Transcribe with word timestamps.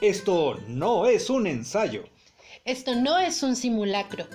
Esto 0.00 0.56
no 0.68 1.06
es 1.06 1.28
un 1.28 1.48
ensayo. 1.48 2.04
Esto 2.64 2.94
no 2.94 3.18
es 3.18 3.42
un 3.42 3.56
simulacro. 3.56 4.26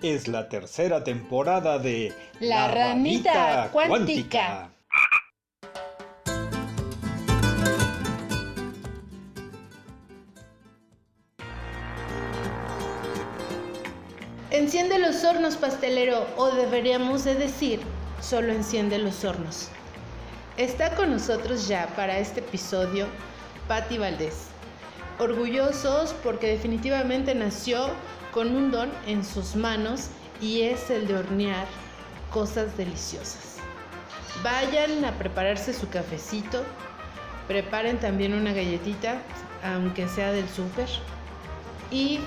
Es 0.00 0.28
la 0.28 0.48
tercera 0.48 1.02
temporada 1.02 1.80
de 1.80 2.12
La 2.38 2.68
ranita 2.68 3.68
cuántica. 3.72 4.70
Enciende 14.50 15.00
los 15.00 15.24
hornos, 15.24 15.56
pastelero, 15.56 16.28
o 16.36 16.52
deberíamos 16.52 17.24
de 17.24 17.34
decir, 17.34 17.80
solo 18.20 18.52
enciende 18.52 18.98
los 18.98 19.24
hornos. 19.24 19.68
Está 20.56 20.94
con 20.94 21.10
nosotros 21.10 21.66
ya 21.66 21.88
para 21.96 22.18
este 22.18 22.38
episodio 22.38 23.08
Patti 23.66 23.98
Valdés. 23.98 24.51
Orgullosos 25.18 26.14
porque 26.22 26.48
definitivamente 26.48 27.34
nació 27.34 27.88
con 28.32 28.54
un 28.56 28.70
don 28.70 28.90
en 29.06 29.24
sus 29.24 29.54
manos 29.54 30.08
y 30.40 30.62
es 30.62 30.90
el 30.90 31.06
de 31.06 31.16
hornear 31.16 31.66
cosas 32.30 32.76
deliciosas. 32.76 33.58
Vayan 34.42 35.04
a 35.04 35.12
prepararse 35.12 35.74
su 35.74 35.88
cafecito, 35.90 36.64
preparen 37.46 37.98
también 37.98 38.32
una 38.32 38.52
galletita, 38.52 39.20
aunque 39.62 40.08
sea 40.08 40.32
del 40.32 40.48
súper, 40.48 40.88
y 41.90 42.18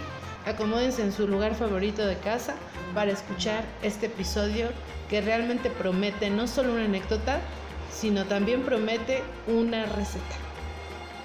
acomódense 0.45 1.01
en 1.01 1.11
su 1.11 1.27
lugar 1.27 1.55
favorito 1.55 2.05
de 2.05 2.17
casa 2.19 2.53
para 2.93 3.11
escuchar 3.11 3.65
este 3.81 4.05
episodio 4.05 4.69
que 5.09 5.21
realmente 5.21 5.69
promete 5.69 6.29
no 6.29 6.47
solo 6.47 6.73
una 6.73 6.85
anécdota, 6.85 7.39
sino 7.91 8.25
también 8.25 8.61
promete 8.61 9.23
una 9.47 9.85
receta. 9.87 10.35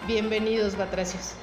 Bienvenidos, 0.06 0.76
batracios. 0.76 1.34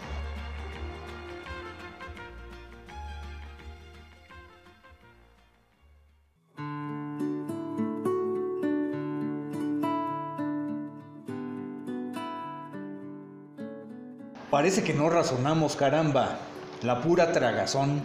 Parece 14.58 14.84
que 14.84 14.96
no 14.96 15.08
razonamos, 15.08 15.76
caramba. 15.76 16.40
La 16.82 17.04
pura 17.04 17.32
tragazón. 17.32 18.02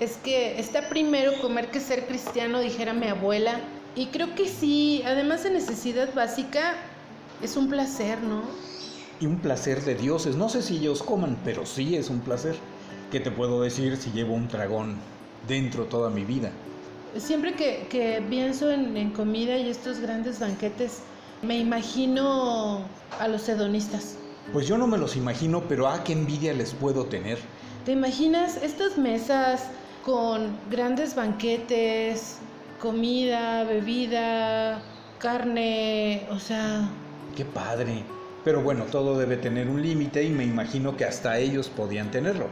Es 0.00 0.16
que 0.16 0.58
está 0.58 0.88
primero 0.88 1.40
comer 1.40 1.70
que 1.70 1.78
ser 1.78 2.08
cristiano, 2.08 2.58
dijera 2.58 2.92
mi 2.92 3.06
abuela. 3.06 3.60
Y 3.94 4.06
creo 4.06 4.34
que 4.34 4.48
sí, 4.48 5.04
además 5.06 5.44
de 5.44 5.50
necesidad 5.50 6.12
básica, 6.12 6.72
es 7.44 7.56
un 7.56 7.68
placer, 7.68 8.20
¿no? 8.24 8.42
Y 9.20 9.26
un 9.26 9.38
placer 9.38 9.84
de 9.84 9.94
dioses. 9.94 10.34
No 10.34 10.48
sé 10.48 10.62
si 10.62 10.78
ellos 10.78 11.00
coman, 11.00 11.38
pero 11.44 11.64
sí 11.64 11.94
es 11.94 12.10
un 12.10 12.18
placer. 12.18 12.56
¿Qué 13.12 13.20
te 13.20 13.30
puedo 13.30 13.62
decir 13.62 13.96
si 13.96 14.10
llevo 14.10 14.34
un 14.34 14.48
dragón 14.48 14.96
dentro 15.46 15.84
toda 15.84 16.10
mi 16.10 16.24
vida? 16.24 16.50
Siempre 17.16 17.54
que, 17.54 17.86
que 17.88 18.20
pienso 18.28 18.68
en, 18.72 18.96
en 18.96 19.10
comida 19.10 19.56
y 19.58 19.70
estos 19.70 20.00
grandes 20.00 20.40
banquetes, 20.40 21.02
me 21.42 21.56
imagino 21.56 22.80
a 23.20 23.28
los 23.28 23.48
hedonistas. 23.48 24.16
Pues 24.52 24.66
yo 24.66 24.78
no 24.78 24.86
me 24.86 24.98
los 24.98 25.16
imagino, 25.16 25.62
pero 25.68 25.88
a 25.88 26.04
qué 26.04 26.12
envidia 26.12 26.52
les 26.52 26.74
puedo 26.74 27.06
tener. 27.06 27.38
¿Te 27.84 27.92
imaginas 27.92 28.56
estas 28.62 28.98
mesas 28.98 29.68
con 30.04 30.56
grandes 30.70 31.14
banquetes, 31.14 32.38
comida, 32.80 33.64
bebida, 33.64 34.82
carne, 35.18 36.26
o 36.30 36.38
sea... 36.38 36.88
Qué 37.34 37.44
padre. 37.44 38.04
Pero 38.44 38.60
bueno, 38.62 38.84
todo 38.84 39.18
debe 39.18 39.38
tener 39.38 39.68
un 39.68 39.80
límite 39.80 40.22
y 40.22 40.30
me 40.30 40.44
imagino 40.44 40.96
que 40.96 41.06
hasta 41.06 41.38
ellos 41.38 41.70
podían 41.70 42.10
tenerlo. 42.10 42.46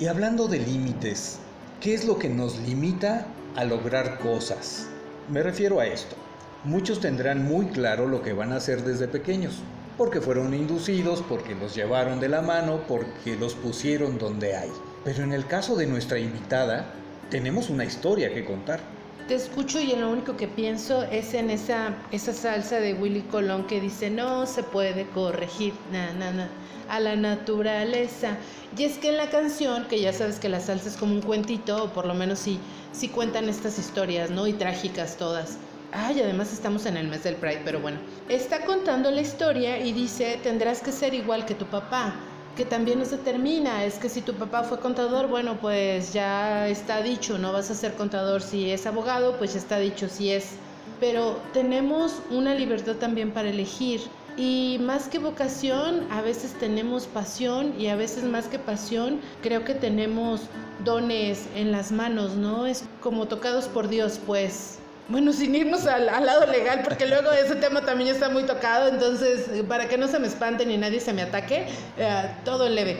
Y 0.00 0.08
hablando 0.08 0.48
de 0.48 0.58
límites, 0.58 1.38
¿qué 1.80 1.94
es 1.94 2.04
lo 2.04 2.18
que 2.18 2.28
nos 2.28 2.58
limita 2.58 3.28
a 3.54 3.64
lograr 3.64 4.18
cosas? 4.18 4.88
Me 5.30 5.42
refiero 5.42 5.78
a 5.78 5.86
esto. 5.86 6.16
Muchos 6.64 7.00
tendrán 7.00 7.44
muy 7.44 7.66
claro 7.66 8.08
lo 8.08 8.22
que 8.22 8.32
van 8.32 8.52
a 8.52 8.56
hacer 8.56 8.82
desde 8.82 9.06
pequeños, 9.06 9.60
porque 9.96 10.20
fueron 10.20 10.52
inducidos, 10.54 11.22
porque 11.28 11.54
los 11.54 11.74
llevaron 11.74 12.20
de 12.20 12.28
la 12.28 12.42
mano, 12.42 12.80
porque 12.86 13.36
los 13.36 13.54
pusieron 13.54 14.18
donde 14.18 14.56
hay. 14.56 14.70
Pero 15.04 15.22
en 15.22 15.32
el 15.32 15.46
caso 15.46 15.76
de 15.76 15.86
nuestra 15.86 16.18
invitada, 16.18 16.92
tenemos 17.30 17.70
una 17.70 17.84
historia 17.84 18.32
que 18.32 18.44
contar. 18.44 18.80
Te 19.28 19.34
escucho 19.34 19.80
y 19.80 19.96
lo 19.96 20.10
único 20.10 20.36
que 20.36 20.46
pienso 20.46 21.02
es 21.02 21.34
en 21.34 21.50
esa, 21.50 21.96
esa 22.12 22.32
salsa 22.32 22.78
de 22.78 22.94
Willy 22.94 23.22
Colón 23.22 23.66
que 23.66 23.80
dice 23.80 24.08
no 24.08 24.46
se 24.46 24.62
puede 24.62 25.06
corregir 25.06 25.72
na, 25.90 26.12
na, 26.12 26.30
na, 26.30 26.48
a 26.88 27.00
la 27.00 27.16
naturaleza. 27.16 28.36
Y 28.76 28.84
es 28.84 28.98
que 28.98 29.08
en 29.08 29.16
la 29.16 29.28
canción, 29.30 29.86
que 29.88 30.00
ya 30.00 30.12
sabes 30.12 30.38
que 30.38 30.48
la 30.48 30.60
salsa 30.60 30.88
es 30.88 30.96
como 30.96 31.14
un 31.14 31.22
cuentito, 31.22 31.84
o 31.84 31.92
por 31.92 32.06
lo 32.06 32.14
menos 32.14 32.38
sí, 32.38 32.60
sí 32.92 33.08
cuentan 33.08 33.48
estas 33.48 33.78
historias, 33.78 34.30
¿no? 34.30 34.46
Y 34.46 34.52
trágicas 34.52 35.16
todas. 35.16 35.58
Ay, 35.92 36.20
además 36.20 36.52
estamos 36.52 36.86
en 36.86 36.96
el 36.96 37.08
mes 37.08 37.24
del 37.24 37.36
Pride, 37.36 37.62
pero 37.64 37.80
bueno. 37.80 37.98
Está 38.28 38.64
contando 38.64 39.10
la 39.10 39.20
historia 39.20 39.78
y 39.78 39.92
dice, 39.92 40.38
tendrás 40.42 40.80
que 40.80 40.92
ser 40.92 41.14
igual 41.14 41.46
que 41.46 41.54
tu 41.54 41.66
papá 41.66 42.14
que 42.56 42.64
también 42.64 42.98
no 42.98 43.04
se 43.04 43.18
termina, 43.18 43.84
es 43.84 43.96
que 43.96 44.08
si 44.08 44.22
tu 44.22 44.32
papá 44.32 44.62
fue 44.62 44.80
contador, 44.80 45.28
bueno, 45.28 45.58
pues 45.60 46.14
ya 46.14 46.66
está 46.68 47.02
dicho, 47.02 47.36
no 47.36 47.52
vas 47.52 47.70
a 47.70 47.74
ser 47.74 47.92
contador 47.94 48.40
si 48.40 48.70
es 48.70 48.86
abogado, 48.86 49.36
pues 49.36 49.52
ya 49.52 49.58
está 49.58 49.78
dicho 49.78 50.08
si 50.08 50.30
es. 50.30 50.52
Pero 50.98 51.38
tenemos 51.52 52.22
una 52.30 52.54
libertad 52.54 52.94
también 52.94 53.30
para 53.32 53.50
elegir 53.50 54.00
y 54.38 54.78
más 54.80 55.08
que 55.08 55.18
vocación, 55.18 56.06
a 56.10 56.22
veces 56.22 56.54
tenemos 56.54 57.06
pasión 57.06 57.78
y 57.78 57.88
a 57.88 57.96
veces 57.96 58.24
más 58.24 58.46
que 58.46 58.58
pasión, 58.58 59.20
creo 59.42 59.64
que 59.64 59.74
tenemos 59.74 60.42
dones 60.82 61.46
en 61.54 61.72
las 61.72 61.92
manos, 61.92 62.36
¿no? 62.36 62.66
Es 62.66 62.84
como 63.02 63.28
tocados 63.28 63.66
por 63.66 63.88
Dios, 63.88 64.18
pues. 64.26 64.75
Bueno, 65.08 65.32
sin 65.32 65.54
irnos 65.54 65.86
al, 65.86 66.06
lado 66.06 66.46
legal, 66.46 66.82
porque 66.82 67.06
luego 67.06 67.30
ese 67.30 67.54
tema 67.54 67.82
también 67.82 68.10
está 68.10 68.28
muy 68.28 68.42
tocado, 68.42 68.88
entonces 68.88 69.48
para 69.68 69.86
que 69.88 69.96
no 69.96 70.08
se 70.08 70.18
me 70.18 70.26
espanten 70.26 70.68
y 70.68 70.76
nadie 70.76 70.98
se 70.98 71.12
me 71.12 71.22
ataque, 71.22 71.66
eh, 71.96 72.30
todo 72.44 72.68
leve. 72.68 72.96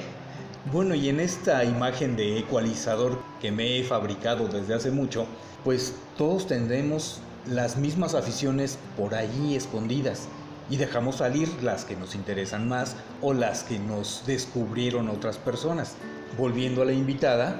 Bueno, 0.72 0.94
y 0.94 1.08
en 1.08 1.18
esta 1.18 1.64
imagen 1.64 2.14
de 2.14 2.38
ecualizador 2.38 3.20
que 3.40 3.50
me 3.50 3.78
he 3.78 3.82
fabricado 3.82 4.46
desde 4.46 4.74
hace 4.74 4.92
mucho, 4.92 5.26
pues 5.64 5.94
todos 6.16 6.46
tendremos 6.46 7.18
las 7.44 7.76
mismas 7.76 8.14
aficiones 8.14 8.78
por 8.96 9.16
allí 9.16 9.56
escondidas 9.56 10.28
y 10.70 10.76
dejamos 10.76 11.16
salir 11.16 11.48
las 11.62 11.84
que 11.84 11.96
nos 11.96 12.14
interesan 12.14 12.68
más 12.68 12.94
o 13.20 13.32
las 13.32 13.64
que 13.64 13.80
nos 13.80 14.22
descubrieron 14.26 15.08
otras 15.08 15.38
personas. 15.38 15.94
Volviendo 16.38 16.82
a 16.82 16.84
la 16.84 16.92
invitada, 16.92 17.56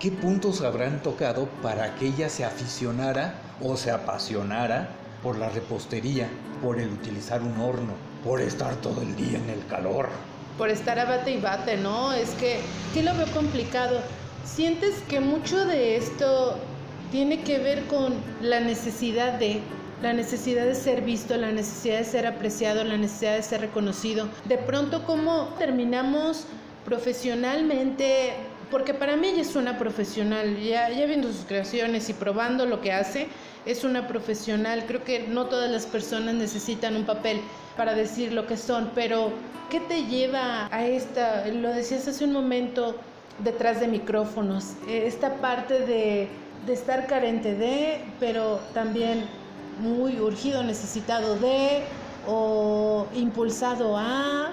¿qué 0.00 0.10
puntos 0.10 0.62
habrán 0.62 1.00
tocado 1.00 1.48
para 1.62 1.94
que 1.94 2.06
ella 2.06 2.28
se 2.28 2.44
aficionara 2.44 3.34
o 3.62 3.76
se 3.76 3.90
apasionara 3.90 4.88
por 5.22 5.38
la 5.38 5.48
repostería, 5.48 6.28
por 6.62 6.78
el 6.78 6.90
utilizar 6.90 7.42
un 7.42 7.58
horno, 7.60 7.94
por 8.24 8.40
estar 8.40 8.74
todo 8.76 9.02
el 9.02 9.16
día 9.16 9.38
en 9.38 9.50
el 9.50 9.66
calor? 9.66 10.08
Por 10.58 10.70
estar 10.70 10.98
a 10.98 11.04
bate 11.04 11.32
y 11.32 11.40
bate, 11.40 11.76
¿no? 11.76 12.12
Es 12.12 12.30
que, 12.30 12.60
¿qué 12.92 13.02
lo 13.02 13.14
veo 13.14 13.26
complicado? 13.34 14.00
¿Sientes 14.44 14.94
que 15.08 15.20
mucho 15.20 15.64
de 15.66 15.96
esto 15.96 16.58
tiene 17.10 17.42
que 17.42 17.58
ver 17.58 17.86
con 17.86 18.14
la 18.40 18.60
necesidad 18.60 19.38
de 19.38 19.60
la 20.02 20.12
necesidad 20.12 20.66
de 20.66 20.74
ser 20.74 21.00
visto, 21.00 21.36
la 21.36 21.50
necesidad 21.50 21.98
de 21.98 22.04
ser 22.04 22.26
apreciado, 22.26 22.84
la 22.84 22.98
necesidad 22.98 23.36
de 23.36 23.42
ser 23.42 23.62
reconocido. 23.62 24.28
De 24.44 24.58
pronto, 24.58 25.04
¿cómo 25.04 25.54
terminamos 25.58 26.44
profesionalmente? 26.84 28.34
Porque 28.70 28.94
para 28.94 29.16
mí 29.16 29.28
ella 29.28 29.42
es 29.42 29.56
una 29.56 29.78
profesional, 29.78 30.58
ya, 30.60 30.88
ya 30.90 31.06
viendo 31.06 31.28
sus 31.28 31.44
creaciones 31.44 32.08
y 32.08 32.12
probando 32.12 32.66
lo 32.66 32.80
que 32.80 32.92
hace, 32.92 33.28
es 33.66 33.84
una 33.84 34.06
profesional. 34.08 34.84
Creo 34.86 35.04
que 35.04 35.26
no 35.28 35.46
todas 35.46 35.70
las 35.70 35.86
personas 35.86 36.34
necesitan 36.34 36.96
un 36.96 37.04
papel 37.04 37.40
para 37.76 37.94
decir 37.94 38.32
lo 38.32 38.46
que 38.46 38.56
son, 38.56 38.90
pero 38.94 39.32
¿qué 39.70 39.80
te 39.80 40.04
lleva 40.04 40.68
a 40.70 40.86
esta, 40.86 41.46
lo 41.48 41.70
decías 41.70 42.06
hace 42.08 42.24
un 42.24 42.32
momento, 42.32 42.96
detrás 43.42 43.80
de 43.80 43.88
micrófonos, 43.88 44.74
esta 44.88 45.34
parte 45.36 45.80
de, 45.80 46.28
de 46.66 46.72
estar 46.72 47.06
carente 47.06 47.54
de, 47.54 48.00
pero 48.20 48.60
también 48.72 49.24
muy 49.80 50.20
urgido, 50.20 50.62
necesitado 50.62 51.36
de 51.36 51.82
o 52.28 53.06
impulsado 53.14 53.96
a? 53.96 54.52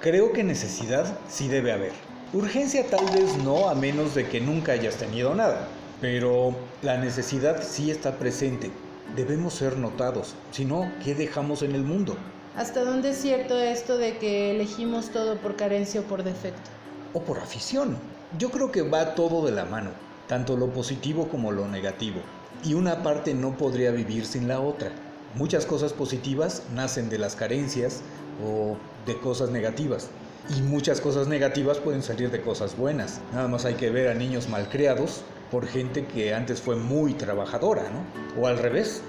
Creo 0.00 0.32
que 0.32 0.44
necesidad 0.44 1.18
sí 1.28 1.48
debe 1.48 1.72
haber. 1.72 2.09
Urgencia 2.32 2.86
tal 2.86 3.04
vez 3.06 3.36
no, 3.44 3.68
a 3.68 3.74
menos 3.74 4.14
de 4.14 4.28
que 4.28 4.40
nunca 4.40 4.72
hayas 4.72 4.96
tenido 4.96 5.34
nada. 5.34 5.68
Pero 6.00 6.54
la 6.82 6.96
necesidad 6.96 7.62
sí 7.62 7.90
está 7.90 8.18
presente. 8.18 8.70
Debemos 9.16 9.54
ser 9.54 9.76
notados. 9.76 10.34
Si 10.52 10.64
no, 10.64 10.90
¿qué 11.04 11.14
dejamos 11.14 11.62
en 11.62 11.74
el 11.74 11.82
mundo? 11.82 12.16
¿Hasta 12.56 12.84
dónde 12.84 13.10
es 13.10 13.18
cierto 13.18 13.58
esto 13.58 13.98
de 13.98 14.18
que 14.18 14.52
elegimos 14.52 15.10
todo 15.10 15.38
por 15.38 15.56
carencia 15.56 16.00
o 16.00 16.04
por 16.04 16.22
defecto? 16.22 16.70
O 17.14 17.20
por 17.20 17.38
afición. 17.38 17.98
Yo 18.38 18.50
creo 18.50 18.70
que 18.70 18.82
va 18.82 19.14
todo 19.14 19.44
de 19.44 19.52
la 19.52 19.64
mano, 19.64 19.90
tanto 20.28 20.56
lo 20.56 20.68
positivo 20.68 21.28
como 21.28 21.50
lo 21.50 21.66
negativo 21.66 22.20
y 22.64 22.74
una 22.74 23.02
parte 23.02 23.34
no 23.34 23.56
podría 23.56 23.90
vivir 23.90 24.26
sin 24.26 24.48
la 24.48 24.60
otra. 24.60 24.90
Muchas 25.34 25.66
cosas 25.66 25.92
positivas 25.92 26.62
nacen 26.74 27.08
de 27.08 27.18
las 27.18 27.36
carencias 27.36 28.02
o 28.44 28.76
de 29.06 29.18
cosas 29.18 29.50
negativas. 29.50 30.08
Y 30.48 30.62
muchas 30.62 31.00
cosas 31.00 31.28
negativas 31.28 31.78
pueden 31.78 32.02
salir 32.02 32.30
de 32.30 32.40
cosas 32.40 32.76
buenas. 32.76 33.20
Nada 33.32 33.48
más 33.48 33.64
hay 33.64 33.74
que 33.74 33.90
ver 33.90 34.08
a 34.08 34.14
niños 34.14 34.48
malcriados 34.48 35.22
por 35.50 35.66
gente 35.66 36.06
que 36.06 36.34
antes 36.34 36.60
fue 36.60 36.76
muy 36.76 37.14
trabajadora, 37.14 37.84
¿no? 37.90 38.40
O 38.40 38.46
al 38.46 38.58
revés, 38.58 39.02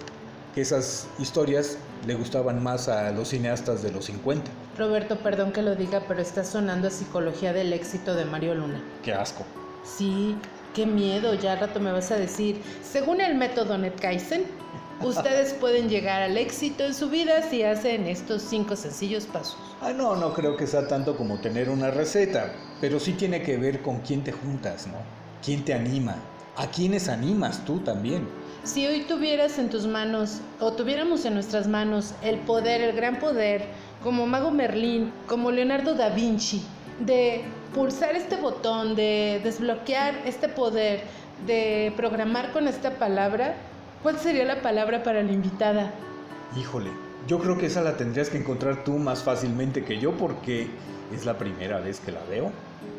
que 0.54 0.62
esas 0.62 1.08
historias 1.20 1.78
le 2.06 2.16
gustaban 2.16 2.62
más 2.62 2.88
a 2.90 3.12
los 3.12 3.30
cineastas 3.30 3.82
de 3.84 3.92
los 3.92 4.06
50. 4.06 4.50
Roberto, 4.78 5.18
perdón 5.20 5.52
que 5.52 5.62
lo 5.62 5.76
diga, 5.76 6.04
pero 6.08 6.22
está 6.22 6.44
sonando 6.44 6.88
a 6.88 6.92
psicología 6.92 7.54
del 7.54 7.72
éxito 7.74 8.16
de 8.16 8.26
Mario 8.26 8.56
Luna. 8.56 8.82
Qué 9.04 9.14
asco. 9.14 9.46
Sí, 9.84 10.36
qué 10.74 10.86
miedo, 10.86 11.34
ya 11.36 11.54
al 11.54 11.60
rato 11.60 11.80
me 11.80 11.92
vas 11.92 12.12
a 12.12 12.16
decir, 12.16 12.62
según 12.84 13.22
el 13.22 13.36
método 13.36 13.78
Netkaisen, 13.78 14.46
ustedes 15.04 15.54
pueden 15.54 15.90
llegar 15.90 16.22
al 16.22 16.38
éxito 16.38 16.86
en 16.86 16.94
su 16.94 17.10
vida 17.10 17.42
si 17.50 17.64
hacen 17.64 18.08
estos 18.08 18.42
cinco 18.42 18.76
sencillos 18.76 19.26
pasos. 19.26 19.58
Ah, 19.82 19.94
no, 19.94 20.16
no 20.16 20.34
creo 20.34 20.58
que 20.58 20.68
sea 20.68 20.88
tanto 20.88 21.18
como 21.18 21.40
tener 21.40 21.70
una 21.70 21.92
receta, 21.92 22.54
pero 22.80 23.00
sí 23.00 23.14
tiene 23.14 23.42
que 23.42 23.58
ver 23.58 23.82
con 23.82 24.00
quién 24.00 24.24
te 24.24 24.32
juntas, 24.32 24.88
¿no? 24.88 24.98
¿Quién 25.44 25.66
te 25.66 25.74
anima? 25.74 26.16
¿A 26.58 26.68
quiénes 26.68 27.08
animas 27.10 27.64
tú 27.66 27.80
también? 27.80 28.28
Si 28.64 28.86
hoy 28.86 29.02
tuvieras 29.02 29.58
en 29.58 29.70
tus 29.70 29.88
manos, 29.88 30.40
o 30.60 30.74
tuviéramos 30.74 31.26
en 31.26 31.34
nuestras 31.34 31.68
manos, 31.68 32.14
el 32.22 32.38
poder, 32.40 32.82
el 32.82 32.96
gran 32.96 33.18
poder, 33.20 33.66
como 34.04 34.28
Mago 34.28 34.52
Merlín, 34.52 35.12
como 35.28 35.52
Leonardo 35.52 35.96
da 35.96 36.10
Vinci, 36.10 36.62
de 37.00 37.44
pulsar 37.74 38.16
este 38.16 38.36
botón, 38.36 38.96
de 38.96 39.42
desbloquear 39.44 40.14
este 40.26 40.48
poder, 40.48 41.02
de 41.48 41.92
programar 41.96 42.52
con 42.52 42.68
esta 42.68 42.92
palabra, 42.92 43.56
¿cuál 44.04 44.20
sería 44.20 44.46
la 44.46 44.62
palabra 44.62 45.04
para 45.04 45.24
la 45.24 45.32
invitada? 45.32 45.94
Híjole, 46.58 46.90
yo 47.28 47.40
creo 47.40 47.58
que 47.58 47.68
esa 47.68 47.82
la 47.82 47.98
tendrías 47.98 48.30
que 48.30 48.38
encontrar 48.38 48.84
tú 48.84 48.94
más 48.94 49.24
fácilmente 49.24 49.84
que 49.84 50.00
yo 50.00 50.14
porque 50.18 50.68
es 51.14 51.26
la 51.26 51.38
primera 51.38 51.80
vez 51.80 52.00
que 52.00 52.12
la 52.12 52.24
veo. 52.30 52.52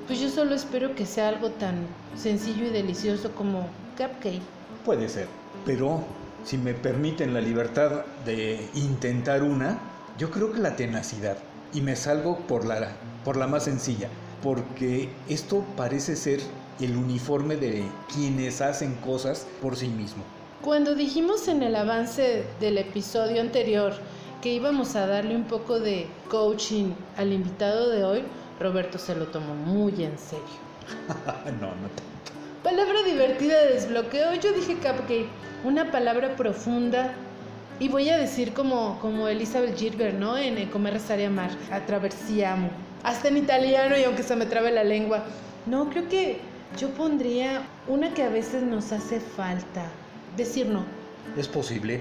Pues 0.07 0.21
yo 0.21 0.29
solo 0.29 0.55
espero 0.55 0.95
que 0.95 1.07
sea 1.07 1.29
algo 1.29 1.51
tan 1.51 1.87
sencillo 2.17 2.67
y 2.67 2.71
delicioso 2.71 3.33
como 3.33 3.69
cupcake. 3.97 4.41
Puede 4.85 5.09
ser, 5.09 5.27
pero 5.65 6.05
si 6.45 6.59
me 6.59 6.75
permiten 6.75 7.35
la 7.35 7.41
libertad 7.41 8.05
de 8.25 8.69
intentar 8.75 9.43
una, 9.43 9.79
yo 10.19 10.31
creo 10.31 10.53
que 10.53 10.61
la 10.61 10.77
tenacidad. 10.77 11.37
Y 11.75 11.81
me 11.81 11.97
salgo 11.97 12.39
por 12.41 12.67
la, 12.67 12.93
por 13.25 13.37
la 13.37 13.47
más 13.47 13.65
sencilla, 13.65 14.09
porque 14.43 15.09
esto 15.29 15.65
parece 15.77 16.17
ser 16.17 16.41
el 16.81 16.97
uniforme 16.97 17.57
de 17.57 17.85
quienes 18.13 18.61
hacen 18.61 18.95
cosas 18.97 19.47
por 19.63 19.77
sí 19.77 19.89
mismo. 19.89 20.23
Cuando 20.63 20.95
dijimos 20.95 21.49
en 21.49 21.65
el 21.65 21.75
avance 21.75 22.45
del 22.61 22.79
episodio 22.79 23.41
anterior 23.41 23.95
que 24.41 24.53
íbamos 24.53 24.95
a 24.95 25.09
darle 25.09 25.35
un 25.35 25.43
poco 25.43 25.81
de 25.81 26.07
coaching 26.31 26.93
al 27.17 27.33
invitado 27.33 27.91
de 27.91 28.05
hoy, 28.05 28.23
Roberto 28.61 28.97
se 28.97 29.17
lo 29.17 29.27
tomó 29.27 29.57
muy 29.57 30.05
en 30.05 30.17
serio. 30.17 30.45
no, 31.61 31.67
no 31.67 31.89
Palabra 32.63 33.03
divertida 33.05 33.59
de 33.59 33.73
desbloqueo. 33.73 34.35
Yo 34.35 34.53
dije 34.53 34.75
cupcake, 34.75 35.27
una 35.65 35.91
palabra 35.91 36.37
profunda. 36.37 37.13
Y 37.81 37.89
voy 37.89 38.09
a 38.11 38.17
decir 38.17 38.53
como, 38.53 39.01
como 39.01 39.27
Elizabeth 39.27 39.77
Gilbert, 39.77 40.17
¿no? 40.17 40.39
En 40.39 40.59
el 40.59 40.71
Comer, 40.71 40.93
Rezar 40.93 41.19
y 41.19 41.25
Amar. 41.25 41.51
Attraversiamo. 41.73 42.71
Hasta 43.03 43.27
en 43.27 43.39
italiano 43.39 43.99
y 43.99 44.05
aunque 44.05 44.23
se 44.23 44.37
me 44.37 44.47
trabe 44.47 44.71
la 44.71 44.85
lengua. 44.85 45.25
No, 45.67 45.91
creo 45.91 46.09
que 46.09 46.39
yo 46.79 46.91
pondría 46.91 47.63
una 47.89 48.15
que 48.15 48.23
a 48.23 48.29
veces 48.29 48.63
nos 48.63 48.93
hace 48.93 49.19
falta. 49.19 49.91
Decir 50.37 50.67
no. 50.67 50.85
Es 51.37 51.49
posible. 51.49 52.01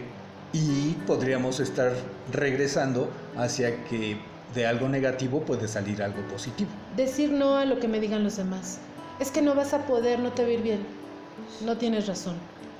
Y 0.53 0.91
podríamos 1.07 1.59
estar 1.59 1.93
regresando 2.31 3.09
hacia 3.37 3.83
que 3.85 4.17
de 4.53 4.65
algo 4.65 4.89
negativo 4.89 5.41
puede 5.41 5.67
salir 5.67 6.03
algo 6.03 6.21
positivo. 6.23 6.69
Decir 6.95 7.31
no 7.31 7.55
a 7.55 7.65
lo 7.65 7.79
que 7.79 7.87
me 7.87 7.99
digan 7.99 8.23
los 8.23 8.37
demás. 8.37 8.79
Es 9.19 9.31
que 9.31 9.41
no 9.41 9.55
vas 9.55 9.73
a 9.73 9.85
poder, 9.85 10.19
no 10.19 10.31
te 10.31 10.43
va 10.43 10.49
a 10.49 10.51
ir 10.51 10.61
bien. 10.61 10.79
No 11.63 11.77
tienes 11.77 12.07
razón. 12.07 12.35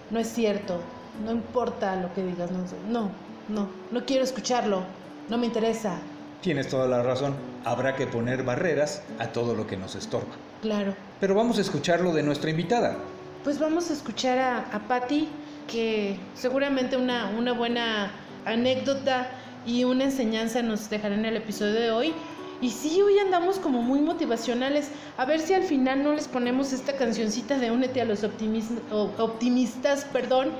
No 0.09 0.19
es 0.19 0.27
cierto. 0.27 0.80
No 1.24 1.31
importa 1.31 1.95
lo 1.95 2.13
que 2.13 2.24
digas. 2.24 2.50
No, 2.51 3.12
no, 3.47 3.69
no, 3.92 4.06
quiero 4.06 4.24
escucharlo. 4.24 4.83
No 5.30 5.38
me 5.38 5.45
interesa. 5.45 6.00
Tienes 6.42 6.68
toda 6.68 6.88
la 6.88 7.04
razón. 7.04 7.36
Habrá 7.63 7.95
que 7.95 8.07
poner 8.07 8.44
barreras 8.44 9.04
a 9.19 9.27
todo 9.27 9.56
lo 9.56 9.68
que 9.68 9.77
nos 9.77 9.95
estorba. 9.95 10.33
Claro. 10.62 10.95
Pero 11.19 11.36
vamos 11.36 11.57
a 11.57 11.62
escucharlo 11.62 12.13
de 12.13 12.24
nuestra 12.24 12.50
invitada. 12.50 12.97
Pues 13.44 13.59
vamos 13.59 13.89
a 13.89 13.94
escuchar 13.94 14.38
a, 14.39 14.59
a 14.71 14.80
Patty, 14.88 15.27
que 15.71 16.18
seguramente 16.35 16.97
una, 16.97 17.31
una 17.38 17.53
buena 17.53 18.12
anécdota 18.45 19.29
y 19.65 19.83
una 19.83 20.06
enseñanza 20.06 20.62
nos 20.62 20.89
dejará 20.89 21.15
en 21.15 21.25
el 21.25 21.38
episodio 21.38 21.73
de 21.73 21.91
hoy. 21.91 22.13
Y 22.62 22.69
sí, 22.69 23.01
hoy 23.01 23.18
andamos 23.18 23.57
como 23.57 23.81
muy 23.81 24.01
motivacionales. 24.01 24.91
A 25.18 25.25
ver 25.25 25.39
si 25.39 25.53
al 25.53 25.63
final 25.63 26.03
no 26.03 26.13
les 26.13 26.27
ponemos 26.27 26.73
esta 26.73 26.94
cancioncita 26.94 27.57
de 27.57 27.71
Únete 27.71 28.01
a 28.01 28.06
los 28.06 28.23
optimistas, 28.23 30.06
perdón. 30.06 30.51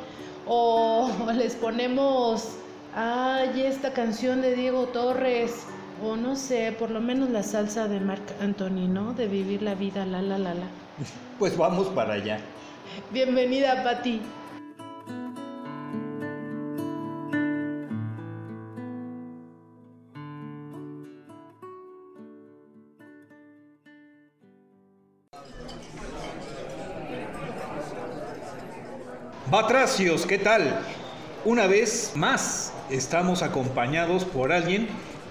O, 0.48 1.12
les 1.36 1.56
ponemos, 1.56 2.56
ay, 2.96 3.62
esta 3.62 3.94
canción 3.94 4.42
de 4.42 4.56
Diego 4.56 4.86
Torres. 4.88 5.66
O 6.04 6.16
no 6.16 6.36
sé, 6.36 6.76
por 6.80 6.90
lo 6.90 7.00
menos 7.00 7.30
la 7.30 7.44
salsa 7.44 7.88
de 7.88 8.00
Marc 8.00 8.24
Anthony, 8.42 8.88
¿no? 8.88 9.14
De 9.14 9.28
vivir 9.28 9.62
la 9.62 9.76
vida, 9.76 10.04
la, 10.04 10.24
la, 10.24 10.40
la, 10.40 10.56
la. 10.56 10.66
Pues 11.38 11.56
vamos 11.56 11.88
para 11.90 12.14
allá. 12.14 12.40
Bienvenida, 13.12 13.84
Pati. 13.84 14.20
Batracios, 29.50 30.26
¿qué 30.28 30.38
tal? 30.38 30.80
Una 31.46 31.66
vez 31.66 32.12
más 32.16 32.72
estamos 32.90 33.42
acompañados 33.42 34.24
por 34.24 34.52
alguien 34.52 34.88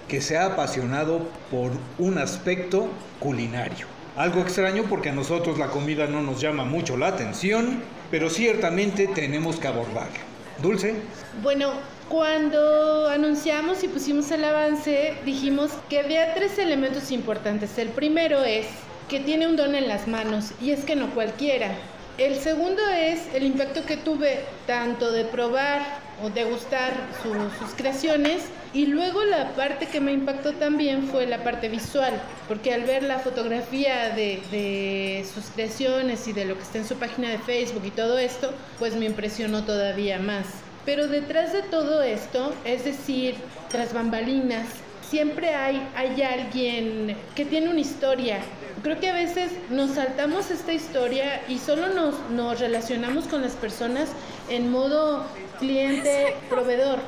que 0.07 0.21
se 0.21 0.37
ha 0.37 0.47
apasionado 0.47 1.29
por 1.49 1.71
un 1.97 2.17
aspecto 2.17 2.89
culinario. 3.19 3.87
Algo 4.17 4.41
extraño 4.41 4.83
porque 4.89 5.09
a 5.09 5.13
nosotros 5.13 5.57
la 5.57 5.67
comida 5.67 6.07
no 6.07 6.21
nos 6.21 6.41
llama 6.41 6.65
mucho 6.65 6.97
la 6.97 7.07
atención, 7.07 7.81
pero 8.11 8.29
ciertamente 8.29 9.07
tenemos 9.07 9.55
que 9.55 9.69
abordarla. 9.69 10.19
Dulce. 10.61 10.95
Bueno, 11.41 11.71
cuando 12.09 13.07
anunciamos 13.07 13.81
y 13.83 13.87
pusimos 13.87 14.29
el 14.31 14.43
avance, 14.43 15.15
dijimos 15.25 15.71
que 15.89 15.99
había 15.99 16.33
tres 16.33 16.59
elementos 16.59 17.11
importantes. 17.11 17.77
El 17.77 17.87
primero 17.89 18.43
es 18.43 18.67
que 19.07 19.21
tiene 19.21 19.47
un 19.47 19.55
don 19.55 19.73
en 19.73 19.87
las 19.87 20.07
manos 20.07 20.51
y 20.61 20.71
es 20.71 20.83
que 20.83 20.97
no 20.97 21.09
cualquiera. 21.11 21.71
El 22.17 22.35
segundo 22.39 22.81
es 22.89 23.33
el 23.33 23.43
impacto 23.43 23.85
que 23.85 23.97
tuve 23.97 24.41
tanto 24.67 25.11
de 25.11 25.23
probar 25.25 25.81
o 26.23 26.29
degustar 26.29 26.93
sus 27.23 27.73
creaciones 27.75 28.43
y 28.73 28.85
luego 28.85 29.23
la 29.23 29.53
parte 29.53 29.87
que 29.87 29.99
me 29.99 30.11
impactó 30.11 30.53
también 30.53 31.07
fue 31.07 31.25
la 31.25 31.43
parte 31.43 31.67
visual, 31.67 32.21
porque 32.47 32.73
al 32.73 32.83
ver 32.83 33.03
la 33.03 33.19
fotografía 33.19 34.09
de, 34.09 35.25
sus 35.33 35.45
creaciones 35.45 36.27
y 36.27 36.33
de 36.33 36.45
lo 36.45 36.55
que 36.55 36.63
está 36.63 36.77
en 36.77 36.87
su 36.87 36.95
página 36.95 37.29
de 37.29 37.39
Facebook 37.39 37.83
y 37.85 37.91
todo 37.91 38.17
esto, 38.17 38.53
pues 38.77 38.95
me 38.95 39.05
impresionó 39.05 39.63
todavía 39.63 40.19
más. 40.19 40.45
Pero 40.85 41.07
detrás 41.07 41.53
de 41.53 41.63
todo 41.63 42.01
esto, 42.01 42.53
es 42.65 42.85
decir, 42.85 43.35
tras 43.69 43.93
bambalinas, 43.93 44.67
siempre 45.11 45.53
hay, 45.53 45.85
hay 45.93 46.21
alguien 46.21 47.17
que 47.35 47.43
tiene 47.43 47.69
una 47.69 47.81
historia. 47.81 48.39
Creo 48.81 48.97
que 49.01 49.09
a 49.09 49.13
veces 49.13 49.51
nos 49.69 49.91
saltamos 49.91 50.49
esta 50.49 50.71
historia 50.71 51.43
y 51.49 51.59
solo 51.59 51.89
nos, 51.89 52.15
nos 52.29 52.61
relacionamos 52.61 53.25
con 53.25 53.41
las 53.41 53.51
personas 53.51 54.07
en 54.49 54.71
modo 54.71 55.25
cliente-proveedor. 55.59 56.99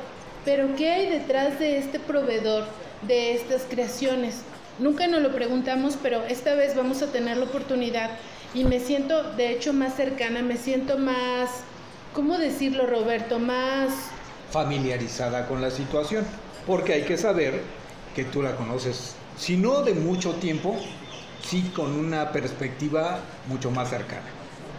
Pero 0.44 0.76
¿qué 0.76 0.90
hay 0.90 1.08
detrás 1.08 1.58
de 1.58 1.78
este 1.78 1.98
proveedor, 1.98 2.66
de 3.08 3.32
estas 3.36 3.62
creaciones? 3.62 4.42
Nunca 4.78 5.06
nos 5.06 5.22
lo 5.22 5.32
preguntamos, 5.32 5.96
pero 6.02 6.22
esta 6.24 6.54
vez 6.54 6.76
vamos 6.76 7.00
a 7.00 7.10
tener 7.10 7.38
la 7.38 7.44
oportunidad 7.46 8.10
y 8.52 8.64
me 8.64 8.80
siento 8.80 9.22
de 9.32 9.50
hecho 9.50 9.72
más 9.72 9.94
cercana, 9.94 10.42
me 10.42 10.58
siento 10.58 10.98
más, 10.98 11.48
¿cómo 12.12 12.36
decirlo 12.36 12.86
Roberto? 12.86 13.38
Más 13.38 13.94
familiarizada 14.50 15.46
con 15.48 15.62
la 15.62 15.70
situación, 15.70 16.26
porque 16.66 16.92
hay 16.92 17.02
que 17.02 17.16
saber 17.16 17.62
que 18.14 18.24
tú 18.24 18.42
la 18.42 18.56
conoces, 18.56 19.14
si 19.36 19.56
no 19.56 19.82
de 19.82 19.94
mucho 19.94 20.34
tiempo, 20.34 20.76
sí 21.48 21.70
con 21.74 21.92
una 21.92 22.32
perspectiva 22.32 23.20
mucho 23.48 23.70
más 23.70 23.90
cercana. 23.90 24.22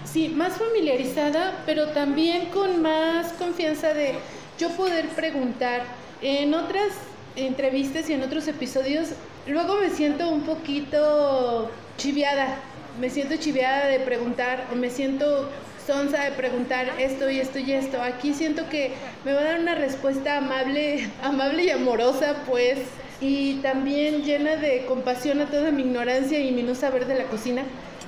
Sí, 0.05 0.29
más 0.29 0.53
familiarizada, 0.57 1.63
pero 1.65 1.89
también 1.89 2.47
con 2.47 2.81
más 2.81 3.33
confianza 3.33 3.93
de 3.93 4.13
yo 4.57 4.69
poder 4.71 5.09
preguntar. 5.09 5.83
En 6.21 6.53
otras 6.53 6.93
entrevistas 7.35 8.09
y 8.09 8.13
en 8.13 8.23
otros 8.23 8.47
episodios, 8.47 9.09
luego 9.47 9.77
me 9.81 9.89
siento 9.89 10.29
un 10.29 10.41
poquito 10.41 11.69
chiviada, 11.97 12.59
me 12.99 13.09
siento 13.09 13.35
chiviada 13.35 13.87
de 13.87 13.99
preguntar 13.99 14.67
o 14.71 14.75
me 14.75 14.89
siento 14.89 15.49
sonsa 15.85 16.23
de 16.23 16.31
preguntar 16.31 16.93
esto 16.99 17.29
y 17.29 17.39
esto 17.39 17.59
y 17.59 17.73
esto. 17.73 18.01
Aquí 18.01 18.33
siento 18.33 18.69
que 18.69 18.93
me 19.23 19.33
va 19.33 19.41
a 19.41 19.43
dar 19.43 19.59
una 19.59 19.75
respuesta 19.75 20.37
amable, 20.37 21.09
amable 21.21 21.65
y 21.65 21.69
amorosa, 21.69 22.37
pues 22.47 22.79
y 23.27 23.53
también 23.55 24.23
llena 24.23 24.55
de 24.55 24.85
compasión 24.85 25.41
a 25.41 25.47
toda 25.47 25.71
mi 25.71 25.81
ignorancia 25.81 26.39
y 26.39 26.51
mi 26.51 26.61
no 26.61 26.75
saber 26.75 27.07
de 27.07 27.15
la 27.15 27.23
cocina, 27.23 27.63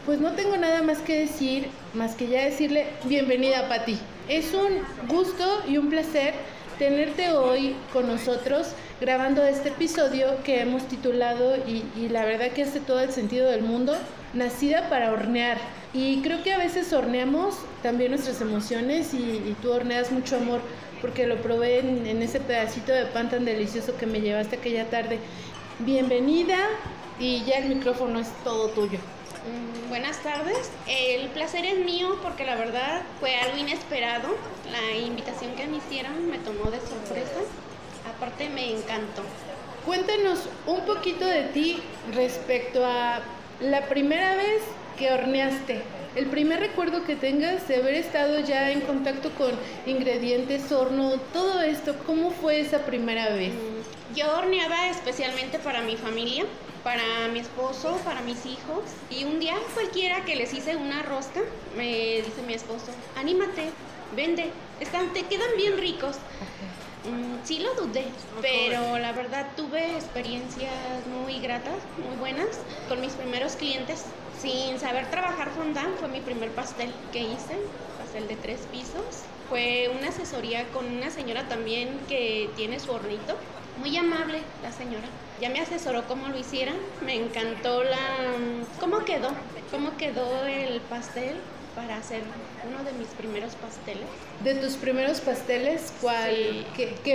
pues 0.06 0.20
no 0.20 0.34
tengo 0.34 0.58
nada 0.58 0.84
más 0.84 1.00
que 1.00 1.22
decir, 1.22 1.70
más 1.96 2.14
que 2.14 2.28
ya 2.28 2.46
decirle 2.46 2.86
bienvenida 3.06 3.68
Pati. 3.68 3.98
Es 4.30 4.54
un 4.54 4.78
gusto 5.08 5.64
y 5.68 5.78
un 5.78 5.90
placer 5.90 6.36
tenerte 6.78 7.32
hoy 7.32 7.76
con 7.92 8.08
nosotros 8.08 8.68
grabando 9.02 9.44
este 9.44 9.70
episodio 9.70 10.44
que 10.44 10.62
hemos 10.62 10.88
titulado 10.88 11.56
y, 11.66 12.10
la 12.10 12.24
verdad 12.24 12.52
que 12.52 12.64
hace 12.64 12.80
todo 12.80 13.00
el 13.00 13.12
sentido 13.12 13.50
del 13.50 13.64
mundo, 13.64 13.96
nacida 14.36 14.88
para 14.88 15.12
hornear. 15.12 15.58
Y 15.96 16.22
creo 16.22 16.44
que 16.44 16.54
a 16.54 16.60
veces 16.60 16.94
horneamos 16.94 17.56
también 17.82 18.12
nuestras 18.12 18.40
emociones 18.42 19.16
y, 19.16 19.56
tú 19.64 19.72
horneas 19.72 20.12
mucho 20.12 20.38
amor 20.38 20.62
porque 21.02 21.28
lo 21.28 21.38
probé 21.38 21.80
en, 21.80 22.22
ese 22.22 22.40
pedacito 22.40 22.92
de 22.92 23.06
pan 23.06 23.30
tan 23.30 23.46
delicioso 23.46 23.96
que 23.98 24.06
me 24.06 24.22
llevaste 24.22 24.58
aquella 24.58 24.90
tarde. 24.90 25.20
Bienvenida 25.80 26.58
y 27.20 27.44
ya 27.46 27.58
el 27.58 27.70
micrófono 27.70 28.20
es 28.20 28.30
todo 28.44 28.70
tuyo. 28.70 29.00
Mm, 29.00 29.90
buenas 29.90 30.22
tardes, 30.24 30.72
el 30.88 31.28
placer 31.30 31.66
es 31.66 31.80
mío 31.86 32.18
porque 32.22 32.46
la 32.46 32.56
verdad 32.56 33.02
fue 33.20 33.36
algo 33.36 33.58
inesperado. 33.58 34.30
La 34.72 34.98
invitación 34.98 35.56
que 35.56 35.68
me 35.68 35.78
hicieron 35.78 36.30
me 36.30 36.40
tomó 36.40 36.70
de 36.72 36.80
sorpresa 36.80 37.42
aparte 38.08 38.50
me 38.50 38.72
encantó. 38.72 39.24
Cuéntanos 39.86 40.50
un 40.66 40.82
poquito 40.82 41.26
de 41.26 41.44
ti 41.44 41.82
respecto 42.14 42.86
a 42.86 43.22
la 43.62 43.86
primera 43.88 44.36
vez 44.36 44.62
que 44.98 45.12
horneaste. 45.12 45.82
El 46.18 46.26
primer 46.26 46.60
recuerdo 46.60 47.04
que 47.04 47.16
tengas 47.16 47.68
de 47.68 47.76
haber 47.76 47.94
estado 47.94 48.40
ya 48.40 48.72
en 48.72 48.82
contacto 48.82 49.30
con 49.36 49.52
ingredientes, 49.86 50.72
horno, 50.72 51.20
todo 51.32 51.62
esto, 51.62 51.96
¿cómo 52.08 52.32
fue 52.32 52.60
esa 52.60 52.80
primera 52.88 53.30
vez? 53.30 53.54
Mm, 53.54 54.16
yo 54.16 54.36
horneaba 54.36 54.90
especialmente 54.90 55.60
para 55.60 55.82
mi 55.82 55.96
familia, 55.96 56.46
para 56.84 57.04
mi 57.32 57.38
esposo, 57.38 58.02
para 58.04 58.22
mis 58.22 58.48
hijos. 58.48 58.82
Y 59.12 59.26
un 59.26 59.40
día 59.40 59.54
cualquiera 59.76 60.26
que 60.26 60.36
les 60.36 60.56
hice 60.56 60.76
una 60.76 61.04
rosca, 61.04 61.42
me 61.78 62.24
dice 62.26 62.42
mi 62.48 62.56
esposo, 62.56 62.88
anímate, 63.16 63.70
vende, 64.16 64.50
están, 64.80 65.14
te 65.14 65.22
quedan 65.22 65.56
bien 65.56 65.78
ricos. 65.78 66.16
Mm, 67.06 67.46
sí 67.46 67.60
lo 67.60 67.76
dudé, 67.76 68.06
pero 68.42 68.98
la 68.98 69.12
verdad 69.12 69.46
tuve 69.56 69.92
experiencias 69.92 70.74
muy 71.06 71.40
gratas, 71.42 71.76
muy 72.04 72.18
buenas 72.18 72.48
con 72.90 73.02
mis 73.02 73.14
primeros 73.14 73.56
clientes. 73.56 74.06
Sin 74.42 74.80
saber 74.80 75.10
trabajar 75.10 75.50
fondant 75.50 75.98
fue 75.98 76.10
mi 76.10 76.22
primer 76.22 76.52
pastel 76.52 76.94
que 77.12 77.20
hice, 77.20 77.58
pastel 77.98 78.28
de 78.28 78.36
tres 78.36 78.60
pisos. 78.72 79.24
Fue 79.50 79.90
una 79.98 80.10
asesoría 80.10 80.66
con 80.70 80.86
una 80.86 81.10
señora 81.10 81.48
también 81.48 82.00
que 82.08 82.50
tiene 82.56 82.80
su 82.80 82.92
hornito. 82.92 83.36
Muy 83.80 83.96
amable 83.98 84.42
la 84.62 84.72
señora. 84.72 85.08
Ya 85.42 85.50
me 85.50 85.60
asesoró 85.60 86.04
cómo 86.08 86.28
lo 86.28 86.38
hiciera. 86.38 86.74
Me 87.04 87.16
encantó 87.16 87.84
la 87.84 87.98
cómo 88.80 89.06
quedó, 89.06 89.30
cómo 89.72 89.96
quedó 89.98 90.46
el 90.46 90.82
pastel 90.82 91.38
para 91.76 91.98
hacer 91.98 92.22
uno 92.68 92.84
de 92.84 92.92
mis 92.94 93.08
primeros 93.10 93.54
pasteles. 93.56 94.06
¿De 94.44 94.56
tus 94.56 94.74
primeros 94.74 95.22
pasteles? 95.22 95.94
¿Cuál? 96.02 96.66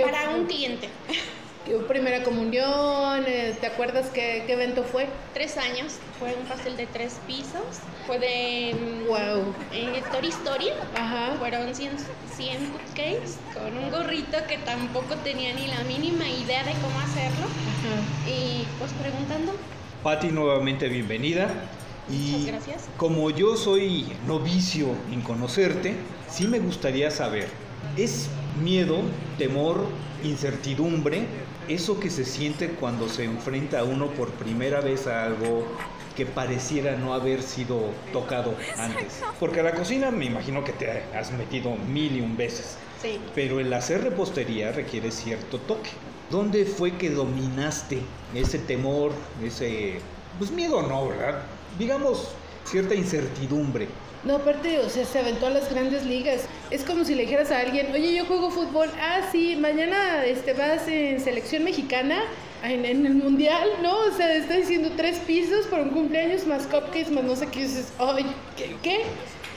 para 0.03 0.29
un 0.31 0.45
cliente. 0.45 0.89
¿Primera 1.87 2.23
comunión? 2.23 3.23
Eh, 3.25 3.55
¿Te 3.59 3.67
acuerdas 3.67 4.09
qué, 4.13 4.43
evento 4.51 4.83
fue? 4.83 5.07
Tres 5.33 5.57
años. 5.57 5.93
Fue 6.19 6.35
un 6.35 6.45
pastel 6.45 6.75
de 6.75 6.87
tres 6.87 7.19
pisos. 7.25 7.63
Fue 8.05 8.19
de. 8.19 8.75
¡Wow! 9.07 9.53
Eh, 9.71 10.01
Story 10.05 10.27
Story. 10.27 10.67
Ajá. 10.95 11.35
Fueron 11.39 11.73
100, 11.73 11.93
100 12.35 12.65
cupcakes 12.69 13.37
con 13.53 13.77
un 13.77 13.89
gorrito 13.89 14.37
que 14.47 14.57
tampoco 14.59 15.15
tenía 15.23 15.53
ni 15.53 15.67
la 15.67 15.83
mínima 15.85 16.27
idea 16.27 16.63
de 16.63 16.73
cómo 16.73 16.99
hacerlo. 16.99 17.45
Ajá. 17.45 18.29
Y 18.29 18.65
pues 18.77 18.91
preguntando. 18.93 19.53
Patti, 20.03 20.27
nuevamente 20.27 20.89
bienvenida. 20.89 21.49
Y 22.11 22.51
como 22.97 23.29
yo 23.29 23.55
soy 23.55 24.11
novicio 24.27 24.87
en 25.13 25.21
conocerte, 25.21 25.95
sí 26.29 26.47
me 26.47 26.59
gustaría 26.59 27.09
saber, 27.09 27.47
¿es 27.95 28.27
miedo, 28.61 28.99
temor, 29.37 29.87
incertidumbre 30.21 31.25
eso 31.67 31.99
que 31.99 32.09
se 32.09 32.25
siente 32.25 32.69
cuando 32.69 33.09
se 33.09 33.23
enfrenta 33.23 33.79
a 33.79 33.83
uno 33.83 34.07
por 34.07 34.29
primera 34.31 34.81
vez 34.81 35.07
a 35.07 35.25
algo 35.25 35.65
que 36.15 36.25
pareciera 36.25 36.95
no 36.95 37.13
haber 37.13 37.41
sido 37.41 37.79
tocado 38.11 38.55
antes? 38.77 39.21
Porque 39.39 39.59
a 39.61 39.63
la 39.63 39.73
cocina 39.73 40.11
me 40.11 40.25
imagino 40.25 40.63
que 40.63 40.73
te 40.73 41.03
has 41.15 41.31
metido 41.31 41.75
mil 41.75 42.17
y 42.17 42.21
un 42.21 42.37
veces. 42.37 42.77
Sí. 43.01 43.19
Pero 43.35 43.59
el 43.59 43.73
hacer 43.73 44.03
repostería 44.03 44.71
requiere 44.71 45.11
cierto 45.11 45.59
toque. 45.59 45.89
¿Dónde 46.29 46.65
fue 46.65 46.97
que 46.97 47.09
dominaste 47.09 47.99
ese 48.33 48.59
temor, 48.59 49.11
ese... 49.43 49.99
Pues 50.39 50.49
miedo 50.51 50.81
no, 50.81 51.09
¿verdad? 51.09 51.43
digamos, 51.77 52.29
cierta 52.65 52.95
incertidumbre. 52.95 53.87
No, 54.25 54.35
aparte, 54.35 54.79
o 54.79 54.89
sea, 54.89 55.05
se 55.05 55.19
aventó 55.19 55.47
a 55.47 55.49
las 55.49 55.69
grandes 55.69 56.05
ligas. 56.05 56.43
Es 56.71 56.83
como 56.83 57.03
si 57.03 57.13
le 57.15 57.23
dijeras 57.23 57.51
a 57.51 57.59
alguien, 57.59 57.91
oye, 57.91 58.15
yo 58.15 58.25
juego 58.25 58.51
fútbol. 58.51 58.89
Ah, 58.99 59.21
sí, 59.31 59.55
mañana 59.57 60.25
este, 60.25 60.53
vas 60.53 60.87
en 60.87 61.19
selección 61.19 61.63
mexicana, 61.63 62.21
en, 62.63 62.85
el 62.85 63.15
mundial, 63.15 63.67
¿no? 63.81 63.97
O 63.97 64.11
sea, 64.11 64.33
está 64.33 64.55
diciendo 64.55 64.91
tres 64.95 65.19
pisos 65.19 65.65
por 65.67 65.79
un 65.79 65.89
cumpleaños, 65.89 66.47
más 66.47 66.63
cupcakes, 66.67 67.11
más 67.11 67.25
no 67.25 67.35
sé 67.35 67.47
qué. 67.47 67.63
dices, 67.63 67.91
ay, 67.99 68.25
¿qué? 68.55 68.75
¿qué? 68.81 69.01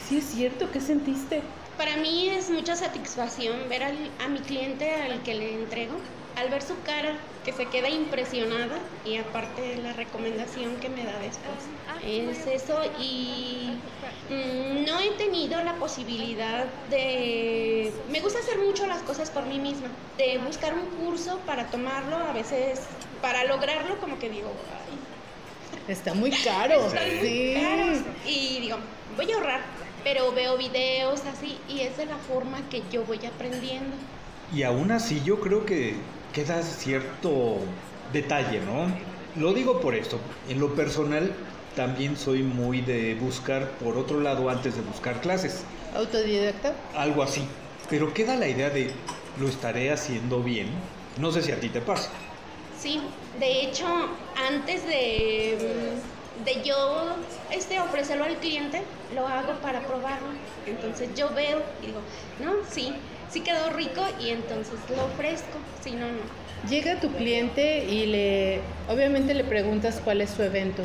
Sí, 0.09 0.19
es 0.19 0.25
cierto, 0.25 0.69
¿qué 0.73 0.81
sentiste? 0.81 1.43
Para 1.79 1.97
mí 1.99 2.29
es 2.29 2.51
mucha 2.51 2.75
satisfacción 2.75 3.69
ver 3.69 3.85
a 3.85 4.29
mi 4.29 4.39
cliente 4.41 4.91
al 4.93 5.23
que 5.23 5.35
le 5.35 5.55
entrego 5.55 5.97
al 6.37 6.51
ver 6.51 6.63
su 6.63 6.75
cara, 6.83 7.17
que 7.47 7.53
se 7.53 7.67
queda 7.67 7.89
impresionada 7.89 8.77
y 9.05 9.19
aparte 9.19 9.77
la 9.77 9.93
recomendación 9.93 10.75
que 10.81 10.89
me 10.89 11.05
da 11.05 11.17
después. 11.21 11.63
Es 12.05 12.45
eso 12.45 12.81
y 13.01 13.71
mm, 14.29 14.85
no 14.85 14.99
he 14.99 15.13
tenido 15.13 15.63
la 15.63 15.75
posibilidad 15.75 16.65
de... 16.91 17.93
Me 18.11 18.19
gusta 18.21 18.41
hacer 18.41 18.59
mucho 18.59 18.89
las 18.89 19.01
cosas 19.03 19.31
por 19.31 19.47
mí 19.47 19.61
misma, 19.61 19.87
de 20.19 20.39
buscar 20.39 20.75
un 20.75 20.87
curso 21.07 21.39
para 21.47 21.69
tomarlo, 21.69 22.17
a 22.17 22.33
veces 22.33 22.81
para 23.23 23.45
lograrlo 23.45 23.97
como 23.99 24.19
que 24.19 24.29
digo, 24.29 24.51
Está 25.87 26.15
muy 26.15 26.31
caro. 26.45 26.91
sí. 26.91 27.55
Y 28.27 28.59
digo, 28.61 28.79
voy 29.17 29.31
a 29.31 29.37
ahorrar, 29.37 29.61
pero 30.03 30.33
veo 30.33 30.57
videos 30.57 31.23
así 31.27 31.59
y 31.69 31.83
es 31.83 31.97
de 31.97 32.07
la 32.07 32.17
forma 32.17 32.59
que 32.71 32.83
yo 32.91 33.05
voy 33.05 33.25
aprendiendo. 33.25 33.95
Y 34.53 34.65
aún 34.65 34.91
así 34.91 35.23
yo 35.25 35.39
creo 35.41 35.65
que 35.65 35.95
queda 36.37 36.63
cierto 36.63 37.57
detalle, 38.13 38.61
¿no? 38.61 38.93
Lo 39.41 39.55
digo 39.55 39.81
por 39.81 39.95
esto, 39.95 40.21
en 40.51 40.61
lo 40.61 40.75
personal 40.75 41.33
también 41.75 42.19
soy 42.19 42.43
muy 42.43 42.83
de 42.83 43.15
buscar 43.15 43.71
por 43.83 43.97
otro 43.97 44.21
lado 44.21 44.51
antes 44.51 44.77
de 44.77 44.83
buscar 44.83 45.23
clases. 45.23 45.65
¿Autodidacta? 45.95 46.75
Algo 46.95 47.23
así. 47.23 47.43
Pero 47.89 48.13
queda 48.13 48.37
la 48.37 48.49
idea 48.49 48.69
de 48.69 48.91
lo 49.41 49.49
estaré 49.49 49.91
haciendo 49.91 50.43
bien. 50.43 50.69
No 51.19 51.33
sé 51.33 51.41
si 51.41 51.53
a 51.53 51.59
ti 51.59 51.71
te 51.71 51.81
pasa. 51.81 52.11
Sí, 52.79 53.01
de 53.41 53.63
hecho, 53.63 53.87
antes 54.51 54.85
de, 54.85 55.57
de 56.45 56.63
yo 56.63 57.17
este, 57.51 57.81
ofrecerlo 57.81 58.25
al 58.25 58.37
cliente, 58.37 58.83
lo 59.15 59.27
hago 59.27 59.55
para 59.63 59.81
probarlo. 59.81 60.29
Entonces 60.67 61.09
yo 61.17 61.31
veo 61.31 61.63
y 61.83 61.87
digo, 61.87 62.01
no, 62.45 62.53
sí, 62.71 62.93
sí 63.31 63.41
quedó 63.41 63.71
rico 63.71 64.03
y 64.21 64.31
entonces 64.31 64.75
lo 64.95 65.05
ofrezco, 65.05 65.59
si 65.83 65.93
no, 65.93 66.07
no. 66.07 66.69
Llega 66.69 67.01
tu 67.01 67.13
cliente 67.13 67.85
y 67.85 68.07
le, 68.07 68.61
obviamente 68.89 69.35
le 69.35 69.45
preguntas 69.45 70.01
cuál 70.03 70.21
es 70.21 70.31
su 70.31 70.43
evento 70.43 70.83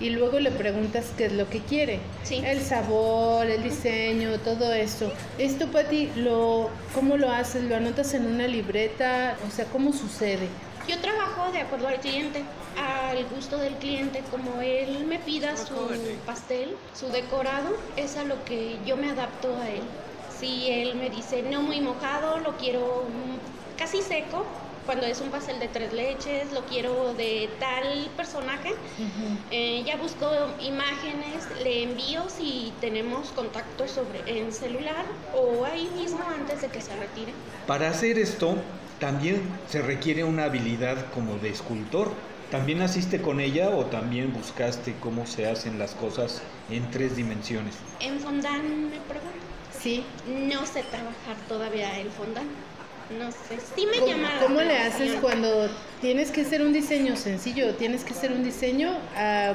y 0.00 0.10
luego 0.10 0.40
le 0.40 0.50
preguntas 0.50 1.12
qué 1.16 1.26
es 1.26 1.32
lo 1.32 1.48
que 1.48 1.60
quiere. 1.60 2.00
Sí. 2.22 2.42
El 2.44 2.60
sabor, 2.60 3.46
el 3.46 3.62
diseño, 3.62 4.38
todo 4.40 4.72
eso. 4.72 5.12
Esto, 5.38 5.68
Pati, 5.68 6.10
lo, 6.16 6.70
¿cómo 6.94 7.16
lo 7.16 7.30
haces? 7.30 7.64
¿Lo 7.64 7.76
anotas 7.76 8.14
en 8.14 8.26
una 8.26 8.46
libreta? 8.46 9.36
O 9.46 9.50
sea, 9.50 9.66
¿cómo 9.66 9.92
sucede? 9.92 10.48
Yo 10.88 10.98
trabajo 10.98 11.50
de 11.52 11.60
acuerdo 11.60 11.88
al 11.88 12.00
cliente, 12.00 12.42
al 12.76 13.24
gusto 13.34 13.56
del 13.56 13.74
cliente, 13.74 14.22
como 14.30 14.60
él 14.60 15.06
me 15.06 15.18
pida 15.18 15.56
su 15.56 15.74
pastel, 16.26 16.76
su 16.92 17.08
decorado, 17.08 17.74
es 17.96 18.16
a 18.16 18.24
lo 18.24 18.44
que 18.44 18.76
yo 18.84 18.96
me 18.96 19.10
adapto 19.10 19.56
a 19.56 19.70
él. 19.70 19.80
Si 20.44 20.70
él 20.70 20.96
me 20.96 21.08
dice 21.08 21.42
no 21.42 21.62
muy 21.62 21.80
mojado, 21.80 22.38
lo 22.40 22.58
quiero 22.58 23.04
casi 23.78 24.02
seco, 24.02 24.44
cuando 24.84 25.06
es 25.06 25.22
un 25.22 25.30
pastel 25.30 25.58
de 25.58 25.68
tres 25.68 25.94
leches, 25.94 26.52
lo 26.52 26.66
quiero 26.66 27.14
de 27.14 27.48
tal 27.58 28.10
personaje. 28.14 28.74
Eh, 29.50 29.82
ya 29.86 29.96
busco 29.96 30.26
imágenes, 30.60 31.48
le 31.62 31.84
envío 31.84 32.28
si 32.28 32.74
tenemos 32.82 33.28
contacto 33.28 33.88
sobre 33.88 34.20
en 34.26 34.52
celular 34.52 35.06
o 35.34 35.64
ahí 35.64 35.88
mismo 35.96 36.20
antes 36.38 36.60
de 36.60 36.68
que 36.68 36.82
se 36.82 36.94
retire. 36.94 37.32
Para 37.66 37.88
hacer 37.88 38.18
esto 38.18 38.56
también 39.00 39.40
se 39.66 39.80
requiere 39.80 40.24
una 40.24 40.44
habilidad 40.44 41.06
como 41.14 41.38
de 41.38 41.48
escultor. 41.48 42.10
¿También 42.50 42.80
naciste 42.80 43.22
con 43.22 43.40
ella 43.40 43.70
o 43.70 43.86
también 43.86 44.34
buscaste 44.34 44.94
cómo 45.00 45.24
se 45.24 45.46
hacen 45.46 45.78
las 45.78 45.94
cosas 45.94 46.42
en 46.68 46.90
tres 46.90 47.16
dimensiones? 47.16 47.76
En 48.00 48.20
fondant 48.20 48.62
me 48.62 49.00
pregunto. 49.08 49.53
Sí. 49.84 50.02
No 50.26 50.64
sé 50.64 50.82
trabajar 50.84 51.36
todavía 51.46 52.00
el 52.00 52.08
fondant. 52.08 52.48
no 53.18 53.30
sé, 53.30 53.58
sí 53.76 53.84
me 53.84 53.98
¿Cómo, 53.98 54.06
llama 54.06 54.34
la 54.34 54.40
cómo 54.40 54.60
le 54.62 54.78
haces 54.78 55.12
cuando 55.20 55.68
tienes 56.00 56.30
que 56.30 56.40
hacer 56.40 56.62
un 56.62 56.72
diseño 56.72 57.16
sencillo? 57.16 57.74
Tienes 57.74 58.02
que 58.02 58.14
hacer 58.14 58.32
un 58.32 58.42
diseño 58.42 58.96
a 59.14 59.52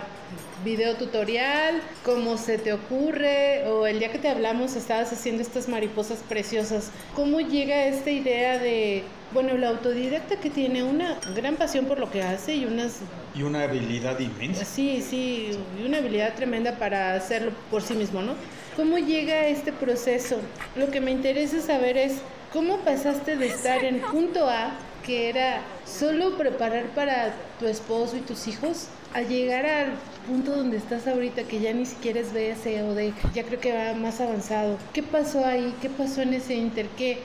video 0.64 0.98
tutorial, 0.98 1.82
cómo 2.06 2.38
se 2.38 2.60
te 2.60 2.74
ocurre, 2.74 3.68
o 3.70 3.88
el 3.88 3.98
día 3.98 4.12
que 4.12 4.20
te 4.20 4.30
hablamos 4.30 4.76
estabas 4.76 5.12
haciendo 5.12 5.42
estas 5.42 5.68
mariposas 5.68 6.20
preciosas. 6.30 6.92
¿Cómo 7.16 7.40
llega 7.40 7.88
esta 7.88 8.12
idea 8.12 8.60
de, 8.60 9.04
bueno, 9.34 9.58
la 9.58 9.70
autodidacta 9.70 10.40
que 10.40 10.52
tiene 10.52 10.84
una 10.84 11.18
gran 11.36 11.56
pasión 11.56 11.86
por 11.86 11.98
lo 11.98 12.12
que 12.12 12.22
hace 12.22 12.54
y 12.54 12.66
unas 12.66 13.00
Y 13.34 13.42
una 13.42 13.64
habilidad 13.64 14.20
inmensa. 14.20 14.64
Sí, 14.64 15.02
sí, 15.02 15.58
y 15.82 15.88
una 15.88 15.98
habilidad 15.98 16.36
tremenda 16.36 16.78
para 16.78 17.16
hacerlo 17.16 17.52
por 17.72 17.82
sí 17.82 17.96
mismo, 17.96 18.22
¿no? 18.22 18.36
¿Cómo 18.80 18.98
llega 18.98 19.48
este 19.48 19.74
proceso? 19.74 20.38
Lo 20.78 20.90
que 20.90 21.02
me 21.02 21.12
interesa 21.12 21.60
saber 21.60 21.98
es 21.98 22.20
cómo 22.54 22.78
pasaste 22.78 23.36
de 23.36 23.48
estar 23.48 23.84
en 23.84 24.00
punto 24.00 24.48
A, 24.48 24.72
que 25.06 25.28
era 25.28 25.60
solo 25.86 26.38
preparar 26.38 26.86
para 26.96 27.34
tu 27.60 27.66
esposo 27.66 28.16
y 28.16 28.22
tus 28.22 28.48
hijos, 28.48 28.88
a 29.14 29.22
llegar 29.22 29.66
al 29.66 29.92
punto 30.26 30.56
donde 30.56 30.78
estás 30.78 31.08
ahorita, 31.08 31.44
que 31.44 31.60
ya 31.60 31.74
ni 31.74 31.86
siquiera 31.86 32.22
es 32.22 32.32
BS 32.32 32.82
o 32.84 32.96
D, 32.96 33.12
ya 33.34 33.44
creo 33.44 33.60
que 33.60 33.74
va 33.74 33.96
más 33.96 34.22
avanzado. 34.22 34.78
¿Qué 34.94 35.04
pasó 35.04 35.46
ahí? 35.46 35.76
¿Qué 35.82 35.90
pasó 35.90 36.22
en 36.22 36.36
ese 36.36 36.56
inter? 36.56 36.86
¿Qué? 36.98 37.18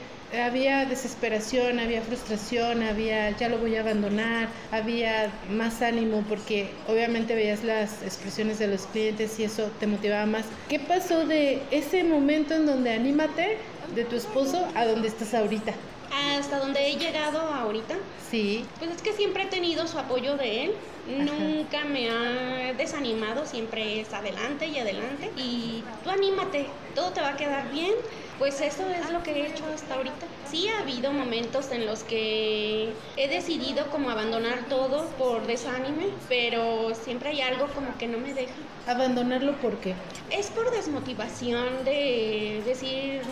Había 0.43 0.85
desesperación, 0.85 1.79
había 1.79 2.01
frustración, 2.01 2.83
había 2.83 3.31
ya 3.31 3.49
lo 3.49 3.57
voy 3.57 3.75
a 3.75 3.81
abandonar, 3.81 4.49
había 4.71 5.31
más 5.49 5.81
ánimo 5.81 6.23
porque 6.27 6.69
obviamente 6.87 7.35
veías 7.35 7.63
las 7.63 8.01
expresiones 8.03 8.59
de 8.59 8.67
los 8.67 8.85
clientes 8.87 9.39
y 9.39 9.43
eso 9.43 9.69
te 9.79 9.87
motivaba 9.87 10.25
más. 10.25 10.45
¿Qué 10.69 10.79
pasó 10.79 11.25
de 11.25 11.61
ese 11.71 12.03
momento 12.03 12.53
en 12.53 12.65
donde 12.65 12.93
anímate 12.93 13.57
de 13.95 14.05
tu 14.05 14.15
esposo 14.15 14.67
a 14.75 14.85
donde 14.85 15.07
estás 15.07 15.33
ahorita? 15.33 15.73
Hasta 16.15 16.59
donde 16.59 16.87
he 16.87 16.95
llegado 16.95 17.39
ahorita, 17.39 17.95
Sí, 18.29 18.65
pues 18.79 18.91
es 18.91 19.01
que 19.01 19.13
siempre 19.13 19.43
he 19.43 19.47
tenido 19.47 19.85
su 19.87 19.99
apoyo 19.99 20.37
de 20.37 20.65
él. 20.65 20.75
Nunca 21.07 21.83
me 21.85 22.09
ha 22.09 22.73
desanimado, 22.73 23.45
siempre 23.45 24.01
es 24.01 24.13
adelante 24.13 24.65
y 24.67 24.79
adelante. 24.79 25.31
Y 25.37 25.83
tú 26.03 26.09
anímate, 26.09 26.67
todo 26.95 27.11
te 27.11 27.21
va 27.21 27.29
a 27.29 27.37
quedar 27.37 27.69
bien. 27.71 27.93
Pues 28.39 28.59
eso 28.61 28.89
es 28.89 29.09
lo 29.11 29.21
que 29.23 29.31
he 29.31 29.47
hecho 29.47 29.65
hasta 29.73 29.95
ahorita. 29.95 30.25
Sí 30.55 30.69
ha 30.69 30.83
habido 30.83 31.11
momentos 31.11 31.69
en 31.71 31.85
los 31.85 32.03
que 32.05 32.93
he 33.17 33.27
decidido 33.27 33.89
como 33.89 34.09
abandonar 34.09 34.69
todo 34.69 35.17
por 35.17 35.45
desánime, 35.47 36.05
pero 36.29 36.95
siempre 36.95 37.31
hay 37.31 37.41
algo 37.41 37.73
como 37.73 37.97
que 37.97 38.07
no 38.07 38.17
me 38.19 38.33
deja. 38.33 38.55
abandonarlo 38.85 39.59
porque 39.59 39.95
Es 40.29 40.49
por 40.51 40.71
desmotivación 40.71 41.83
de 41.83 42.61
decir 42.65 43.23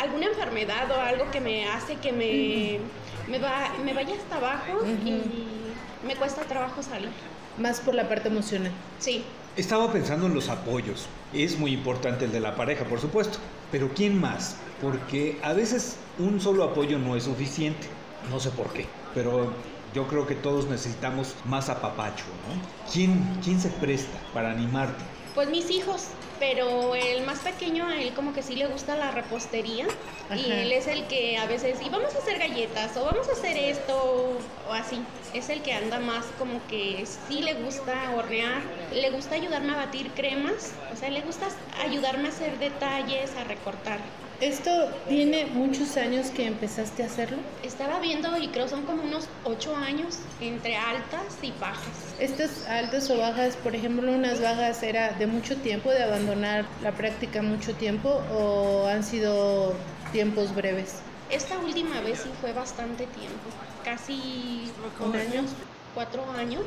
alguna 0.00 0.26
enfermedad 0.28 0.90
o 0.90 0.94
algo 1.02 1.30
que 1.30 1.40
me 1.42 1.66
hace 1.66 1.96
que 1.96 2.12
me, 2.12 2.80
me, 3.26 3.38
va, 3.38 3.74
me 3.84 3.92
vaya 3.92 4.14
hasta 4.16 4.36
abajo 4.36 4.78
y 5.04 5.74
me 6.00 6.16
cuesta 6.16 6.46
trabajo 6.46 6.82
salir. 6.82 7.10
más 7.56 7.80
por 7.80 7.94
la 7.94 8.08
parte 8.08 8.28
emocional. 8.28 8.72
Sí, 8.98 9.39
Estaba 9.56 9.92
pensando 9.92 10.26
en 10.26 10.34
los 10.34 10.48
apoyos. 10.48 11.08
Es 11.32 11.58
muy 11.58 11.72
importante 11.72 12.24
el 12.24 12.32
de 12.32 12.40
la 12.40 12.54
pareja, 12.54 12.84
por 12.84 13.00
supuesto. 13.00 13.38
Pero 13.72 13.90
¿quién 13.94 14.20
más? 14.20 14.56
Porque 14.80 15.40
a 15.42 15.52
veces 15.52 15.96
un 16.18 16.40
solo 16.40 16.62
apoyo 16.62 16.98
no 16.98 17.16
es 17.16 17.24
suficiente. 17.24 17.88
No 18.30 18.38
sé 18.38 18.50
por 18.50 18.72
qué. 18.72 18.86
Pero 19.12 19.52
yo 19.92 20.06
creo 20.06 20.26
que 20.26 20.36
todos 20.36 20.68
necesitamos 20.68 21.34
más 21.44 21.68
apapacho, 21.68 22.26
¿no? 22.46 22.62
¿Quién, 22.92 23.40
quién 23.42 23.60
se 23.60 23.70
presta 23.70 24.18
para 24.32 24.52
animarte? 24.52 25.02
Pues 25.40 25.48
mis 25.48 25.70
hijos, 25.70 26.02
pero 26.38 26.94
el 26.94 27.24
más 27.24 27.38
pequeño 27.38 27.88
a 27.88 27.98
él 27.98 28.12
como 28.12 28.34
que 28.34 28.42
sí 28.42 28.56
le 28.56 28.66
gusta 28.66 28.94
la 28.94 29.10
repostería 29.10 29.86
y 30.36 30.52
él 30.52 30.70
es 30.70 30.86
el 30.86 31.06
que 31.06 31.38
a 31.38 31.46
veces, 31.46 31.80
y 31.80 31.88
vamos 31.88 32.14
a 32.14 32.18
hacer 32.18 32.38
galletas 32.38 32.94
o 32.98 33.06
vamos 33.06 33.26
a 33.26 33.32
hacer 33.32 33.56
esto 33.56 34.36
o 34.68 34.72
así. 34.74 35.00
Es 35.32 35.48
el 35.48 35.62
que 35.62 35.72
anda 35.72 35.98
más 35.98 36.26
como 36.38 36.60
que 36.66 37.06
sí 37.06 37.40
le 37.40 37.54
gusta 37.54 38.12
hornear, 38.14 38.60
le 38.92 39.08
gusta 39.12 39.36
ayudarme 39.36 39.72
a 39.72 39.76
batir 39.76 40.10
cremas, 40.10 40.74
o 40.92 40.96
sea, 40.96 41.08
le 41.08 41.22
gusta 41.22 41.48
ayudarme 41.82 42.28
a 42.28 42.32
hacer 42.32 42.58
detalles, 42.58 43.34
a 43.36 43.44
recortar. 43.44 43.98
¿Esto 44.40 44.88
tiene 45.06 45.44
muchos 45.44 45.98
años 45.98 46.28
que 46.30 46.46
empezaste 46.46 47.02
a 47.02 47.06
hacerlo? 47.06 47.36
Estaba 47.62 48.00
viendo 48.00 48.38
y 48.38 48.48
creo 48.48 48.68
son 48.68 48.84
como 48.84 49.02
unos 49.02 49.28
ocho 49.44 49.76
años 49.76 50.18
entre 50.40 50.76
altas 50.76 51.36
y 51.42 51.52
bajas. 51.60 52.14
Estas 52.18 52.66
altas 52.66 53.10
o 53.10 53.18
bajas, 53.18 53.56
por 53.56 53.74
ejemplo, 53.74 54.10
unas 54.10 54.40
bajas 54.40 54.82
era 54.82 55.12
de 55.12 55.26
mucho 55.26 55.56
tiempo, 55.56 55.90
de 55.90 56.04
abandonar 56.04 56.64
la 56.82 56.92
práctica 56.92 57.42
mucho 57.42 57.74
tiempo 57.74 58.22
o 58.32 58.86
han 58.86 59.04
sido 59.04 59.74
tiempos 60.10 60.54
breves. 60.54 61.02
Esta 61.30 61.58
última 61.58 62.00
vez 62.00 62.20
sí 62.20 62.30
fue 62.40 62.54
bastante 62.54 63.06
tiempo, 63.08 63.50
casi 63.84 64.72
¿Un 65.00 65.16
año? 65.16 65.44
cuatro 65.94 66.24
años. 66.32 66.64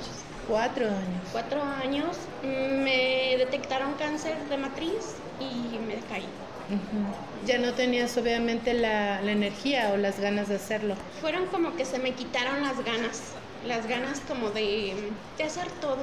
Cuatro 0.48 0.86
años. 0.86 1.24
Cuatro 1.32 1.64
años 1.64 2.18
mm, 2.44 2.84
me 2.84 3.36
detectaron 3.38 3.94
cáncer 3.94 4.38
de 4.48 4.58
matriz 4.58 5.16
y 5.40 5.80
me 5.80 5.96
caí. 6.08 6.28
Ya 7.46 7.58
no 7.58 7.74
tenías 7.74 8.16
obviamente 8.18 8.74
la, 8.74 9.22
la 9.22 9.32
energía 9.32 9.92
o 9.94 9.98
las 9.98 10.20
ganas 10.20 10.48
de 10.50 10.56
hacerlo. 10.56 10.96
Fueron 11.22 11.46
como 11.48 11.76
que 11.76 11.86
se 11.86 12.00
me 12.00 12.12
quitaron 12.12 12.62
las 12.64 12.84
ganas, 12.86 13.22
las 13.68 13.88
ganas 13.88 14.22
como 14.28 14.50
de, 14.50 14.94
de 15.38 15.44
hacer 15.44 15.68
todo. 15.82 16.00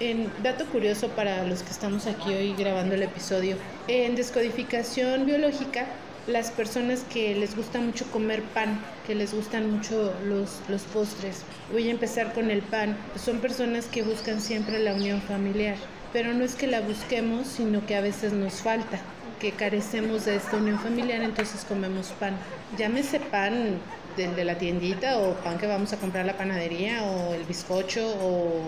En 0.00 0.32
dato 0.42 0.66
curioso 0.66 1.08
para 1.08 1.44
los 1.44 1.62
que 1.62 1.70
estamos 1.70 2.06
aquí 2.06 2.34
hoy 2.34 2.54
grabando 2.54 2.94
el 2.94 3.02
episodio, 3.02 3.56
en 3.88 4.16
descodificación 4.16 5.26
biológica, 5.26 5.86
las 6.26 6.50
personas 6.50 7.04
que 7.12 7.34
les 7.34 7.56
gusta 7.56 7.80
mucho 7.80 8.04
comer 8.10 8.42
pan, 8.42 8.78
que 9.06 9.14
les 9.14 9.34
gustan 9.34 9.70
mucho 9.70 10.14
los, 10.24 10.60
los 10.68 10.82
postres, 10.82 11.42
voy 11.72 11.88
a 11.88 11.90
empezar 11.90 12.32
con 12.32 12.50
el 12.50 12.62
pan, 12.62 12.96
son 13.16 13.38
personas 13.38 13.86
que 13.86 14.02
buscan 14.02 14.40
siempre 14.40 14.78
la 14.78 14.94
unión 14.94 15.20
familiar, 15.20 15.76
pero 16.12 16.32
no 16.32 16.44
es 16.44 16.54
que 16.54 16.66
la 16.66 16.80
busquemos, 16.80 17.46
sino 17.46 17.84
que 17.86 17.96
a 17.96 18.00
veces 18.00 18.32
nos 18.32 18.54
falta, 18.62 19.00
que 19.42 19.50
carecemos 19.50 20.24
de 20.24 20.36
esta 20.36 20.56
unión 20.56 20.78
familiar, 20.78 21.20
entonces 21.20 21.64
comemos 21.64 22.06
pan. 22.20 22.36
Llámese 22.78 23.18
pan 23.18 23.80
del 24.16 24.36
de 24.36 24.44
la 24.44 24.56
tiendita 24.56 25.18
o 25.18 25.34
pan 25.42 25.58
que 25.58 25.66
vamos 25.66 25.92
a 25.92 25.96
comprar 25.96 26.22
a 26.22 26.26
la 26.28 26.36
panadería 26.36 27.02
o 27.02 27.34
el 27.34 27.42
bizcocho 27.42 28.06
o 28.22 28.60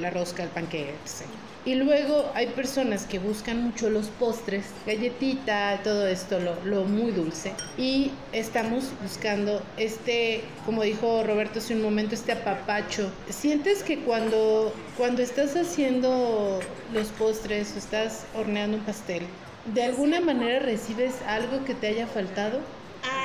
la 0.00 0.08
rosca, 0.08 0.42
el 0.42 0.48
panque, 0.48 0.94
etc. 1.04 1.28
Y 1.66 1.74
luego 1.74 2.30
hay 2.34 2.46
personas 2.46 3.04
que 3.04 3.18
buscan 3.18 3.62
mucho 3.62 3.90
los 3.90 4.06
postres, 4.06 4.64
galletita, 4.86 5.80
todo 5.84 6.06
esto, 6.06 6.38
lo, 6.38 6.54
lo 6.64 6.84
muy 6.84 7.10
dulce. 7.10 7.52
Y 7.76 8.12
estamos 8.32 8.92
buscando 9.02 9.60
este, 9.76 10.44
como 10.64 10.82
dijo 10.82 11.24
Roberto 11.24 11.58
hace 11.58 11.74
un 11.74 11.82
momento, 11.82 12.14
este 12.14 12.32
apapacho. 12.32 13.10
¿Sientes 13.28 13.82
que 13.82 13.98
cuando, 13.98 14.72
cuando 14.96 15.20
estás 15.20 15.56
haciendo 15.56 16.60
los 16.94 17.08
postres 17.08 17.74
o 17.74 17.78
estás 17.78 18.24
horneando 18.34 18.78
un 18.78 18.84
pastel, 18.84 19.24
de 19.74 19.82
alguna 19.82 20.20
manera 20.20 20.60
recibes 20.60 21.14
algo 21.26 21.64
que 21.64 21.74
te 21.74 21.88
haya 21.88 22.06
faltado? 22.06 22.60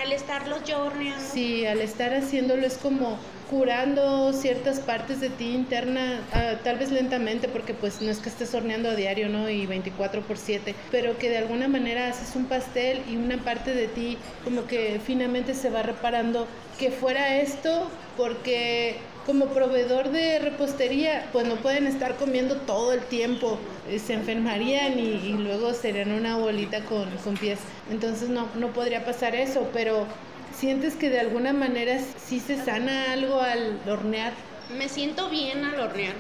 Al 0.02 0.12
estarlos 0.12 0.64
yo 0.64 0.84
horneando, 0.84 1.24
Sí, 1.24 1.66
al 1.66 1.82
estar 1.82 2.14
haciéndolo 2.14 2.66
es 2.66 2.78
como 2.78 3.18
curando 3.50 4.32
ciertas 4.32 4.80
partes 4.80 5.20
de 5.20 5.30
ti 5.30 5.54
interna, 5.54 6.22
ah, 6.34 6.54
tal 6.64 6.78
vez 6.78 6.90
lentamente, 6.90 7.50
porque 7.50 7.74
pues 7.74 8.02
no 8.02 8.10
es 8.10 8.20
que 8.20 8.30
estés 8.30 8.54
horneando 8.54 8.90
a 8.90 8.96
diario, 8.96 9.28
¿no? 9.28 9.50
Y 9.50 9.66
24 9.66 10.22
por 10.22 10.38
7, 10.38 10.74
pero 10.90 11.18
que 11.18 11.30
de 11.30 11.38
alguna 11.38 11.68
manera 11.68 12.08
haces 12.08 12.36
un 12.36 12.46
pastel 12.46 13.02
y 13.10 13.18
una 13.18 13.38
parte 13.44 13.74
de 13.74 13.88
ti 13.88 14.18
como 14.46 14.68
que 14.68 15.02
finamente 15.06 15.54
se 15.54 15.70
va 15.70 15.84
reparando 15.84 16.48
que 16.80 16.92
fuera 16.92 17.38
esto, 17.38 17.90
porque 18.16 18.96
como 19.26 19.48
proveedor 19.48 20.10
de 20.10 20.40
repostería, 20.40 21.30
pues 21.32 21.48
no 21.48 21.56
pueden 21.56 21.88
estar 21.88 22.16
comiendo 22.16 22.56
todo 22.56 22.94
el 22.94 23.02
tiempo, 23.02 23.58
eh, 23.88 24.00
se 24.00 24.14
enfermarían 24.14 25.00
y, 25.00 25.34
luego 25.34 25.74
serían 25.74 26.12
una 26.12 26.38
bolita 26.38 26.84
con, 26.86 27.10
con 27.24 27.36
pies. 27.36 27.60
Entonces 27.90 28.30
no, 28.30 28.48
no 28.56 28.70
podría 28.70 29.06
pasar 29.06 29.36
eso, 29.36 29.70
pero 29.74 30.06
¿sientes 30.56 30.96
que 30.96 31.10
de 31.10 31.20
alguna 31.20 31.54
manera 31.54 32.00
sí 32.18 32.40
se 32.40 32.64
sana 32.64 33.12
algo 33.12 33.40
al 33.42 33.80
hornear? 33.88 34.34
me 34.78 34.90
siento 34.90 35.30
bien 35.30 35.64
al 35.66 35.80
hornear. 35.80 36.16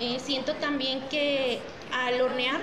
Eh, 0.00 0.18
siento 0.20 0.54
también 0.54 1.00
que 1.10 1.60
al 1.92 2.20
hornear 2.20 2.60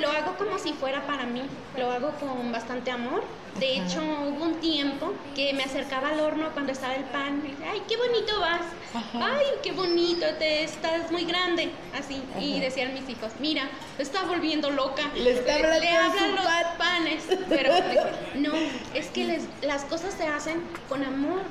lo 0.00 0.10
hago 0.10 0.36
como 0.36 0.58
si 0.58 0.72
fuera 0.72 1.06
para 1.06 1.24
mí, 1.24 1.42
lo 1.78 1.90
hago 1.90 2.10
con 2.20 2.52
bastante 2.52 2.90
amor. 2.90 3.22
De 3.58 3.76
hecho, 3.78 4.00
hubo 4.02 4.44
un 4.44 4.54
tiempo 4.60 5.12
que 5.34 5.52
me 5.52 5.62
acercaba 5.62 6.08
al 6.08 6.20
horno 6.20 6.50
cuando 6.52 6.72
estaba 6.72 6.94
el 6.94 7.04
pan. 7.04 7.42
Y 7.46 7.50
decía, 7.52 7.70
ay, 7.72 7.82
qué 7.88 7.96
bonito 7.96 8.40
vas. 8.40 8.62
Ajá. 8.94 9.36
Ay, 9.38 9.46
qué 9.62 9.72
bonito, 9.72 10.26
te 10.38 10.64
estás 10.64 11.10
muy 11.12 11.24
grande. 11.24 11.70
Así. 11.98 12.22
Y 12.40 12.52
Ajá. 12.54 12.60
decían 12.64 12.94
mis 12.94 13.08
hijos, 13.08 13.32
mira, 13.40 13.68
te 13.96 14.02
está 14.02 14.24
volviendo 14.24 14.70
loca. 14.70 15.02
Le 15.14 15.32
está 15.32 15.54
hablan 15.56 16.34
los 16.34 16.44
pan". 16.44 16.64
panes. 16.78 17.24
Pero 17.48 17.72
no, 18.34 18.52
es 18.94 19.06
que 19.08 19.24
les- 19.24 19.46
las 19.62 19.84
cosas 19.84 20.14
se 20.14 20.26
hacen 20.26 20.62
con 20.88 21.04
amor, 21.04 21.42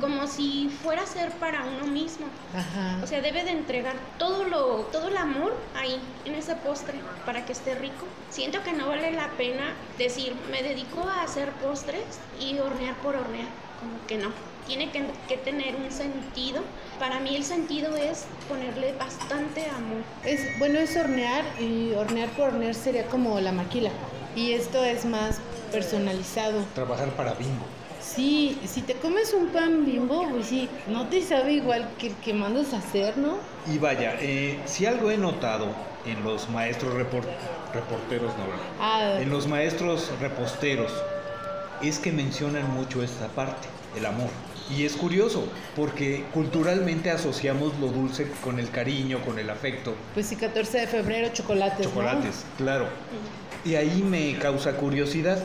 como 0.00 0.26
si 0.26 0.70
fuera 0.82 1.02
a 1.02 1.06
ser 1.06 1.30
para 1.32 1.64
uno 1.64 1.86
mismo. 1.86 2.26
Ajá. 2.54 2.98
O 3.02 3.06
sea, 3.06 3.20
debe 3.20 3.44
de 3.44 3.50
entregar 3.50 3.94
todo 4.18 4.44
lo, 4.44 4.88
todo 4.92 5.08
el 5.08 5.16
amor 5.16 5.54
ahí, 5.74 5.98
en 6.24 6.34
ese 6.34 6.54
postre, 6.56 6.94
para 7.24 7.44
que 7.46 7.52
esté 7.52 7.74
rico. 7.74 8.06
Siento 8.30 8.62
que 8.62 8.72
no 8.72 8.88
vale 8.88 9.10
la 9.12 9.28
pena 9.32 9.74
decir, 9.98 10.34
me 10.50 10.62
dedico 10.62 11.00
a 11.08 11.26
hacer 11.30 11.50
postres 11.62 12.02
y 12.40 12.58
hornear 12.58 12.94
por 12.96 13.14
hornear. 13.14 13.48
Como 13.78 14.04
que 14.06 14.18
no. 14.18 14.30
tiene 14.66 14.90
que, 14.90 15.04
que 15.28 15.36
tener 15.38 15.74
un 15.76 15.90
sentido. 15.90 16.60
Para 16.98 17.18
mí 17.20 17.34
el 17.36 17.44
sentido 17.44 17.96
es 17.96 18.26
ponerle 18.48 18.92
bastante 18.98 19.64
amor. 19.66 20.02
Es, 20.24 20.40
bueno, 20.58 20.78
es 20.78 20.96
hornear 20.96 21.44
y 21.60 21.92
hornear 21.94 22.28
por 22.30 22.48
hornear 22.48 22.74
sería 22.74 23.06
como 23.06 23.38
la 23.40 23.52
maquila. 23.52 23.90
Y 24.36 24.52
esto 24.52 24.84
es 24.84 25.04
más 25.04 25.40
personalizado. 25.72 26.64
Trabajar 26.74 27.08
para 27.10 27.32
Bimbo. 27.34 27.64
Sí, 28.02 28.58
si 28.66 28.82
te 28.82 28.94
comes 28.94 29.32
un 29.34 29.48
pan 29.48 29.84
bimbo, 29.84 30.26
pues 30.30 30.46
sí, 30.46 30.68
no 30.88 31.06
te 31.08 31.22
sabe 31.22 31.52
igual 31.52 31.88
que 31.98 32.08
el 32.08 32.14
que 32.16 32.32
mandas 32.34 32.72
a 32.74 32.78
hacer, 32.78 33.16
¿no? 33.18 33.36
Y 33.72 33.78
vaya, 33.78 34.16
eh, 34.20 34.58
si 34.66 34.84
algo 34.86 35.10
he 35.10 35.16
notado 35.16 35.66
en 36.06 36.22
los 36.24 36.48
maestros 36.48 36.94
repor- 36.94 37.28
reporteros, 37.72 38.32
no, 38.36 38.44
Ah, 38.80 39.16
en 39.20 39.30
los 39.30 39.46
maestros 39.46 40.10
reposteros, 40.20 40.90
es 41.82 41.98
que 41.98 42.12
mencionan 42.12 42.70
mucho 42.74 43.02
esta 43.02 43.28
parte, 43.28 43.68
el 43.96 44.06
amor. 44.06 44.28
Y 44.76 44.84
es 44.84 44.94
curioso, 44.94 45.48
porque 45.74 46.24
culturalmente 46.32 47.10
asociamos 47.10 47.76
lo 47.80 47.88
dulce 47.88 48.30
con 48.44 48.60
el 48.60 48.70
cariño, 48.70 49.20
con 49.24 49.38
el 49.38 49.50
afecto. 49.50 49.94
pues 50.14 50.26
sí, 50.26 50.36
14 50.36 50.78
de 50.80 50.86
febrero, 50.86 51.28
chocolates. 51.32 51.86
¿no? 51.86 51.92
Chocolates, 51.92 52.44
claro. 52.56 52.86
Y 53.64 53.74
ahí 53.74 54.02
me 54.08 54.38
causa 54.38 54.74
curiosidad, 54.76 55.42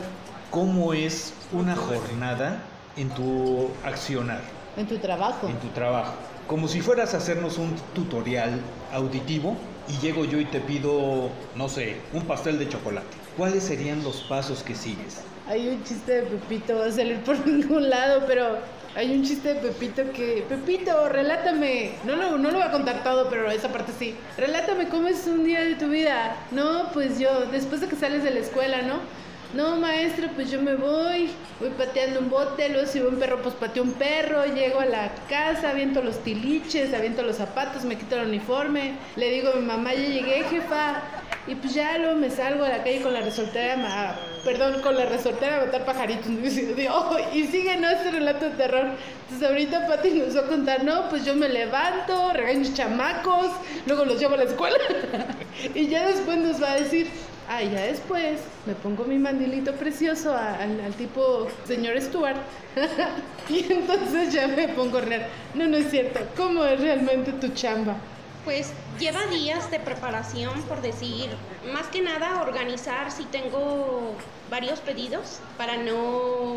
¿cómo 0.50 0.94
es 0.94 1.34
una 1.52 1.74
jornada 1.74 2.62
en 2.96 3.08
tu 3.10 3.68
accionar, 3.84 4.40
En 4.76 4.86
tu 4.86 4.98
trabajo. 4.98 5.48
en 5.48 5.58
tu 5.58 5.68
trabajo? 5.68 6.14
Como 6.46 6.68
si 6.68 6.80
fueras 6.80 7.12
a 7.14 7.16
hacernos 7.16 7.58
un 7.58 7.74
tutorial 7.94 8.60
auditivo 8.92 9.56
y 9.88 9.98
llego 9.98 10.24
yo 10.24 10.38
y 10.38 10.44
te 10.44 10.60
pido, 10.60 11.30
no 11.56 11.68
sé, 11.68 11.96
un 12.12 12.22
pastel 12.22 12.60
de 12.60 12.68
chocolate. 12.68 13.08
¿Cuáles 13.36 13.64
serían 13.64 14.04
los 14.04 14.18
pasos 14.22 14.62
que 14.62 14.76
sigues? 14.76 15.18
Hay 15.48 15.68
un 15.68 15.82
chiste 15.84 16.22
de 16.22 16.22
Pepito, 16.22 16.78
va 16.78 16.86
a 16.86 16.92
salir 16.92 17.20
por 17.20 17.46
ningún 17.46 17.88
lado, 17.88 18.24
pero 18.26 18.58
hay 18.96 19.14
un 19.14 19.22
chiste 19.22 19.54
de 19.54 19.60
Pepito 19.60 20.02
que, 20.12 20.44
Pepito, 20.48 21.08
relátame, 21.08 21.92
no 22.04 22.16
lo, 22.16 22.36
no 22.36 22.50
lo 22.50 22.58
voy 22.58 22.66
a 22.66 22.72
contar 22.72 23.04
todo, 23.04 23.28
pero 23.30 23.48
esa 23.50 23.68
parte 23.68 23.92
sí, 23.96 24.16
relátame 24.36 24.88
cómo 24.88 25.06
es 25.06 25.26
un 25.26 25.44
día 25.44 25.62
de 25.62 25.76
tu 25.76 25.88
vida. 25.88 26.36
No, 26.50 26.90
pues 26.92 27.18
yo, 27.18 27.46
después 27.52 27.80
de 27.80 27.86
que 27.86 27.94
sales 27.94 28.24
de 28.24 28.32
la 28.32 28.40
escuela, 28.40 28.82
¿no? 28.82 29.00
No, 29.54 29.76
maestra, 29.76 30.30
pues 30.34 30.50
yo 30.50 30.60
me 30.60 30.74
voy, 30.74 31.30
voy 31.60 31.70
pateando 31.78 32.20
un 32.20 32.28
bote, 32.28 32.68
luego 32.68 32.86
si 32.86 32.98
veo 32.98 33.08
un 33.08 33.18
perro, 33.18 33.40
pues 33.42 33.54
pateo 33.54 33.84
un 33.84 33.92
perro, 33.92 34.44
llego 34.46 34.80
a 34.80 34.86
la 34.86 35.12
casa, 35.28 35.70
aviento 35.70 36.02
los 36.02 36.18
tiliches, 36.24 36.92
aviento 36.92 37.22
los 37.22 37.36
zapatos, 37.36 37.84
me 37.84 37.96
quito 37.96 38.16
el 38.16 38.26
uniforme, 38.26 38.96
le 39.14 39.30
digo 39.30 39.50
a 39.50 39.56
mi 39.56 39.64
mamá, 39.64 39.94
ya 39.94 40.00
llegué, 40.00 40.42
jefa, 40.44 41.00
y 41.46 41.54
pues 41.54 41.74
ya 41.74 41.96
luego 41.98 42.16
me 42.16 42.30
salgo 42.30 42.64
a 42.64 42.68
la 42.68 42.82
calle 42.82 43.00
con 43.02 43.12
la 43.14 43.20
resortera, 43.20 43.76
ma- 43.76 44.16
perdón, 44.44 44.80
con 44.82 44.96
la 44.96 45.06
resortera 45.06 45.56
a 45.62 45.66
matar 45.66 45.84
pajaritos. 45.84 46.26
Y 46.56 46.60
digo, 46.74 47.16
y 47.32 47.44
sigue, 47.44 47.76
¿no? 47.76 47.88
Este 47.88 48.10
relato 48.10 48.46
de 48.46 48.50
terror. 48.56 48.86
Entonces 49.24 49.48
ahorita 49.48 49.86
Pati 49.86 50.10
nos 50.10 50.36
va 50.36 50.40
a 50.40 50.46
contar, 50.46 50.84
no, 50.84 51.08
pues 51.08 51.24
yo 51.24 51.34
me 51.34 51.48
levanto, 51.48 52.32
regaño 52.32 52.68
chamacos, 52.74 53.48
luego 53.86 54.04
los 54.04 54.18
llevo 54.20 54.34
a 54.34 54.38
la 54.38 54.44
escuela. 54.44 54.76
y 55.74 55.86
ya 55.88 56.06
después 56.06 56.38
nos 56.38 56.62
va 56.62 56.72
a 56.72 56.76
decir, 56.80 57.08
ah, 57.48 57.62
ya 57.62 57.82
después 57.82 58.40
me 58.66 58.74
pongo 58.74 59.04
mi 59.04 59.18
mandilito 59.18 59.72
precioso 59.74 60.32
a- 60.34 60.56
al, 60.56 60.92
tipo 60.94 61.48
señor 61.64 62.00
Stuart. 62.00 62.36
y 63.48 63.72
entonces 63.72 64.32
ya 64.32 64.48
me 64.48 64.68
pongo 64.68 64.98
a 64.98 65.00
hornear. 65.02 65.28
No, 65.54 65.66
no 65.66 65.76
es 65.76 65.90
cierto. 65.90 66.20
¿Cómo 66.36 66.64
es 66.64 66.80
realmente 66.80 67.32
tu 67.32 67.48
chamba? 67.48 67.96
Pues 68.46 68.68
lleva 69.00 69.26
días 69.26 69.72
de 69.72 69.80
preparación, 69.80 70.62
por 70.62 70.80
decir, 70.80 71.30
más 71.72 71.88
que 71.88 72.00
nada 72.00 72.42
organizar 72.42 73.10
si 73.10 73.24
tengo 73.24 74.14
varios 74.48 74.78
pedidos 74.78 75.40
para 75.58 75.76
no 75.76 76.54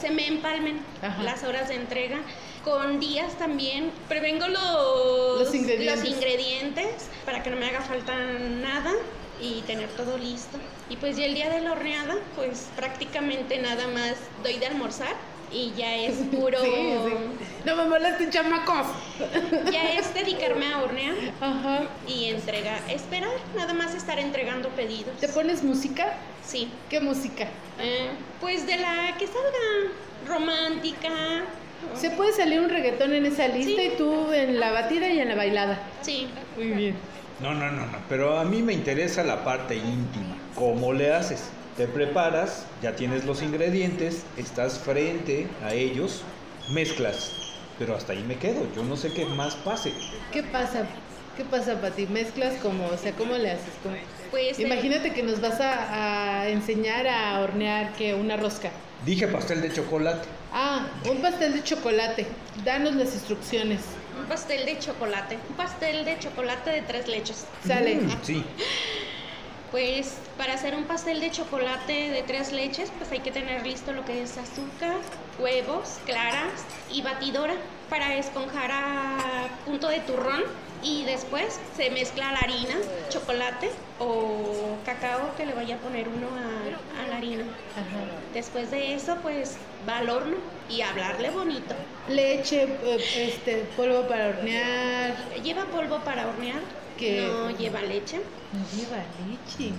se 0.00 0.10
me 0.10 0.28
empalmen 0.28 0.80
Ajá. 1.02 1.22
las 1.22 1.44
horas 1.44 1.68
de 1.68 1.74
entrega. 1.74 2.20
Con 2.64 2.98
días 3.00 3.34
también 3.34 3.92
prevengo 4.08 4.48
los, 4.48 5.40
Los 5.40 5.54
ingredientes. 5.54 6.00
los 6.00 6.08
ingredientes 6.08 7.10
para 7.26 7.42
que 7.42 7.50
no 7.50 7.56
me 7.56 7.66
haga 7.66 7.82
falta 7.82 8.14
nada 8.16 8.92
y 9.38 9.60
tener 9.66 9.90
todo 9.90 10.16
listo. 10.16 10.56
Y 10.88 10.96
pues 10.96 11.18
ya 11.18 11.26
el 11.26 11.34
día 11.34 11.50
de 11.50 11.60
la 11.60 11.72
horneada, 11.72 12.14
pues 12.34 12.68
prácticamente 12.76 13.58
nada 13.58 13.86
más 13.88 14.14
doy 14.42 14.56
de 14.56 14.66
almorzar 14.68 15.14
y 15.52 15.72
ya 15.76 15.94
es 15.96 16.14
puro... 16.32 16.58
Sí, 16.62 16.70
sí. 16.70 17.14
No 17.64 17.76
me 17.76 17.84
molesten, 17.86 18.30
chamacos. 18.30 18.86
Ya 19.72 19.92
es 19.94 20.12
dedicarme 20.14 20.66
a 20.72 20.82
hornear 20.82 21.14
Ajá. 21.40 21.82
y 22.06 22.26
entrega, 22.26 22.78
esperar, 22.88 23.30
nada 23.56 23.72
más 23.74 23.94
estar 23.94 24.18
entregando 24.18 24.68
pedidos. 24.70 25.16
¿Te 25.18 25.28
pones 25.28 25.62
música? 25.64 26.14
Sí, 26.44 26.68
¿Qué 26.88 27.00
música? 27.00 27.44
eh, 27.80 28.08
pues 28.40 28.66
de 28.66 28.76
la 28.76 29.16
que 29.18 29.26
salga 29.26 29.92
romántica. 30.28 31.08
Se 31.94 32.10
puede 32.10 32.32
salir 32.32 32.60
un 32.60 32.68
reggaetón 32.70 33.12
en 33.14 33.26
esa 33.26 33.48
lista 33.48 33.80
Sí. 33.82 33.90
y 33.94 33.96
tú 33.96 34.32
en 34.32 34.58
la 34.60 34.70
batida 34.72 35.08
y 35.10 35.18
en 35.20 35.28
la 35.28 35.34
bailada. 35.34 35.78
Sí, 36.02 36.28
Muy 36.56 36.68
bien. 36.68 36.94
No, 37.40 37.52
no, 37.52 37.70
no, 37.70 37.84
no, 37.86 37.98
pero 38.08 38.38
a 38.38 38.44
mí 38.44 38.62
me 38.62 38.72
interesa 38.72 39.22
la 39.22 39.44
parte 39.44 39.76
íntima. 39.76 40.36
¿Cómo 40.54 40.92
le 40.94 41.12
haces? 41.12 41.50
Te 41.76 41.86
preparas, 41.86 42.64
ya 42.82 42.96
tienes 42.96 43.24
los 43.26 43.42
ingredientes, 43.42 44.24
estás 44.38 44.78
frente 44.78 45.46
a 45.62 45.74
ellos, 45.74 46.22
mezclas. 46.70 47.34
Pero 47.78 47.94
hasta 47.94 48.14
ahí 48.14 48.22
me 48.26 48.38
quedo, 48.38 48.66
yo 48.74 48.82
no 48.82 48.96
sé 48.96 49.12
qué 49.12 49.26
más 49.26 49.56
pase. 49.56 49.92
¿Qué 50.32 50.42
pasa? 50.42 50.86
¿Qué 51.36 51.44
pasa, 51.44 51.78
Pati? 51.82 52.06
¿Mezclas 52.06 52.54
como, 52.62 52.86
o 52.86 52.96
sea, 52.96 53.12
cómo 53.12 53.34
le 53.36 53.50
haces? 53.50 53.74
¿Cómo? 53.82 53.94
pues 54.30 54.58
eh, 54.58 54.62
Imagínate 54.62 55.12
que 55.12 55.22
nos 55.22 55.42
vas 55.42 55.60
a, 55.60 56.40
a 56.40 56.48
enseñar 56.48 57.06
a 57.06 57.40
hornear 57.40 57.92
que 57.92 58.14
una 58.14 58.38
rosca. 58.38 58.70
Dije 59.04 59.28
pastel 59.28 59.60
de 59.60 59.70
chocolate. 59.70 60.26
Ah, 60.50 60.86
un 61.10 61.20
pastel 61.20 61.52
de 61.52 61.62
chocolate. 61.62 62.26
Danos 62.64 62.94
las 62.94 63.12
instrucciones. 63.12 63.80
un 64.18 64.24
pastel 64.24 64.64
de 64.64 64.78
chocolate, 64.78 65.36
un 65.50 65.56
pastel 65.56 66.06
de 66.06 66.18
chocolate 66.18 66.70
de 66.70 66.80
tres 66.80 67.06
leches. 67.06 67.44
Sale. 67.66 67.96
Mm, 67.96 68.10
sí, 68.22 68.42
Pues 69.76 70.14
para 70.38 70.54
hacer 70.54 70.74
un 70.74 70.84
pastel 70.84 71.20
de 71.20 71.30
chocolate 71.30 72.08
de 72.08 72.22
tres 72.22 72.50
leches, 72.50 72.90
pues 72.96 73.12
hay 73.12 73.18
que 73.18 73.30
tener 73.30 73.66
listo 73.66 73.92
lo 73.92 74.06
que 74.06 74.22
es 74.22 74.38
azúcar, 74.38 74.96
huevos, 75.38 75.98
claras 76.06 76.64
y 76.90 77.02
batidora 77.02 77.52
para 77.90 78.16
esponjar 78.16 78.70
a 78.72 79.48
punto 79.66 79.88
de 79.88 80.00
turrón. 80.00 80.44
Y 80.82 81.04
después 81.04 81.60
se 81.76 81.90
mezcla 81.90 82.32
la 82.32 82.38
harina, 82.38 82.74
chocolate 83.10 83.70
o 83.98 84.78
cacao 84.86 85.36
que 85.36 85.44
le 85.44 85.52
vaya 85.52 85.74
a 85.74 85.78
poner 85.78 86.08
uno 86.08 86.28
a, 86.28 87.02
a 87.02 87.08
la 87.08 87.18
harina. 87.18 87.44
Ajá. 87.74 88.04
Después 88.32 88.70
de 88.70 88.94
eso, 88.94 89.18
pues 89.22 89.58
va 89.86 89.98
al 89.98 90.08
horno 90.08 90.38
y 90.70 90.80
hablarle 90.80 91.28
bonito. 91.28 91.74
Leche, 92.08 92.62
eh, 92.62 93.28
este, 93.28 93.66
polvo 93.76 94.08
para 94.08 94.28
hornear. 94.28 95.16
¿Lleva 95.42 95.66
polvo 95.66 95.98
para 95.98 96.28
hornear? 96.28 96.62
No 97.00 97.50
lleva 97.50 97.82
leche. 97.82 98.20
No 98.52 98.78
lleva 98.78 98.96
leche. 99.28 99.72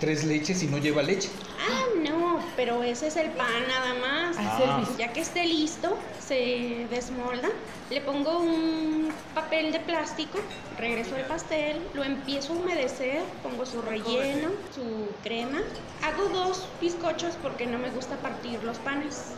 tres 0.00 0.24
leches 0.24 0.62
y 0.62 0.66
no 0.66 0.78
lleva 0.78 1.02
leche. 1.02 1.28
Ah, 1.68 1.84
no, 2.08 2.38
pero 2.56 2.82
ese 2.82 3.08
es 3.08 3.16
el 3.16 3.30
pan 3.30 3.66
nada 3.68 3.94
más. 3.94 4.36
Ah, 4.38 4.58
Ah. 4.62 4.88
Ya 4.98 5.12
que 5.12 5.20
esté 5.20 5.44
listo, 5.46 5.96
se 6.26 6.86
desmolda. 6.90 7.48
Le 7.90 8.00
pongo 8.02 8.38
un 8.40 9.12
papel 9.34 9.72
de 9.72 9.80
plástico, 9.80 10.38
regreso 10.78 11.16
el 11.16 11.24
pastel, 11.24 11.88
lo 11.92 12.04
empiezo 12.04 12.52
a 12.52 12.56
humedecer, 12.56 13.24
pongo 13.42 13.66
su 13.66 13.82
relleno, 13.82 14.50
su 14.70 15.08
crema. 15.22 15.60
Hago 16.02 16.28
dos 16.28 16.68
bizcochos 16.80 17.34
porque 17.42 17.66
no 17.66 17.78
me 17.78 17.90
gusta 17.90 18.16
partir 18.18 18.62
los 18.62 18.78
panes. 18.78 19.34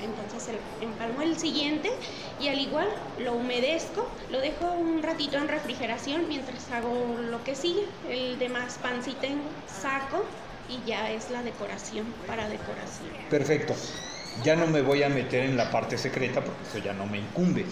Entonces 0.00 0.48
el- 0.48 0.60
empalmo 0.80 1.22
el 1.22 1.38
siguiente 1.38 1.90
y 2.40 2.48
al 2.48 2.58
igual 2.58 2.88
lo 3.18 3.34
humedezco, 3.34 4.12
lo 4.30 4.40
dejo 4.40 4.72
un 4.72 5.02
ratito 5.04 5.36
en 5.38 5.46
refrigeración 5.46 6.26
mientras 6.28 6.72
hago 6.72 7.16
lo 7.16 7.44
que 7.44 7.54
sigue. 7.54 7.86
El 8.08 8.36
demás 8.40 8.78
pan 8.82 9.04
si 9.04 9.12
tengo, 9.14 9.48
saco 9.66 10.24
y 10.68 10.82
ya 10.84 11.12
es 11.12 11.30
la 11.30 11.42
decoración 11.44 12.12
para 12.26 12.48
decoración. 12.48 13.12
Perfecto. 13.30 13.74
Ya 14.42 14.56
no 14.56 14.66
me 14.66 14.82
voy 14.82 15.02
a 15.02 15.08
meter 15.08 15.44
en 15.44 15.56
la 15.56 15.70
parte 15.70 15.98
secreta 15.98 16.42
porque 16.42 16.62
eso 16.68 16.78
ya 16.78 16.92
no 16.92 17.06
me 17.06 17.18
incumbe. 17.18 17.66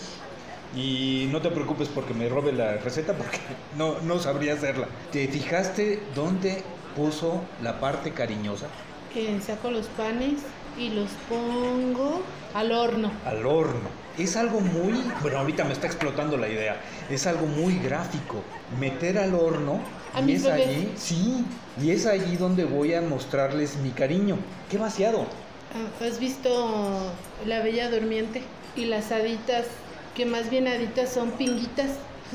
Y 0.74 1.28
no 1.32 1.42
te 1.42 1.50
preocupes 1.50 1.88
porque 1.88 2.14
me 2.14 2.28
robe 2.28 2.52
la 2.52 2.76
receta 2.76 3.14
porque 3.14 3.38
no, 3.76 4.00
no 4.00 4.18
sabría 4.18 4.54
hacerla. 4.54 4.88
¿Te 5.10 5.26
fijaste 5.28 6.08
dónde 6.14 6.64
puso 6.94 7.48
la 7.62 7.80
parte 7.80 8.12
cariñosa? 8.12 8.68
Que 9.12 9.40
saco 9.40 9.70
los 9.70 9.86
panes 9.88 10.42
y 10.76 10.90
los 10.90 11.10
pongo 11.28 12.22
al 12.54 12.72
horno. 12.72 13.12
Al 13.24 13.44
horno. 13.46 13.90
Es 14.16 14.36
algo 14.36 14.60
muy... 14.60 15.14
Bueno, 15.22 15.38
ahorita 15.38 15.64
me 15.64 15.72
está 15.72 15.86
explotando 15.86 16.36
la 16.36 16.48
idea. 16.48 16.80
Es 17.08 17.26
algo 17.26 17.46
muy 17.46 17.78
gráfico. 17.78 18.44
Meter 18.78 19.18
al 19.18 19.34
horno 19.34 19.80
A 20.12 20.20
y 20.20 20.32
es 20.32 20.44
bebés. 20.44 20.68
allí, 20.68 20.92
sí, 20.96 21.44
y 21.76 21.90
es 21.90 22.06
allí 22.06 22.36
donde 22.36 22.64
voy 22.64 22.94
a 22.94 23.00
mostrarles 23.02 23.76
mi 23.78 23.90
cariño. 23.90 24.38
¡Qué 24.68 24.78
vaciado! 24.78 25.26
Ah, 25.74 26.04
¿Has 26.04 26.18
visto 26.18 27.12
La 27.46 27.60
Bella 27.60 27.90
Durmiente? 27.90 28.42
Y 28.76 28.86
las 28.86 29.12
haditas, 29.12 29.66
que 30.14 30.26
más 30.26 30.50
bien 30.50 30.66
haditas 30.66 31.12
son 31.12 31.30
pinguitas, 31.32 31.90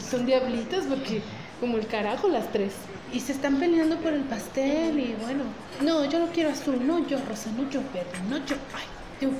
son 0.10 0.26
diablitas 0.26 0.86
porque 0.86 1.22
como 1.60 1.78
el 1.78 1.88
carajo 1.88 2.28
las 2.28 2.52
tres. 2.52 2.74
Y 3.14 3.20
se 3.20 3.32
están 3.32 3.60
peleando 3.60 3.98
por 3.98 4.14
el 4.14 4.24
pastel 4.24 5.00
y 5.00 5.16
bueno, 5.22 5.44
no, 5.82 6.10
yo 6.10 6.20
lo 6.20 6.28
quiero 6.28 6.50
azul, 6.50 6.86
no 6.86 7.08
yo 7.08 7.18
rosa, 7.28 7.50
no 7.52 7.70
yo 7.70 7.82
verde, 7.94 8.20
no 8.30 8.38
yo... 8.46 8.56
Ay, 8.74 8.84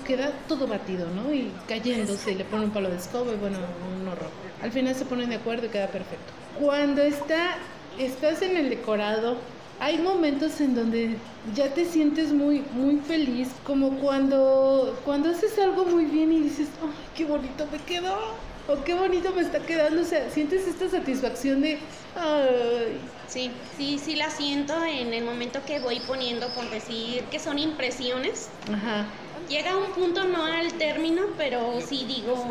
queda 0.06 0.32
todo 0.48 0.68
batido, 0.68 1.08
¿no? 1.10 1.34
Y 1.34 1.52
cayéndose, 1.68 2.32
y 2.32 2.36
le 2.36 2.46
ponen 2.46 2.66
un 2.66 2.72
palo 2.72 2.90
de 2.90 2.98
escoba 2.98 3.34
y 3.34 3.36
bueno, 3.36 3.58
un 4.02 4.08
horror. 4.08 4.30
Al 4.62 4.72
final 4.72 4.96
se 4.96 5.06
ponen 5.06 5.30
de 5.30 5.36
acuerdo 5.36 5.66
y 5.66 5.70
queda 5.70 5.88
perfecto. 5.88 6.32
Cuando 6.60 7.02
está, 7.02 7.58
estás 8.00 8.42
en 8.42 8.58
el 8.58 8.70
decorado, 8.70 9.38
hay 9.80 9.98
momentos 10.00 10.60
en 10.62 10.76
donde 10.76 11.18
ya 11.54 11.74
te 11.74 11.86
sientes 11.86 12.32
muy, 12.32 12.64
muy 12.74 12.98
feliz, 12.98 13.50
como 13.64 13.98
cuando, 14.00 15.00
cuando 15.06 15.30
haces 15.30 15.58
algo 15.60 15.86
muy 15.86 16.06
bien 16.06 16.32
y 16.32 16.40
dices, 16.42 16.68
¡ay, 16.82 16.90
qué 17.16 17.26
bonito 17.26 17.68
me 17.72 17.80
quedó! 17.80 18.18
O 18.68 18.84
qué 18.84 18.96
bonito 18.96 19.32
me 19.36 19.44
está 19.44 19.60
quedando, 19.60 20.02
o 20.02 20.06
sea, 20.06 20.28
sientes 20.32 20.68
esta 20.68 20.90
satisfacción 20.90 21.62
de, 21.62 21.78
¡ay! 22.16 23.00
Sí, 23.28 23.52
sí, 23.78 24.00
sí 24.04 24.16
la 24.16 24.32
siento 24.32 24.84
en 24.84 25.14
el 25.14 25.24
momento 25.24 25.60
que 25.68 25.80
voy 25.80 26.00
poniendo, 26.00 26.48
por 26.50 26.70
decir 26.72 27.24
que 27.26 27.40
son 27.40 27.60
impresiones. 27.60 28.50
Ajá. 28.74 29.06
Llega 29.50 29.78
un 29.78 29.92
punto, 29.92 30.24
no 30.26 30.46
al 30.46 30.74
término, 30.74 31.24
pero 31.38 31.80
sí 31.82 32.06
digo, 32.08 32.48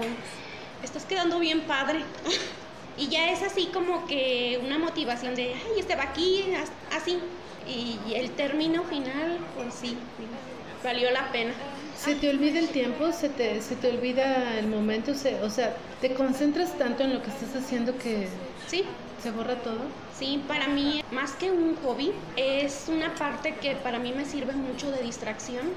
estás 0.84 1.04
quedando 1.04 1.40
bien 1.40 1.62
padre. 1.62 2.04
y 2.96 3.08
ya 3.08 3.30
es 3.30 3.42
así 3.42 3.66
como 3.72 4.06
que 4.06 4.60
una 4.64 4.78
motivación 4.78 5.34
de, 5.34 5.54
ay, 5.54 5.80
este 5.80 5.96
va 5.96 6.04
aquí, 6.04 6.44
así. 6.92 7.18
Y, 7.66 8.14
el 8.14 8.30
término 8.32 8.84
final, 8.84 9.38
pues 9.56 9.74
sí, 9.74 9.96
valió 10.82 11.10
la 11.10 11.32
pena. 11.32 11.52
¿Se 11.96 12.14
te 12.14 12.28
olvida 12.28 12.58
el 12.58 12.68
tiempo? 12.68 13.10
¿Se 13.12 13.28
te, 13.30 13.62
se 13.62 13.76
te 13.76 13.88
olvida 13.88 14.58
el 14.58 14.66
momento? 14.66 15.12
o 15.42 15.50
sea, 15.50 15.76
¿te 16.00 16.12
concentras 16.12 16.76
tanto 16.76 17.04
en 17.04 17.14
lo 17.14 17.22
que 17.22 17.30
estás 17.30 17.56
haciendo 17.56 17.96
que 17.96 18.28
sí. 18.68 18.84
se 19.22 19.30
borra 19.30 19.54
todo? 19.56 19.80
Sí, 20.18 20.44
para 20.46 20.68
mí, 20.68 21.00
más 21.10 21.32
que 21.32 21.50
un 21.50 21.74
hobby, 21.76 22.12
es 22.36 22.86
una 22.88 23.14
parte 23.16 23.56
que 23.56 23.74
para 23.74 23.98
mí 23.98 24.12
me 24.12 24.24
sirve 24.24 24.52
mucho 24.54 24.90
de 24.92 25.02
distracción. 25.02 25.72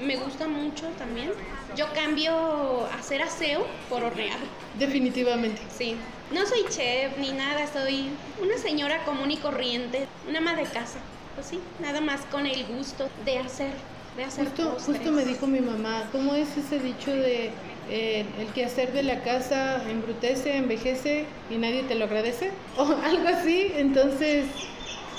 Me 0.00 0.16
gusta 0.16 0.48
mucho 0.48 0.88
también. 0.98 1.30
Yo 1.76 1.86
cambio 1.94 2.86
hacer 2.86 3.22
aseo 3.22 3.64
por 3.88 4.02
hornear. 4.02 4.38
Definitivamente. 4.78 5.62
Sí. 5.70 5.96
No 6.32 6.44
soy 6.44 6.64
chef 6.70 7.16
ni 7.18 7.30
nada, 7.30 7.66
soy 7.72 8.10
una 8.40 8.56
señora 8.58 9.04
común 9.04 9.30
y 9.30 9.36
corriente, 9.36 10.08
una 10.28 10.38
ama 10.38 10.54
de 10.56 10.64
casa. 10.64 10.98
Pues 11.34 11.46
sí, 11.46 11.60
nada 11.78 12.00
más 12.00 12.22
con 12.22 12.46
el 12.46 12.64
gusto 12.66 13.08
de 13.24 13.38
hacer, 13.38 13.74
de 14.16 14.24
hacer 14.24 14.46
justo, 14.46 14.76
justo 14.84 15.12
me 15.12 15.24
dijo 15.24 15.46
mi 15.46 15.60
mamá, 15.60 16.08
¿cómo 16.12 16.34
es 16.34 16.48
ese 16.56 16.78
dicho 16.78 17.10
de 17.10 17.50
eh, 17.90 18.24
el 18.38 18.46
quehacer 18.48 18.92
de 18.92 19.02
la 19.02 19.22
casa 19.22 19.82
embrutece, 19.88 20.56
envejece 20.56 21.24
y 21.50 21.56
nadie 21.56 21.82
te 21.84 21.94
lo 21.94 22.04
agradece? 22.04 22.50
O 22.76 22.82
algo 22.82 23.28
así, 23.28 23.72
entonces 23.76 24.46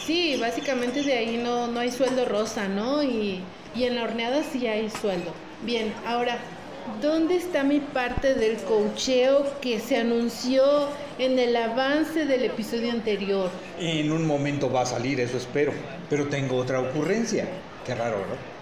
sí, 0.06 0.38
básicamente 0.40 1.02
de 1.04 1.14
ahí 1.14 1.38
no, 1.38 1.68
no 1.68 1.80
hay 1.80 1.92
sueldo 1.92 2.26
rosa, 2.26 2.68
¿no? 2.68 3.04
Y, 3.04 3.42
y 3.76 3.86
en 3.86 3.96
la 3.96 4.04
horneada 4.04 4.44
sí 4.44 4.68
hay 4.68 4.90
sueldo. 4.90 5.32
Bien, 5.64 5.94
ahora 6.06 6.38
¿Dónde 7.02 7.38
está 7.38 7.64
mi 7.64 7.80
parte 7.80 8.34
del 8.34 8.58
cocheo 8.58 9.46
que 9.62 9.80
se 9.80 9.96
anunció 9.96 10.90
en 11.18 11.40
el 11.40 11.56
avance 11.56 12.26
del 12.26 12.44
episodio 12.44 12.92
anterior? 12.92 13.50
En 13.80 14.12
un 14.12 14.28
momento 14.28 14.70
va 14.70 14.82
a 14.82 14.86
salir, 14.86 15.22
eso 15.22 15.38
espero. 15.38 15.72
Pero 16.10 16.28
tengo 16.28 16.58
otra 16.58 16.82
ocurrencia. 16.82 17.48
Qué 17.86 17.96
raro, 17.96 18.18
¿no? 18.18 18.53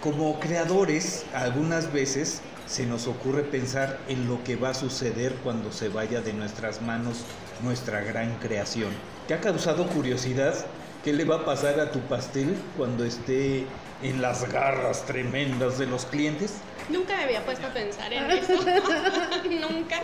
Como 0.00 0.38
creadores, 0.40 1.24
algunas 1.34 1.92
veces 1.92 2.42
se 2.66 2.86
nos 2.86 3.06
ocurre 3.06 3.42
pensar 3.42 3.98
en 4.08 4.28
lo 4.28 4.42
que 4.42 4.56
va 4.56 4.70
a 4.70 4.74
suceder 4.74 5.34
cuando 5.42 5.72
se 5.72 5.88
vaya 5.88 6.20
de 6.20 6.32
nuestras 6.32 6.82
manos 6.82 7.24
nuestra 7.62 8.00
gran 8.00 8.34
creación. 8.38 8.90
¿Te 9.28 9.34
ha 9.34 9.40
causado 9.40 9.86
curiosidad 9.86 10.54
qué 11.02 11.12
le 11.12 11.24
va 11.24 11.36
a 11.36 11.44
pasar 11.44 11.80
a 11.80 11.90
tu 11.90 12.00
pastel 12.00 12.56
cuando 12.76 13.04
esté 13.04 13.66
en 14.02 14.20
las 14.20 14.50
garras 14.50 15.04
tremendas 15.06 15.78
de 15.78 15.86
los 15.86 16.06
clientes? 16.06 16.54
Nunca 16.88 17.16
me 17.16 17.24
había 17.24 17.44
puesto 17.44 17.66
a 17.66 17.70
pensar 17.70 18.12
en 18.12 18.30
eso. 18.30 18.52
Nunca. 19.70 20.00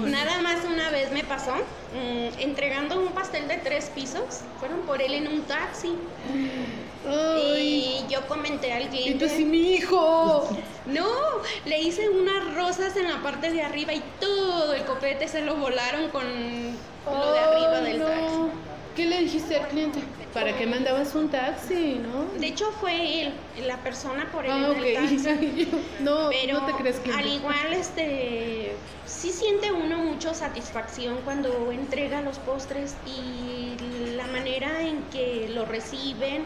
Nada 0.00 0.40
más 0.42 0.64
una 0.64 0.90
vez 0.90 1.12
me 1.12 1.24
pasó 1.24 1.54
mm, 1.54 2.40
entregando 2.40 3.00
un 3.00 3.08
pastel 3.08 3.48
de 3.48 3.56
tres 3.58 3.90
pisos. 3.94 4.40
Fueron 4.58 4.80
por 4.80 5.00
él 5.00 5.14
en 5.14 5.28
un 5.28 5.42
taxi. 5.42 5.94
Y 7.56 8.04
yo 8.08 8.26
comenté 8.26 8.72
al 8.72 8.88
cliente. 8.88 9.12
Entonces, 9.12 9.46
mi 9.46 9.74
hijo. 9.74 10.48
No, 10.86 11.08
le 11.64 11.80
hice 11.80 12.08
unas 12.08 12.54
rosas 12.54 12.96
en 12.96 13.08
la 13.08 13.22
parte 13.22 13.50
de 13.52 13.62
arriba 13.62 13.92
y 13.92 14.02
todo 14.20 14.74
el 14.74 14.84
copete 14.84 15.28
se 15.28 15.42
lo 15.42 15.56
volaron 15.56 16.08
con 16.10 16.24
lo 16.24 17.32
de 17.32 17.38
arriba 17.38 17.80
del 17.80 17.98
taxi. 18.00 18.36
¿Qué 18.96 19.04
le 19.04 19.20
dijiste 19.20 19.56
al 19.56 19.68
cliente? 19.68 20.00
¿Para 20.32 20.56
qué 20.56 20.66
mandabas 20.66 21.14
un 21.14 21.28
taxi, 21.28 22.00
no? 22.02 22.40
De 22.40 22.46
hecho 22.46 22.72
fue 22.80 23.22
él, 23.22 23.34
la 23.66 23.76
persona 23.82 24.26
por 24.32 24.46
él 24.46 24.52
ah, 24.52 24.72
el 24.74 24.94
taxi. 24.94 25.68
no, 26.00 26.30
Pero 26.30 26.60
no 26.60 26.66
te 26.66 26.72
crees 26.72 26.98
que 27.00 27.12
al 27.12 27.26
igual 27.26 27.74
este 27.74 28.72
sí 29.04 29.30
siente 29.32 29.70
uno 29.70 29.98
mucho 29.98 30.32
satisfacción 30.32 31.18
cuando 31.26 31.70
entrega 31.72 32.22
los 32.22 32.38
postres 32.38 32.96
y 33.06 33.76
la 34.16 34.26
manera 34.28 34.80
en 34.80 35.02
que 35.12 35.50
lo 35.50 35.66
reciben, 35.66 36.44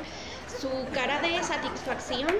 su 0.60 0.68
cara 0.92 1.20
de 1.20 1.40
satisfacción 1.44 2.30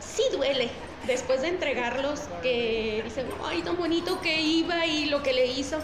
sí 0.00 0.22
duele 0.32 0.70
después 1.06 1.42
de 1.42 1.48
entregarlos 1.48 2.20
que 2.42 3.02
dicen, 3.04 3.26
ay, 3.44 3.62
tan 3.62 3.76
bonito 3.76 4.20
que 4.20 4.40
iba 4.40 4.86
y 4.86 5.06
lo 5.06 5.22
que 5.22 5.32
le 5.32 5.46
hizo. 5.46 5.78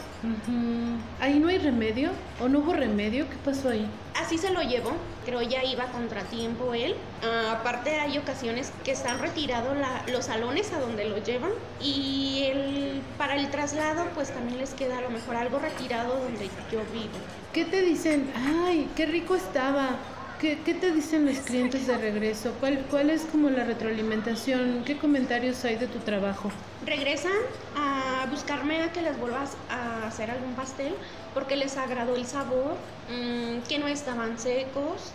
¿Ahí 1.21 1.39
no 1.39 1.49
hay 1.49 1.59
remedio? 1.59 2.11
¿O 2.41 2.49
no 2.49 2.61
hubo 2.61 2.73
remedio? 2.73 3.29
¿Qué 3.29 3.37
pasó 3.45 3.71
ahí? 3.71 3.89
Así 4.21 4.39
se 4.39 4.51
lo 4.51 4.63
llevó, 4.63 4.93
creo 5.25 5.43
ya 5.43 5.65
iba 5.65 5.87
contratiempo 5.87 6.75
él. 6.75 6.95
Ah, 7.23 7.59
aparte 7.61 7.99
hay 7.99 8.19
ocasiones 8.19 8.73
que 8.85 8.93
están 8.93 9.19
retirados 9.19 9.77
los 10.11 10.27
salones 10.27 10.73
a 10.73 10.81
donde 10.81 11.05
lo 11.07 11.19
llevan 11.23 11.51
y 11.81 12.45
el, 12.45 13.03
para 13.19 13.37
el 13.37 13.51
traslado 13.51 14.07
pues 14.15 14.31
también 14.31 14.59
les 14.59 14.75
queda 14.75 14.99
a 14.99 15.01
lo 15.01 15.11
mejor 15.11 15.37
algo 15.37 15.59
retirado 15.59 16.19
donde 16.19 16.49
yo 16.71 16.81
vivo. 16.93 17.19
¿Qué 17.53 17.65
te 17.65 17.83
dicen? 17.83 18.31
Ay, 18.67 18.89
qué 18.97 19.07
rico 19.07 19.35
estaba 19.35 19.97
¿Qué, 20.45 20.75
te 20.75 20.93
dicen 20.93 21.25
los 21.25 21.39
clientes 21.39 21.87
de 21.87 21.97
regreso? 21.97 22.53
¿Cuál, 22.61 22.85
¿Cuál 22.91 23.09
es 23.09 23.23
como 23.23 23.49
la 23.49 23.65
retroalimentación? 23.65 24.83
¿Qué 24.85 24.99
comentarios 24.99 25.65
hay 25.65 25.77
de 25.77 25.87
tu 25.87 26.01
trabajo? 26.01 26.51
Regresan 26.85 27.33
a 27.75 28.27
buscarme 28.31 28.83
a 28.83 28.93
que 28.93 29.01
les 29.01 29.19
vuelvas 29.19 29.57
a 29.71 30.07
hacer 30.07 30.31
algún 30.31 30.53
pastel 30.53 30.93
porque 31.33 31.57
les 31.57 31.79
agradó 31.79 32.15
el 32.15 32.27
sabor, 32.27 32.77
mm, 33.09 33.67
que 33.67 33.79
no 33.79 33.89
estaban 33.89 34.39
secos, 34.39 35.13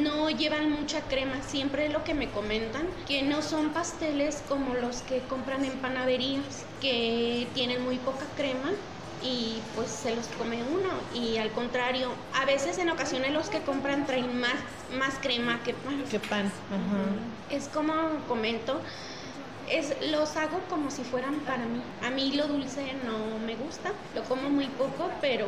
no 0.00 0.28
llevan 0.30 0.72
mucha 0.72 1.00
crema, 1.02 1.40
siempre 1.46 1.88
lo 1.88 2.02
que 2.02 2.14
me 2.14 2.28
comentan, 2.30 2.88
que 3.06 3.22
no 3.22 3.40
son 3.40 3.70
pasteles 3.70 4.42
como 4.48 4.74
los 4.74 5.02
que 5.02 5.20
compran 5.20 5.64
en 5.64 5.78
panaderías, 5.78 6.64
que 6.80 7.46
tienen 7.54 7.84
muy 7.84 7.98
poca 7.98 8.26
crema 8.36 8.72
y 9.22 9.60
pues 9.74 9.88
se 9.90 10.14
los 10.14 10.26
come 10.38 10.62
uno 10.62 10.90
y 11.14 11.38
al 11.38 11.50
contrario, 11.52 12.10
a 12.34 12.44
veces 12.44 12.78
en 12.78 12.90
ocasiones 12.90 13.32
los 13.32 13.48
que 13.48 13.60
compran 13.60 14.06
traen 14.06 14.40
más, 14.40 14.54
más 14.98 15.14
crema 15.20 15.62
que 15.62 15.74
pan. 15.74 16.02
Que 16.10 16.18
pan. 16.18 16.50
Es 17.50 17.68
como 17.68 17.92
comento, 18.28 18.80
es, 19.68 19.94
los 20.10 20.36
hago 20.36 20.60
como 20.68 20.90
si 20.90 21.02
fueran 21.04 21.36
para 21.40 21.64
mí. 21.64 21.82
A 22.02 22.10
mí 22.10 22.32
lo 22.32 22.46
dulce 22.48 22.94
no 23.04 23.38
me 23.44 23.56
gusta, 23.56 23.92
lo 24.14 24.22
como 24.24 24.50
muy 24.50 24.66
poco, 24.66 25.10
pero 25.20 25.46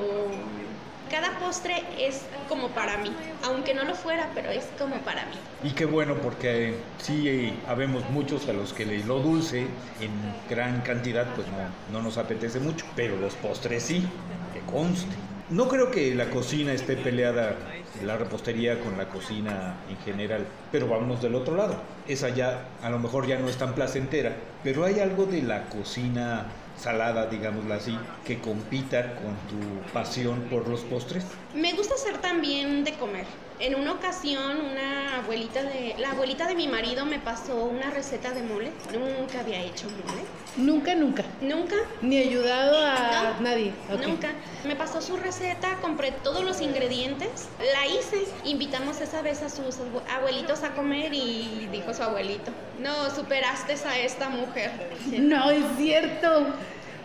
cada 1.11 1.39
postre 1.39 1.83
es 1.99 2.23
como 2.49 2.69
para 2.69 2.99
mí, 2.99 3.13
aunque 3.45 3.75
no 3.75 3.85
lo 3.85 3.95
fuera, 3.95 4.31
pero 4.35 4.51
es 4.51 4.65
como 4.79 4.97
para 4.99 5.23
mí. 5.27 5.37
Y 5.63 5.73
qué 5.73 5.85
bueno 5.85 6.17
porque 6.17 6.75
sí 6.99 7.55
habemos 7.69 8.09
muchos 8.11 8.49
a 8.49 8.53
los 8.53 8.73
que 8.73 8.87
lo 8.87 9.21
dulce 9.21 9.67
en 10.01 10.11
gran 10.49 10.81
cantidad 10.83 11.27
pues 11.35 11.47
no, 11.49 11.99
no 11.99 12.03
nos 12.03 12.19
apetece 12.19 12.61
mucho, 12.61 12.85
pero 12.97 13.17
los 13.17 13.35
postres 13.35 13.83
sí, 13.83 14.07
que 14.53 14.61
conste. 14.71 15.15
No 15.51 15.69
creo 15.69 15.91
que 15.91 16.15
la 16.15 16.31
cocina 16.31 16.73
esté 16.73 16.97
peleada, 16.97 17.55
la 18.03 18.17
repostería 18.17 18.81
con 18.81 18.97
la 18.97 19.09
cocina 19.09 19.75
en 19.91 19.99
general, 19.99 20.47
pero 20.73 20.89
vamos 20.89 21.21
del 21.21 21.35
otro 21.35 21.55
lado. 21.55 21.77
Esa 22.09 22.31
ya 22.31 22.69
a 22.83 22.89
lo 22.89 22.99
mejor 22.99 23.27
ya 23.27 23.39
no 23.39 23.49
es 23.49 23.57
tan 23.59 23.75
placentera, 23.75 24.35
pero 24.63 24.85
hay 24.85 25.01
algo 25.01 25.27
de 25.27 25.43
la 25.43 25.65
cocina 25.65 26.47
salada, 26.79 27.27
digámoslo 27.27 27.75
así, 27.75 27.99
que 28.25 28.41
compita 28.41 29.15
con 29.17 29.35
tu 29.49 29.93
pasión 29.93 30.43
por 30.51 30.69
los 30.69 30.81
postres? 30.81 31.25
Me 31.55 31.73
gusta 31.73 31.95
hacer 31.95 32.19
también 32.19 32.85
de 32.85 32.95
comer. 32.95 33.27
En 33.61 33.77
una 33.77 33.93
ocasión, 33.93 34.61
una 34.61 35.19
abuelita 35.19 35.63
de 35.63 35.95
la 35.99 36.11
abuelita 36.11 36.47
de 36.49 36.57
mi 36.57 36.67
marido 36.67 37.07
me 37.07 37.21
pasó 37.21 37.65
una 37.65 37.89
receta 37.91 38.33
de 38.33 38.43
mole. 38.43 38.73
Nunca 38.93 39.41
había 39.41 39.63
hecho 39.63 39.87
mole. 39.87 40.23
Nunca, 40.57 40.95
nunca. 40.97 41.25
Nunca. 41.41 41.77
Ni 42.03 42.19
ayudado 42.19 42.77
a 42.85 43.37
nadie. 43.41 43.73
Nunca. 44.05 44.33
Me 44.65 44.75
pasó 44.75 45.01
su 45.01 45.17
receta, 45.17 45.77
compré 45.81 46.11
todos 46.11 46.43
los 46.43 46.61
ingredientes, 46.61 47.49
la 47.73 47.87
hice. 47.87 48.27
Invitamos 48.45 49.01
esa 49.01 49.23
vez 49.23 49.43
a 49.43 49.49
sus 49.49 49.77
abuelitos 50.11 50.65
a 50.65 50.71
comer 50.71 51.15
y 51.15 51.69
dijo 51.71 51.95
su 51.95 52.03
abuelito, 52.03 52.51
no, 52.81 53.15
superaste 53.15 53.75
a 53.87 53.99
esta 53.99 54.31
mujer. 54.31 54.73
No, 55.13 55.51
es 55.51 55.65
cierto. 55.77 56.47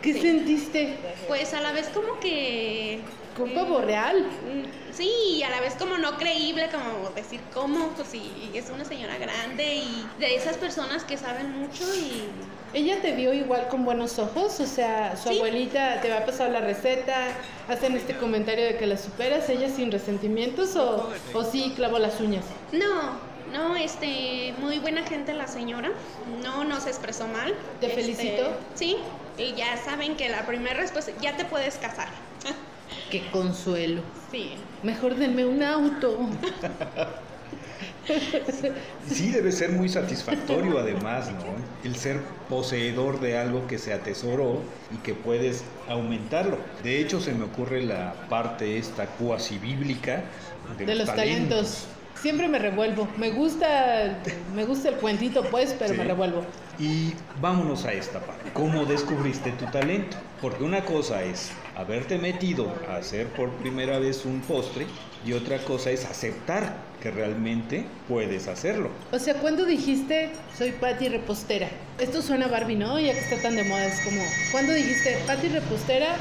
¿Qué 0.01 0.13
sentiste? 0.19 0.97
Pues 1.27 1.53
a 1.53 1.61
la 1.61 1.73
vez 1.73 1.89
como 1.89 2.19
que 2.19 3.01
Un 3.43 3.53
pavo 3.53 3.81
real. 3.81 4.25
Sí, 4.93 5.09
y 5.37 5.43
a 5.43 5.49
la 5.49 5.61
vez 5.61 5.75
como 5.75 5.97
no 5.97 6.17
creíble, 6.17 6.67
como 6.71 7.09
decir, 7.11 7.39
¿cómo? 7.53 7.89
Pues 7.89 8.09
sí, 8.09 8.51
es 8.53 8.69
una 8.69 8.83
señora 8.85 9.17
grande 9.17 9.75
y 9.75 10.05
de 10.19 10.35
esas 10.35 10.57
personas 10.57 11.03
que 11.03 11.17
saben 11.17 11.51
mucho 11.59 11.83
y... 11.95 12.23
Ella 12.73 13.01
te 13.01 13.13
vio 13.15 13.33
igual 13.33 13.67
con 13.69 13.83
buenos 13.83 14.19
ojos, 14.19 14.59
o 14.59 14.65
sea, 14.67 15.15
su 15.17 15.29
Sí. 15.29 15.37
abuelita 15.37 16.01
te 16.01 16.09
va 16.11 16.17
a 16.17 16.25
pasar 16.25 16.51
la 16.51 16.59
receta, 16.61 17.29
hacen 17.67 17.95
este 17.95 18.15
comentario 18.17 18.63
de 18.65 18.77
que 18.77 18.85
la 18.85 18.95
superas, 18.97 19.49
ella 19.49 19.69
sin 19.69 19.91
resentimientos 19.91 20.75
o, 20.75 21.09
o 21.33 21.43
sí 21.43 21.73
clavó 21.75 21.97
las 21.97 22.19
uñas. 22.19 22.45
No, 22.71 23.17
no, 23.51 23.75
este, 23.75 24.53
muy 24.59 24.77
buena 24.77 25.01
gente 25.03 25.33
la 25.33 25.47
señora, 25.47 25.89
no 26.43 26.63
nos 26.63 26.85
expresó 26.85 27.25
mal. 27.27 27.55
¿Te 27.79 27.87
Este, 27.87 28.01
felicitó? 28.01 28.51
Sí, 28.75 28.97
y 29.39 29.53
ya 29.53 29.75
saben 29.77 30.15
que 30.15 30.29
la 30.29 30.45
primera 30.45 30.75
respuesta, 30.79 31.11
ya 31.21 31.35
te 31.37 31.45
puedes 31.45 31.77
casar. 31.77 32.09
Qué 33.09 33.23
consuelo. 33.31 34.01
Sí. 34.31 34.51
Mejor 34.83 35.15
denme 35.15 35.45
un 35.45 35.61
auto. 35.63 36.17
Sí, 39.07 39.31
debe 39.31 39.51
ser 39.51 39.71
muy 39.71 39.87
satisfactorio 39.87 40.79
además, 40.79 41.29
¿no? 41.31 41.43
El 41.83 41.95
ser 41.95 42.19
poseedor 42.49 43.19
de 43.19 43.37
algo 43.37 43.67
que 43.67 43.77
se 43.77 43.93
atesoró 43.93 44.61
y 44.91 44.97
que 44.97 45.13
puedes 45.13 45.63
aumentarlo. 45.87 46.57
De 46.83 46.99
hecho, 46.99 47.21
se 47.21 47.33
me 47.33 47.45
ocurre 47.45 47.83
la 47.83 48.13
parte 48.29 48.77
esta 48.77 49.05
cuasi 49.05 49.59
bíblica 49.59 50.23
de, 50.77 50.85
De 50.85 50.95
los 50.95 51.05
talentos. 51.07 51.85
Siempre 52.15 52.47
me 52.47 52.59
revuelvo. 52.59 53.07
Me 53.17 53.29
gusta, 53.29 54.17
me 54.55 54.65
gusta 54.65 54.89
el 54.89 54.95
cuentito, 54.95 55.43
pues, 55.43 55.75
pero 55.77 55.93
Sí. 55.93 55.97
me 55.99 56.03
revuelvo. 56.03 56.43
Y 56.79 57.13
vámonos 57.39 57.85
a 57.85 57.93
esta 57.93 58.19
parte. 58.19 58.49
¿Cómo 58.53 58.85
descubriste 58.85 59.51
tu 59.51 59.65
talento? 59.67 60.17
Porque 60.41 60.63
una 60.63 60.83
cosa 60.83 61.23
es 61.23 61.51
haberte 61.79 62.17
metido 62.17 62.69
a 62.89 62.97
hacer 62.97 63.27
por 63.27 63.49
primera 63.51 63.99
vez 63.99 64.25
un 64.25 64.41
postre 64.41 64.85
y 65.25 65.31
otra 65.31 65.59
cosa 65.59 65.91
es 65.91 66.03
aceptar 66.03 66.75
que 67.01 67.09
realmente 67.09 67.85
puedes 68.09 68.49
hacerlo. 68.49 68.89
O 69.13 69.19
sea, 69.19 69.35
¿cuándo 69.35 69.65
dijiste 69.65 70.31
soy 70.57 70.73
Patty 70.73 71.07
repostera? 71.07 71.69
Esto 71.97 72.21
suena 72.21 72.47
a 72.47 72.49
Barbie, 72.49 72.75
¿no? 72.75 72.99
Ya 72.99 73.13
que 73.13 73.19
está 73.19 73.41
tan 73.41 73.55
de 73.55 73.63
moda, 73.63 73.85
es 73.85 74.01
como, 74.01 74.21
¿cuándo 74.51 74.73
dijiste 74.73 75.19
Patty 75.25 75.47
repostera? 75.47 76.17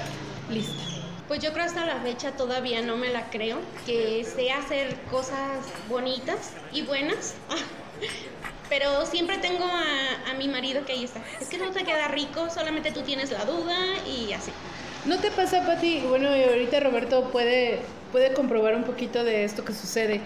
Lista. 0.49 0.81
Pues 1.27 1.43
yo 1.43 1.53
creo 1.53 1.65
hasta 1.65 1.85
la 1.85 2.01
fecha 2.03 2.37
todavía 2.37 2.81
no 2.81 2.97
me 2.97 3.11
la 3.11 3.29
creo, 3.29 3.59
que 3.85 4.25
sé 4.25 4.53
hacer 4.53 4.95
cosas 5.11 5.59
bonitas 5.89 6.53
y 6.73 6.83
buenas. 6.83 7.35
Pero 8.69 9.05
siempre 9.07 9.39
tengo 9.39 9.65
a, 9.65 10.31
a 10.31 10.35
mi 10.35 10.47
marido 10.47 10.85
que 10.85 10.93
ahí 10.93 11.05
está. 11.05 11.21
Es 11.41 11.49
que 11.49 11.59
no 11.59 11.71
te 11.71 11.85
queda 11.85 12.07
rico, 12.09 12.49
solamente 12.49 12.93
tú 12.93 13.01
tienes 13.03 13.33
la 13.33 13.45
duda 13.45 13.77
y 14.07 14.33
así. 14.33 14.53
¿No 15.07 15.19
te 15.19 15.31
pasa, 15.31 15.65
Pati? 15.67 16.01
Bueno, 16.09 16.37
y 16.37 16.43
ahorita 16.43 16.81
Roberto 16.81 17.31
puede, 17.31 17.79
puede 18.13 18.33
comprobar 18.33 18.75
un 18.75 18.85
poquito 18.85 19.25
de 19.25 19.45
esto 19.45 19.65
que 19.65 19.73
sucede. 19.73 20.21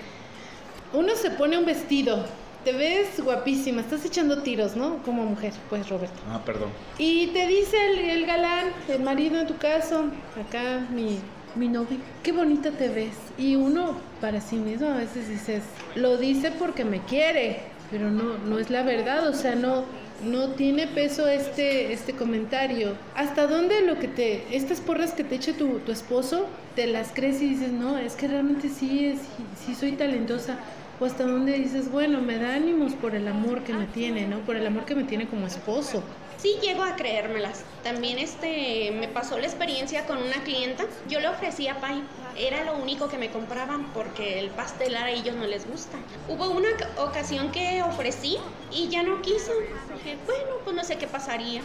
Uno 0.92 1.14
se 1.14 1.30
pone 1.30 1.56
un 1.56 1.64
vestido, 1.64 2.24
te 2.64 2.72
ves 2.72 3.20
guapísima, 3.22 3.80
estás 3.80 4.04
echando 4.04 4.42
tiros, 4.42 4.76
¿no? 4.76 5.02
Como 5.04 5.24
mujer, 5.24 5.52
pues, 5.68 5.88
Roberto. 5.88 6.16
Ah, 6.30 6.40
perdón. 6.44 6.70
Y 6.98 7.28
te 7.28 7.46
dice 7.46 7.76
el, 7.86 7.98
el 7.98 8.26
galán, 8.26 8.72
el 8.88 9.02
marido 9.02 9.40
en 9.40 9.46
tu 9.46 9.56
caso, 9.56 10.06
acá 10.40 10.86
mi, 10.90 11.18
mi 11.54 11.68
novio, 11.68 11.98
qué 12.22 12.32
bonita 12.32 12.70
te 12.70 12.88
ves. 12.88 13.14
Y 13.38 13.56
uno 13.56 13.96
para 14.20 14.40
sí 14.40 14.56
mismo 14.56 14.88
a 14.88 14.96
veces 14.96 15.28
dices, 15.28 15.62
lo 15.94 16.16
dice 16.16 16.50
porque 16.58 16.84
me 16.84 17.00
quiere, 17.00 17.60
pero 17.90 18.10
no, 18.10 18.38
no 18.38 18.58
es 18.58 18.70
la 18.70 18.82
verdad, 18.82 19.28
o 19.28 19.34
sea, 19.34 19.54
no, 19.54 19.84
no 20.24 20.50
tiene 20.50 20.86
peso 20.86 21.28
este, 21.28 21.92
este 21.92 22.14
comentario. 22.14 22.94
¿Hasta 23.14 23.46
dónde 23.46 23.82
lo 23.82 23.98
que 23.98 24.08
te, 24.08 24.56
estas 24.56 24.80
porras 24.80 25.12
que 25.12 25.24
te 25.24 25.34
eche 25.34 25.52
tu, 25.52 25.78
tu 25.80 25.92
esposo, 25.92 26.46
te 26.74 26.86
las 26.86 27.12
crees 27.12 27.42
y 27.42 27.50
dices, 27.50 27.72
no, 27.72 27.98
es 27.98 28.14
que 28.14 28.28
realmente 28.28 28.68
sí, 28.68 29.06
es, 29.06 29.18
sí 29.64 29.74
soy 29.74 29.92
talentosa? 29.92 30.58
O 31.00 31.04
hasta 31.04 31.24
dónde 31.24 31.52
dices, 31.54 31.90
bueno, 31.90 32.20
me 32.20 32.38
da 32.38 32.54
ánimos 32.54 32.92
por 32.92 33.14
el 33.14 33.26
amor 33.26 33.62
que 33.64 33.72
me 33.72 33.86
tiene, 33.86 34.26
¿no? 34.28 34.38
Por 34.40 34.56
el 34.56 34.66
amor 34.66 34.84
que 34.84 34.94
me 34.94 35.04
tiene 35.04 35.26
como 35.26 35.46
esposo. 35.46 36.02
Sí 36.42 36.56
llego 36.60 36.82
a 36.82 36.96
creérmelas. 36.96 37.62
También 37.84 38.18
este 38.18 38.90
me 38.90 39.06
pasó 39.06 39.38
la 39.38 39.46
experiencia 39.46 40.06
con 40.06 40.18
una 40.18 40.42
clienta. 40.42 40.84
Yo 41.08 41.20
le 41.20 41.28
ofrecía 41.28 41.80
pay. 41.80 42.02
Era 42.36 42.64
lo 42.64 42.74
único 42.78 43.08
que 43.08 43.16
me 43.16 43.30
compraban 43.30 43.92
porque 43.92 44.40
el 44.40 44.50
pastel 44.50 44.96
a 44.96 45.08
ellos 45.10 45.36
no 45.36 45.46
les 45.46 45.68
gusta. 45.68 45.98
Hubo 46.28 46.48
una 46.50 46.68
oca- 46.70 46.88
ocasión 47.04 47.52
que 47.52 47.80
ofrecí 47.82 48.38
y 48.72 48.88
ya 48.88 49.04
no 49.04 49.22
quiso. 49.22 49.52
Dije, 49.94 50.16
bueno, 50.26 50.50
pues 50.64 50.74
no 50.74 50.82
sé 50.82 50.98
qué 50.98 51.06
pasaría. 51.06 51.62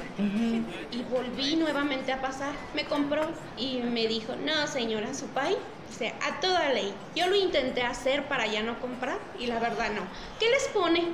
Y 0.91 1.01
volví 1.09 1.55
nuevamente 1.55 2.11
a 2.11 2.21
pasar. 2.21 2.53
Me 2.75 2.85
compró 2.85 3.23
y 3.57 3.77
me 3.79 4.05
dijo, 4.07 4.35
no 4.35 4.67
señora, 4.67 5.13
su 5.15 5.25
pay. 5.27 5.57
Dice, 5.89 6.13
a 6.21 6.39
toda 6.39 6.69
ley. 6.69 6.93
Yo 7.15 7.25
lo 7.27 7.35
intenté 7.35 7.81
hacer 7.81 8.25
para 8.27 8.45
ya 8.45 8.61
no 8.61 8.79
comprar 8.79 9.17
y 9.39 9.47
la 9.47 9.57
verdad 9.59 9.89
no. 9.91 10.01
¿Qué 10.39 10.49
les 10.51 10.67
pone? 10.67 11.05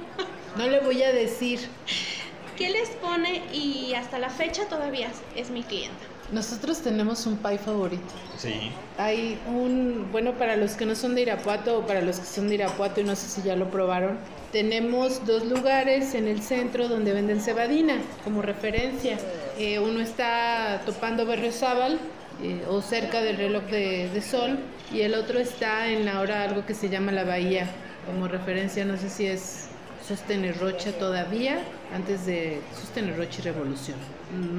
No 0.58 0.68
le 0.68 0.82
voy 0.82 1.02
a 1.04 1.14
decir. 1.14 1.70
¿Qué 2.58 2.70
les 2.70 2.90
pone? 2.90 3.42
Y 3.52 3.94
hasta 3.96 4.20
la 4.20 4.30
fecha 4.30 4.66
todavía 4.68 5.08
es, 5.08 5.46
es 5.48 5.50
mi 5.50 5.64
clienta. 5.64 5.98
Nosotros 6.32 6.82
tenemos 6.82 7.26
un 7.26 7.38
pie 7.38 7.58
favorito. 7.58 8.14
Sí. 8.38 8.72
Hay 8.98 9.40
un, 9.48 10.08
bueno, 10.12 10.34
para 10.34 10.56
los 10.56 10.72
que 10.72 10.86
no 10.86 10.96
son 10.96 11.16
de 11.16 11.22
Irapuato 11.22 11.80
o 11.80 11.86
para 11.86 12.02
los 12.02 12.20
que 12.20 12.26
son 12.26 12.48
de 12.48 12.56
Irapuato 12.56 13.02
y 13.02 13.04
no 13.04 13.16
sé 13.16 13.28
si 13.28 13.42
ya 13.48 13.56
lo 13.56 13.70
probaron, 13.70 14.18
tenemos 14.52 15.26
dos 15.26 15.46
lugares 15.46 16.16
en 16.16 16.28
el 16.28 16.42
centro 16.42 16.88
donde 16.88 17.14
venden 17.14 17.42
cebadina 17.42 17.98
como 18.24 18.42
referencia. 18.42 19.18
Eh, 19.58 19.80
uno 19.80 20.00
está 20.00 20.82
topando 20.86 21.26
Berriozábal 21.26 22.00
eh, 22.42 22.64
o 22.70 22.82
cerca 22.82 23.22
del 23.22 23.38
reloj 23.38 23.64
de, 23.66 24.10
de 24.10 24.22
sol 24.22 24.58
y 24.92 25.02
el 25.02 25.14
otro 25.16 25.40
está 25.40 25.90
en 25.90 26.08
ahora 26.08 26.44
algo 26.44 26.66
que 26.66 26.74
se 26.74 26.90
llama 26.90 27.12
la 27.12 27.26
Bahía 27.26 27.68
como 28.06 28.28
referencia, 28.28 28.86
no 28.86 28.98
sé 28.98 29.10
si 29.10 29.26
es 29.28 29.63
Sostener 30.08 30.60
Rocha 30.60 30.92
todavía, 30.92 31.64
antes 31.94 32.26
de 32.26 32.60
Sostener 32.78 33.16
Rocha 33.18 33.40
y 33.40 33.44
Revolución, 33.44 33.98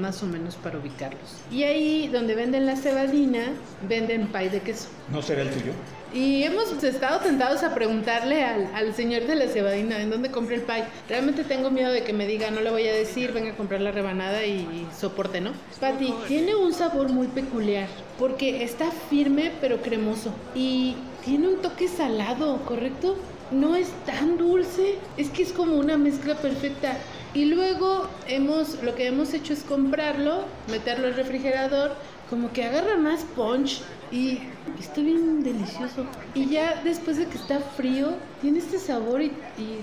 más 0.00 0.22
o 0.22 0.26
menos 0.26 0.56
para 0.56 0.78
ubicarlos. 0.78 1.36
Y 1.50 1.64
ahí 1.64 2.08
donde 2.08 2.34
venden 2.34 2.64
la 2.64 2.76
cebadina, 2.76 3.52
venden 3.86 4.28
pay 4.28 4.48
de 4.48 4.60
queso. 4.60 4.88
¿No 5.12 5.20
será 5.20 5.42
el 5.42 5.50
tuyo? 5.50 5.72
Y 6.14 6.44
hemos 6.44 6.72
estado 6.82 7.20
tentados 7.20 7.62
a 7.64 7.74
preguntarle 7.74 8.44
al, 8.44 8.70
al 8.74 8.94
señor 8.94 9.26
de 9.26 9.34
la 9.34 9.48
cebadina 9.48 10.00
en 10.00 10.10
dónde 10.10 10.30
compré 10.30 10.54
el 10.54 10.62
pay. 10.62 10.84
Realmente 11.08 11.44
tengo 11.44 11.70
miedo 11.70 11.92
de 11.92 12.04
que 12.04 12.12
me 12.12 12.26
diga, 12.26 12.50
no 12.50 12.60
le 12.60 12.70
voy 12.70 12.86
a 12.86 12.94
decir, 12.94 13.32
venga 13.32 13.50
a 13.50 13.56
comprar 13.56 13.80
la 13.80 13.90
rebanada 13.90 14.46
y, 14.46 14.60
y 14.60 14.86
soporte, 14.96 15.40
¿no? 15.40 15.50
Pati, 15.80 16.14
tiene 16.28 16.54
un 16.54 16.72
sabor 16.72 17.08
muy 17.10 17.26
peculiar 17.26 17.88
porque 18.18 18.62
está 18.62 18.90
firme 19.10 19.52
pero 19.60 19.82
cremoso 19.82 20.32
y 20.54 20.94
tiene 21.24 21.48
un 21.48 21.60
toque 21.60 21.88
salado, 21.88 22.58
¿correcto? 22.64 23.16
No 23.50 23.76
es 23.76 23.88
tan 24.06 24.38
dulce, 24.38 24.98
es 25.16 25.30
que 25.30 25.42
es 25.42 25.52
como 25.52 25.76
una 25.76 25.96
mezcla 25.96 26.34
perfecta. 26.34 26.96
Y 27.34 27.46
luego 27.46 28.08
hemos, 28.28 28.82
lo 28.82 28.94
que 28.94 29.06
hemos 29.06 29.34
hecho 29.34 29.52
es 29.52 29.64
comprarlo, 29.64 30.44
meterlo 30.70 31.08
al 31.08 31.14
refrigerador, 31.14 31.96
como 32.30 32.52
que 32.52 32.64
agarra 32.64 32.96
más 32.96 33.24
punch 33.36 33.82
y 34.10 34.38
está 34.78 35.00
bien 35.00 35.42
delicioso. 35.42 36.06
Y 36.34 36.46
ya 36.46 36.80
después 36.84 37.16
de 37.16 37.26
que 37.26 37.36
está 37.36 37.58
frío, 37.60 38.14
tiene 38.40 38.58
este 38.58 38.78
sabor 38.78 39.22
y, 39.22 39.32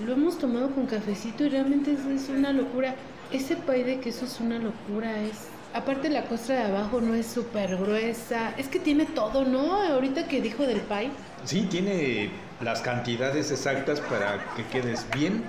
lo 0.04 0.14
hemos 0.14 0.38
tomado 0.38 0.70
con 0.70 0.86
cafecito 0.86 1.44
y 1.44 1.50
realmente 1.50 1.92
es, 1.92 2.28
una 2.28 2.52
locura. 2.52 2.94
Ese 3.30 3.56
pay 3.56 3.82
de 3.82 4.00
queso 4.00 4.24
es 4.24 4.40
una 4.40 4.58
locura, 4.58 5.22
es... 5.22 5.48
Aparte 5.74 6.10
la 6.10 6.26
costra 6.26 6.56
de 6.56 6.62
abajo 6.64 7.00
no 7.00 7.14
es 7.14 7.26
súper 7.26 7.78
gruesa, 7.78 8.54
es 8.58 8.68
que 8.68 8.78
tiene 8.78 9.06
todo, 9.06 9.46
¿no? 9.46 9.72
Ahorita 9.82 10.28
que 10.28 10.42
dijo 10.42 10.64
del 10.66 10.80
pay. 10.80 11.10
Sí, 11.46 11.62
tiene 11.70 12.30
las 12.62 12.80
cantidades 12.80 13.50
exactas 13.50 14.00
para 14.00 14.44
que 14.56 14.64
quedes 14.66 15.06
bien 15.14 15.44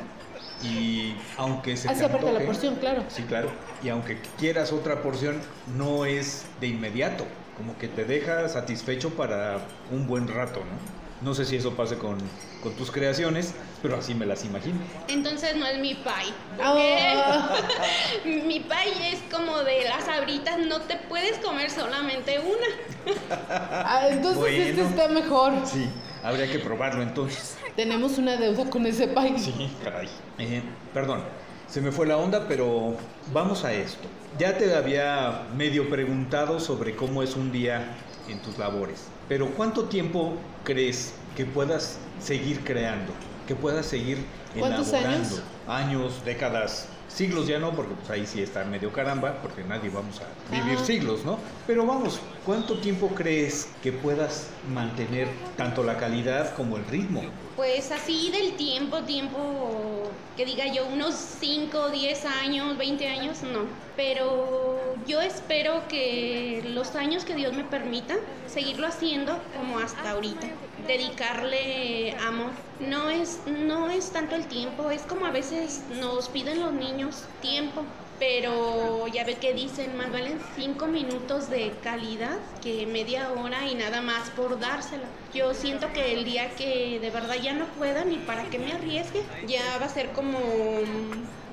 y 0.63 1.15
aunque 1.37 1.75
se 1.77 1.87
te 1.87 1.93
Hace 1.93 2.05
aparte 2.05 2.31
la 2.31 2.39
porción, 2.45 2.75
claro. 2.75 3.03
Sí, 3.09 3.23
claro. 3.23 3.49
Y 3.83 3.89
aunque 3.89 4.19
quieras 4.39 4.71
otra 4.71 5.01
porción, 5.01 5.41
no 5.77 6.05
es 6.05 6.45
de 6.61 6.67
inmediato. 6.67 7.25
Como 7.57 7.77
que 7.77 7.87
te 7.87 8.05
deja 8.05 8.47
satisfecho 8.49 9.11
para 9.11 9.59
un 9.91 10.07
buen 10.07 10.27
rato, 10.27 10.61
¿no? 10.61 11.03
No 11.23 11.33
sé 11.33 11.45
si 11.45 11.55
eso 11.55 11.73
pase 11.73 11.97
con, 11.97 12.17
con 12.61 12.73
tus 12.73 12.91
creaciones, 12.91 13.53
pero 13.81 13.97
así 13.97 14.13
me 14.13 14.25
las 14.25 14.43
imagino. 14.43 14.79
Entonces 15.07 15.55
no 15.55 15.65
es 15.65 15.79
mi 15.79 15.95
pay. 15.95 16.33
Ah. 16.61 17.55
mi 18.25 18.59
pay 18.59 19.13
es 19.13 19.21
como 19.33 19.59
de 19.59 19.83
las 19.83 20.07
abritas, 20.07 20.57
no 20.59 20.81
te 20.81 20.97
puedes 20.97 21.37
comer 21.37 21.69
solamente 21.69 22.39
una. 22.39 23.17
Ah, 23.49 24.07
entonces 24.09 24.53
este 24.69 24.81
está 24.81 25.07
mejor. 25.07 25.53
Sí, 25.65 25.87
habría 26.23 26.51
que 26.51 26.59
probarlo 26.59 27.01
entonces. 27.01 27.57
Tenemos 27.75 28.17
una 28.17 28.37
deuda 28.37 28.69
con 28.69 28.85
ese 28.85 29.07
pay. 29.07 29.37
Sí, 29.37 29.71
caray. 29.83 30.07
Eh, 30.39 30.61
perdón, 30.93 31.21
se 31.67 31.81
me 31.81 31.91
fue 31.91 32.07
la 32.07 32.17
onda, 32.17 32.47
pero 32.47 32.95
vamos 33.31 33.63
a 33.63 33.73
esto. 33.73 34.07
Ya 34.37 34.57
te 34.57 34.73
había 34.75 35.43
medio 35.55 35.89
preguntado 35.89 36.59
sobre 36.59 36.95
cómo 36.95 37.21
es 37.23 37.35
un 37.35 37.51
día 37.51 37.95
en 38.27 38.41
tus 38.41 38.57
labores, 38.57 39.05
pero 39.27 39.47
¿cuánto 39.49 39.85
tiempo 39.85 40.33
crees 40.63 41.13
que 41.35 41.45
puedas 41.45 41.97
seguir 42.19 42.63
creando? 42.63 43.11
Que 43.47 43.55
puedas 43.55 43.85
seguir 43.85 44.25
¿Cuántos 44.57 44.89
elaborando? 44.89 45.17
años? 45.17 45.43
Años, 45.67 46.25
décadas, 46.25 46.87
siglos 47.13 47.47
ya 47.47 47.59
no, 47.59 47.75
porque 47.75 47.95
pues 47.95 48.09
ahí 48.09 48.25
sí 48.25 48.41
está 48.41 48.65
medio 48.65 48.91
caramba, 48.91 49.41
porque 49.41 49.63
nadie 49.63 49.89
vamos 49.89 50.21
a 50.21 50.43
vivir 50.49 50.79
Ajá. 50.79 50.85
siglos, 50.85 51.25
¿no? 51.25 51.43
Pero 51.65 51.85
vamos, 51.85 52.39
¿cuánto 52.43 52.79
tiempo 52.79 53.13
crees 53.15 53.77
que 53.81 53.93
puedas 53.93 54.59
mantener 54.63 55.53
tanto 55.55 55.83
la 55.83 55.97
calidad 55.97 56.55
como 56.55 56.77
el 56.77 56.85
ritmo? 56.85 57.42
Pues 57.55 57.91
así 57.91 58.31
del 58.31 58.53
tiempo, 58.53 59.03
tiempo 59.03 60.09
que 60.35 60.45
diga 60.45 60.65
yo, 60.65 60.87
unos 60.87 61.13
5, 61.13 61.89
10 61.89 62.25
años, 62.25 62.77
20 62.77 63.07
años, 63.07 63.43
no. 63.43 63.65
Pero 63.95 64.79
yo 65.05 65.21
espero 65.21 65.87
que 65.87 66.63
los 66.73 66.95
años 66.95 67.25
que 67.25 67.35
Dios 67.35 67.53
me 67.53 67.63
permita, 67.63 68.15
seguirlo 68.47 68.87
haciendo 68.87 69.37
como 69.55 69.77
hasta 69.77 70.11
ahorita. 70.11 70.47
Dedicarle 70.87 72.15
amor. 72.25 72.51
No 72.79 73.11
es, 73.11 73.41
no 73.45 73.89
es 73.89 74.11
tanto 74.11 74.35
el 74.35 74.47
tiempo, 74.47 74.89
es 74.89 75.03
como 75.03 75.27
a 75.27 75.31
veces 75.31 75.83
nos 75.99 76.29
piden 76.29 76.59
los 76.59 76.73
niños 76.73 77.25
tiempo 77.41 77.83
pero 78.19 79.07
ya 79.07 79.23
ve 79.23 79.35
que 79.35 79.53
dicen, 79.53 79.97
más 79.97 80.11
valen 80.11 80.39
cinco 80.55 80.87
minutos 80.87 81.49
de 81.49 81.73
calidad 81.83 82.37
que 82.61 82.85
media 82.85 83.31
hora 83.31 83.67
y 83.67 83.75
nada 83.75 84.01
más 84.01 84.29
por 84.31 84.59
dársela. 84.59 85.05
Yo 85.33 85.53
siento 85.53 85.91
que 85.93 86.13
el 86.13 86.23
día 86.23 86.51
que 86.55 86.99
de 86.99 87.09
verdad 87.09 87.35
ya 87.41 87.53
no 87.53 87.65
pueda 87.77 88.05
ni 88.05 88.17
para 88.17 88.43
que 88.45 88.59
me 88.59 88.71
arriesgue, 88.71 89.23
ya 89.47 89.77
va 89.79 89.85
a 89.85 89.89
ser 89.89 90.11
como 90.11 90.39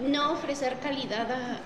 no 0.00 0.32
ofrecer 0.32 0.78
calidad 0.80 1.30
a, 1.30 1.60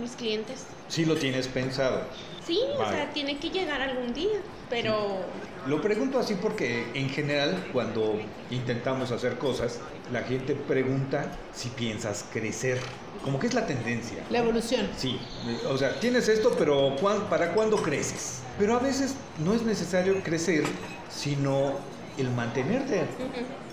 mis 0.00 0.12
clientes. 0.12 0.64
Sí 0.88 1.04
lo 1.04 1.16
tienes 1.16 1.48
pensado. 1.48 2.02
Sí, 2.46 2.60
o 2.78 2.88
sea, 2.88 3.10
tiene 3.12 3.38
que 3.38 3.50
llegar 3.50 3.82
algún 3.82 4.14
día, 4.14 4.38
pero... 4.70 5.24
Lo 5.66 5.82
pregunto 5.82 6.18
así 6.18 6.34
porque 6.34 6.86
en 6.94 7.10
general 7.10 7.68
cuando 7.72 8.18
intentamos 8.50 9.10
hacer 9.10 9.38
cosas, 9.38 9.80
la 10.12 10.22
gente 10.22 10.54
pregunta 10.54 11.32
si 11.52 11.68
piensas 11.70 12.24
crecer. 12.32 12.78
Como 13.24 13.38
que 13.38 13.48
es 13.48 13.54
la 13.54 13.66
tendencia. 13.66 14.24
La 14.30 14.38
evolución. 14.38 14.88
Sí, 14.96 15.20
o 15.68 15.76
sea, 15.76 15.98
tienes 16.00 16.28
esto, 16.28 16.54
pero 16.58 16.96
¿para 17.28 17.52
cuándo 17.52 17.76
creces? 17.76 18.40
Pero 18.58 18.76
a 18.76 18.78
veces 18.78 19.14
no 19.44 19.54
es 19.54 19.62
necesario 19.62 20.22
crecer, 20.22 20.64
sino 21.10 21.72
el 22.16 22.30
mantenerte, 22.30 23.02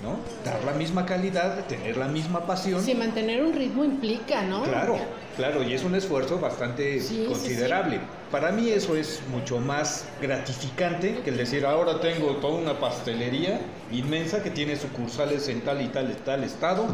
¿no? 0.05 0.19
Dar 0.45 0.63
la 0.63 0.73
misma 0.73 1.05
calidad, 1.05 1.65
tener 1.65 1.97
la 1.97 2.07
misma 2.07 2.45
pasión. 2.45 2.81
Sí, 2.81 2.93
mantener 2.93 3.43
un 3.43 3.53
ritmo 3.53 3.83
implica, 3.83 4.43
¿no? 4.43 4.63
Claro, 4.63 4.97
claro, 5.35 5.63
y 5.63 5.73
es 5.73 5.83
un 5.83 5.95
esfuerzo 5.95 6.39
bastante 6.39 7.01
considerable. 7.27 7.99
Para 8.31 8.51
mí 8.51 8.69
eso 8.69 8.95
es 8.95 9.21
mucho 9.31 9.59
más 9.59 10.05
gratificante 10.21 11.21
que 11.23 11.29
el 11.29 11.37
decir, 11.37 11.65
ahora 11.65 12.01
tengo 12.01 12.35
toda 12.37 12.59
una 12.59 12.79
pastelería 12.79 13.61
inmensa 13.91 14.43
que 14.43 14.49
tiene 14.49 14.75
sucursales 14.75 15.47
en 15.47 15.61
tal 15.61 15.81
y 15.81 15.87
tal 15.87 16.11
y 16.11 16.15
tal 16.15 16.43
estado 16.43 16.87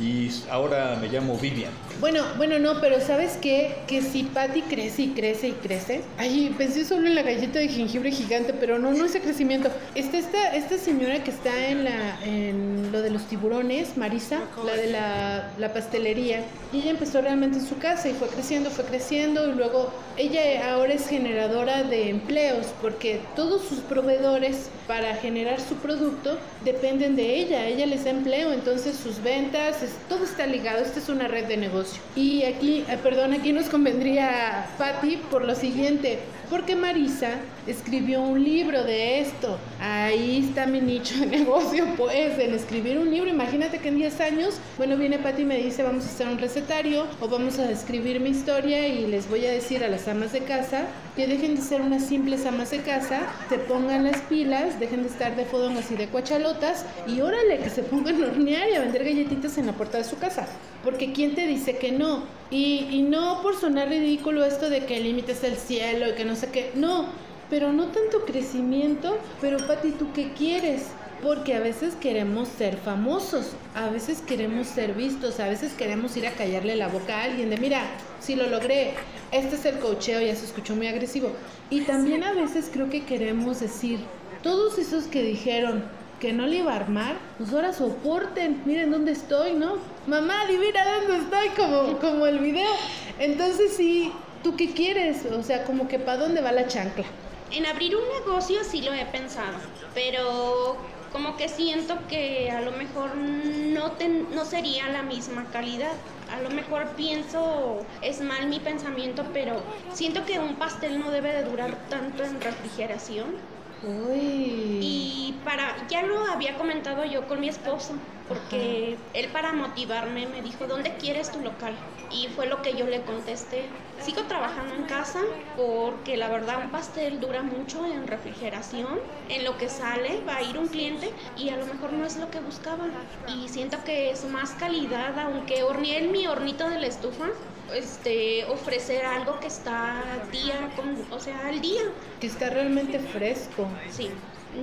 y 0.00 0.30
ahora 0.50 0.96
me 1.00 1.08
llamo 1.08 1.36
Vivian. 1.36 1.70
Bueno, 2.00 2.24
bueno, 2.36 2.58
no, 2.58 2.80
pero 2.80 3.00
¿sabes 3.00 3.38
qué? 3.40 3.76
Que 3.86 4.00
si 4.00 4.24
Patty 4.24 4.62
crece 4.62 5.02
y 5.02 5.08
crece 5.08 5.48
y 5.48 5.52
crece. 5.52 6.02
Ay, 6.16 6.54
pensé 6.56 6.84
solo 6.84 7.06
en 7.06 7.14
la 7.14 7.22
galleta 7.22 7.58
de 7.58 7.68
jengibre 7.68 8.10
gigante, 8.10 8.54
pero 8.54 8.78
no, 8.78 8.92
no 8.92 9.04
ese 9.04 9.20
crecimiento. 9.20 9.70
Está 9.94 10.18
esta, 10.18 10.54
esta 10.56 10.78
señora 10.78 11.22
que 11.22 11.30
está 11.30 11.68
en, 11.68 11.84
la, 11.84 12.24
en 12.24 12.57
lo 12.92 13.02
de 13.02 13.10
los 13.10 13.24
tiburones, 13.24 13.96
Marisa, 13.96 14.40
la 14.64 14.74
de 14.74 14.86
la, 14.88 15.52
la 15.58 15.72
pastelería, 15.72 16.44
y 16.72 16.78
ella 16.78 16.90
empezó 16.90 17.20
realmente 17.20 17.58
en 17.58 17.66
su 17.66 17.78
casa 17.78 18.08
y 18.08 18.12
fue 18.12 18.28
creciendo, 18.28 18.70
fue 18.70 18.84
creciendo. 18.84 19.48
Y 19.48 19.54
luego 19.54 19.90
ella 20.16 20.72
ahora 20.72 20.94
es 20.94 21.08
generadora 21.08 21.82
de 21.82 22.10
empleos 22.10 22.66
porque 22.82 23.20
todos 23.36 23.62
sus 23.62 23.80
proveedores 23.80 24.70
para 24.86 25.14
generar 25.16 25.60
su 25.60 25.74
producto 25.76 26.38
dependen 26.64 27.16
de 27.16 27.36
ella, 27.36 27.66
ella 27.66 27.86
les 27.86 28.04
da 28.04 28.10
empleo, 28.10 28.52
entonces 28.52 28.96
sus 28.96 29.22
ventas, 29.22 29.76
todo 30.08 30.24
está 30.24 30.46
ligado, 30.46 30.82
esta 30.84 30.98
es 30.98 31.08
una 31.08 31.28
red 31.28 31.46
de 31.46 31.56
negocio. 31.56 32.00
Y 32.16 32.44
aquí, 32.44 32.84
eh, 32.88 32.98
perdón, 33.02 33.32
aquí 33.32 33.52
nos 33.52 33.68
convendría 33.68 34.66
Patti 34.78 35.16
por 35.30 35.44
lo 35.44 35.54
siguiente, 35.54 36.18
porque 36.50 36.76
Marisa 36.76 37.32
escribió 37.66 38.20
un 38.20 38.42
libro 38.42 38.84
de 38.84 39.20
esto. 39.20 39.58
Ahí 39.80 40.46
está 40.48 40.66
mi 40.66 40.80
nicho 40.80 41.18
de 41.18 41.26
negocio, 41.38 41.86
pues, 41.96 42.38
en 42.38 42.54
escribir 42.54 42.98
un 42.98 43.10
libro. 43.10 43.28
Imagínate 43.30 43.78
que 43.78 43.88
en 43.88 43.96
10 43.96 44.20
años, 44.20 44.60
bueno, 44.76 44.96
viene 44.96 45.18
Patti 45.18 45.42
y 45.42 45.44
me 45.44 45.58
dice, 45.58 45.82
vamos 45.82 46.04
a 46.04 46.08
hacer 46.08 46.28
un 46.28 46.38
recetario 46.38 47.06
o 47.20 47.28
vamos 47.28 47.58
a 47.58 47.70
escribir 47.70 48.20
mi 48.20 48.30
historia 48.30 48.86
y 48.86 49.06
les 49.06 49.28
voy 49.28 49.46
a 49.46 49.50
decir 49.50 49.84
a 49.84 49.88
las 49.88 50.08
amas 50.08 50.32
de 50.32 50.40
casa 50.40 50.86
que 51.18 51.26
dejen 51.26 51.56
de 51.56 51.62
ser 51.62 51.80
unas 51.80 52.04
simples 52.04 52.46
amas 52.46 52.70
de 52.70 52.78
casa, 52.78 53.22
se 53.48 53.58
pongan 53.58 54.04
las 54.04 54.18
pilas, 54.28 54.78
dejen 54.78 55.02
de 55.02 55.08
estar 55.08 55.34
de 55.34 55.44
fodongas 55.44 55.90
y 55.90 55.96
de 55.96 56.06
cuachalotas 56.06 56.86
y 57.08 57.20
órale, 57.22 57.58
que 57.58 57.70
se 57.70 57.82
pongan 57.82 58.22
a 58.22 58.26
hornear 58.28 58.68
y 58.68 58.76
a 58.76 58.82
vender 58.82 59.02
galletitas 59.02 59.58
en 59.58 59.66
la 59.66 59.72
puerta 59.72 59.98
de 59.98 60.04
su 60.04 60.16
casa. 60.16 60.46
Porque 60.84 61.12
¿quién 61.12 61.34
te 61.34 61.48
dice 61.48 61.76
que 61.76 61.90
no? 61.90 62.22
Y, 62.52 62.86
y 62.92 63.02
no 63.02 63.42
por 63.42 63.56
sonar 63.58 63.88
ridículo 63.88 64.44
esto 64.44 64.70
de 64.70 64.86
que 64.86 64.98
el 64.98 65.02
límite 65.02 65.32
es 65.32 65.42
el 65.42 65.56
cielo 65.56 66.08
y 66.08 66.12
que 66.12 66.24
no 66.24 66.36
sé 66.36 66.50
qué. 66.52 66.70
No, 66.76 67.06
pero 67.50 67.72
no 67.72 67.86
tanto 67.86 68.24
crecimiento. 68.24 69.18
Pero 69.40 69.58
Pati, 69.66 69.90
¿tú 69.90 70.12
qué 70.14 70.30
quieres? 70.34 70.86
Porque 71.22 71.54
a 71.54 71.60
veces 71.60 71.94
queremos 72.00 72.48
ser 72.48 72.76
famosos, 72.76 73.52
a 73.74 73.88
veces 73.88 74.20
queremos 74.20 74.68
ser 74.68 74.94
vistos, 74.94 75.40
a 75.40 75.48
veces 75.48 75.72
queremos 75.72 76.16
ir 76.16 76.26
a 76.26 76.32
callarle 76.32 76.76
la 76.76 76.88
boca 76.88 77.18
a 77.18 77.24
alguien 77.24 77.50
de, 77.50 77.56
mira, 77.56 77.82
si 78.20 78.36
lo 78.36 78.46
logré, 78.46 78.94
este 79.32 79.56
es 79.56 79.64
el 79.64 79.78
cocheo, 79.78 80.20
ya 80.20 80.36
se 80.36 80.44
escuchó 80.44 80.76
muy 80.76 80.86
agresivo. 80.86 81.32
Y 81.70 81.80
también 81.80 82.22
a 82.22 82.32
veces 82.32 82.70
creo 82.72 82.88
que 82.88 83.04
queremos 83.04 83.60
decir, 83.60 83.98
todos 84.42 84.78
esos 84.78 85.04
que 85.04 85.22
dijeron 85.22 85.84
que 86.20 86.32
no 86.32 86.46
le 86.46 86.58
iba 86.58 86.72
a 86.72 86.76
armar, 86.76 87.16
pues 87.36 87.52
ahora 87.52 87.72
soporten, 87.72 88.62
miren 88.64 88.90
dónde 88.90 89.12
estoy, 89.12 89.54
¿no? 89.54 89.76
Mamá, 90.06 90.42
adivina 90.42 90.84
dónde 91.00 91.24
estoy, 91.24 91.48
como, 91.56 91.98
como 91.98 92.26
el 92.26 92.38
video. 92.38 92.70
Entonces 93.18 93.72
sí, 93.76 94.12
¿tú 94.42 94.56
qué 94.56 94.72
quieres? 94.72 95.24
O 95.26 95.42
sea, 95.42 95.64
como 95.64 95.88
que 95.88 95.98
para 95.98 96.18
dónde 96.18 96.40
va 96.40 96.52
la 96.52 96.66
chancla. 96.66 97.04
En 97.50 97.66
abrir 97.66 97.96
un 97.96 98.02
negocio 98.20 98.58
sí 98.62 98.82
lo 98.82 98.92
he 98.92 99.04
pensado, 99.06 99.56
pero 99.94 100.76
como 101.12 101.36
que 101.36 101.48
siento 101.48 101.96
que 102.08 102.50
a 102.50 102.60
lo 102.60 102.72
mejor 102.72 103.16
no, 103.16 103.92
no 104.34 104.44
sería 104.44 104.88
la 104.88 105.02
misma 105.02 105.46
calidad. 105.52 105.92
A 106.30 106.40
lo 106.40 106.50
mejor 106.50 106.88
pienso, 106.90 107.86
es 108.02 108.20
mal 108.20 108.48
mi 108.48 108.60
pensamiento, 108.60 109.24
pero 109.32 109.62
siento 109.92 110.26
que 110.26 110.38
un 110.38 110.56
pastel 110.56 110.98
no 111.00 111.10
debe 111.10 111.32
de 111.32 111.44
durar 111.44 111.74
tanto 111.88 112.22
en 112.22 112.40
refrigeración 112.40 113.57
Uy. 113.80 114.78
Y 114.80 115.42
para, 115.44 115.86
ya 115.88 116.02
lo 116.02 116.24
había 116.32 116.56
comentado 116.56 117.04
yo 117.04 117.26
con 117.28 117.40
mi 117.40 117.48
esposo, 117.48 118.00
porque 118.26 119.10
él 119.12 119.30
para 119.32 119.52
motivarme 119.52 120.26
me 120.26 120.42
dijo, 120.42 120.66
¿dónde 120.66 120.96
quieres 120.96 121.30
tu 121.30 121.40
local? 121.40 121.78
Y 122.08 122.28
fue 122.28 122.46
lo 122.46 122.60
que 122.62 122.74
yo 122.74 122.86
le 122.86 123.04
contesté. 123.04 123.94
Sigo 123.98 124.26
trabajando 124.26 124.74
en 124.74 124.84
casa 124.86 125.20
porque 125.54 126.16
la 126.16 126.28
verdad 126.28 126.58
un 126.62 126.70
pastel 126.72 127.20
dura 127.20 127.42
mucho 127.42 127.86
en 127.86 128.06
refrigeración, 128.08 128.98
en 129.28 129.44
lo 129.44 129.56
que 129.58 129.68
sale 129.68 130.22
va 130.24 130.36
a 130.36 130.42
ir 130.42 130.58
un 130.58 130.68
cliente 130.68 131.14
y 131.34 131.50
a 131.50 131.56
lo 131.56 131.66
mejor 131.66 131.92
no 131.92 132.04
es 132.04 132.16
lo 132.16 132.30
que 132.30 132.40
buscaba. 132.40 132.92
Y 133.26 133.48
siento 133.48 133.84
que 133.84 134.10
es 134.10 134.24
más 134.24 134.54
calidad, 134.54 135.18
aunque 135.20 135.62
horneé 135.62 135.98
en 135.98 136.12
mi 136.12 136.26
hornito 136.26 136.68
de 136.68 136.78
la 136.80 136.86
estufa, 136.86 137.26
este, 137.74 138.44
ofrecer 138.46 139.04
algo 139.04 139.38
que 139.40 139.46
está 139.46 140.02
día, 140.32 140.70
con, 140.76 140.96
o 141.10 141.20
sea, 141.20 141.48
al 141.48 141.60
día. 141.60 141.82
Que 142.20 142.26
está 142.26 142.50
realmente 142.50 142.98
fresco. 142.98 143.68
Sí, 143.90 144.10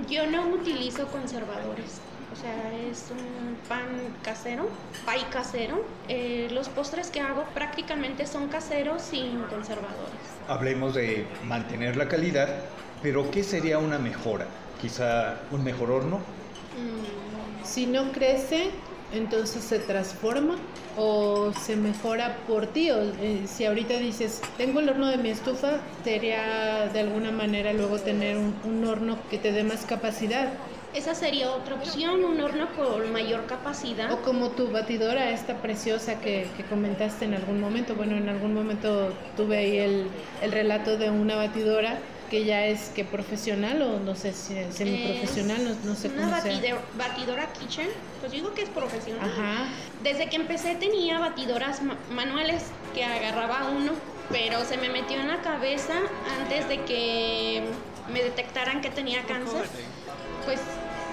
yo 0.08 0.26
no 0.26 0.48
utilizo 0.48 1.06
conservadores. 1.08 2.00
O 2.32 2.38
sea, 2.38 2.72
es 2.90 3.06
un 3.10 3.56
pan 3.68 3.86
casero, 4.22 4.68
pay 5.06 5.22
casero. 5.30 5.84
Eh, 6.08 6.48
los 6.50 6.68
postres 6.68 7.10
que 7.10 7.20
hago 7.20 7.44
prácticamente 7.54 8.26
son 8.26 8.48
caseros 8.48 9.00
sin 9.02 9.42
conservadores. 9.44 10.20
Hablemos 10.48 10.94
de 10.94 11.26
mantener 11.44 11.96
la 11.96 12.08
calidad, 12.08 12.48
pero 13.02 13.30
¿qué 13.30 13.42
sería 13.42 13.78
una 13.78 13.98
mejora? 13.98 14.46
Quizá 14.82 15.36
un 15.50 15.64
mejor 15.64 15.90
horno. 15.90 16.18
Mm, 16.18 17.64
si 17.64 17.86
no 17.86 18.12
crece, 18.12 18.70
entonces 19.16 19.62
se 19.64 19.78
transforma 19.78 20.56
o 20.96 21.52
se 21.52 21.76
mejora 21.76 22.36
por 22.46 22.66
ti. 22.66 22.90
O, 22.90 23.02
eh, 23.02 23.42
si 23.46 23.64
ahorita 23.64 23.94
dices, 23.94 24.40
tengo 24.56 24.80
el 24.80 24.88
horno 24.88 25.08
de 25.08 25.18
mi 25.18 25.30
estufa, 25.30 25.80
sería 26.04 26.88
de 26.92 27.00
alguna 27.00 27.30
manera 27.30 27.72
luego 27.72 27.98
tener 27.98 28.36
un, 28.36 28.84
horno 28.84 29.18
que 29.30 29.38
te 29.38 29.52
dé 29.52 29.64
más 29.64 29.84
capacidad. 29.84 30.52
Esa 30.94 31.14
sería 31.14 31.50
otra 31.50 31.74
opción, 31.74 32.24
un 32.24 32.40
horno 32.40 32.68
con 32.74 33.12
mayor 33.12 33.44
capacidad. 33.46 34.10
O 34.12 34.22
como 34.22 34.50
tu 34.50 34.70
batidora, 34.70 35.30
esta 35.30 35.60
preciosa 35.60 36.20
que, 36.20 36.46
comentaste 36.70 37.26
en 37.26 37.34
algún 37.34 37.60
momento. 37.60 37.94
Bueno, 37.94 38.16
en 38.16 38.28
algún 38.28 38.54
momento 38.54 39.12
tuve 39.36 39.58
ahí 39.58 39.78
el, 39.78 40.06
el 40.40 40.52
relato 40.52 40.96
de 40.96 41.10
una 41.10 41.36
batidora 41.36 41.98
que 42.28 42.44
ya 42.44 42.66
es 42.66 42.90
que 42.90 43.04
profesional 43.04 43.82
o 43.82 44.00
no 44.00 44.14
sé 44.14 44.32
si 44.32 44.56
es 44.56 44.74
semiprofesional, 44.74 45.64
no, 45.64 45.74
no 45.84 45.94
sé 45.94 46.10
cómo 46.10 46.26
una 46.26 46.40
batidora 46.96 47.52
kitchen, 47.52 47.88
pues 48.20 48.32
digo 48.32 48.54
que 48.54 48.62
es 48.62 48.68
profesional. 48.68 49.28
Ajá. 49.28 49.68
Desde 50.02 50.28
que 50.28 50.36
empecé 50.36 50.74
tenía 50.74 51.18
batidoras 51.18 51.80
manuales 52.10 52.64
que 52.94 53.04
agarraba 53.04 53.68
uno, 53.68 53.92
pero 54.30 54.64
se 54.64 54.76
me 54.76 54.88
metió 54.88 55.20
en 55.20 55.28
la 55.28 55.40
cabeza 55.42 55.94
antes 56.40 56.68
de 56.68 56.82
que 56.84 57.62
me 58.12 58.22
detectaran 58.22 58.80
que 58.80 58.90
tenía 58.90 59.22
cáncer. 59.24 59.66
Pues 60.44 60.60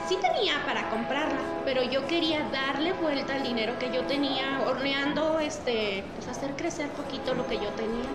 sí 0.08 0.18
tenía 0.22 0.64
para 0.66 0.90
comprarla, 0.90 1.40
pero 1.66 1.84
yo 1.84 2.06
quería 2.08 2.48
darle 2.52 2.94
vuelta 2.94 3.36
al 3.36 3.44
dinero 3.44 3.78
que 3.80 3.92
yo 3.92 4.02
tenía 4.04 4.62
horneando, 4.68 5.40
este, 5.40 6.04
pues 6.16 6.28
hacer 6.28 6.56
crecer 6.56 6.90
poquito 6.90 7.34
lo 7.34 7.48
que 7.48 7.56
yo 7.56 7.70
tenía 7.70 8.10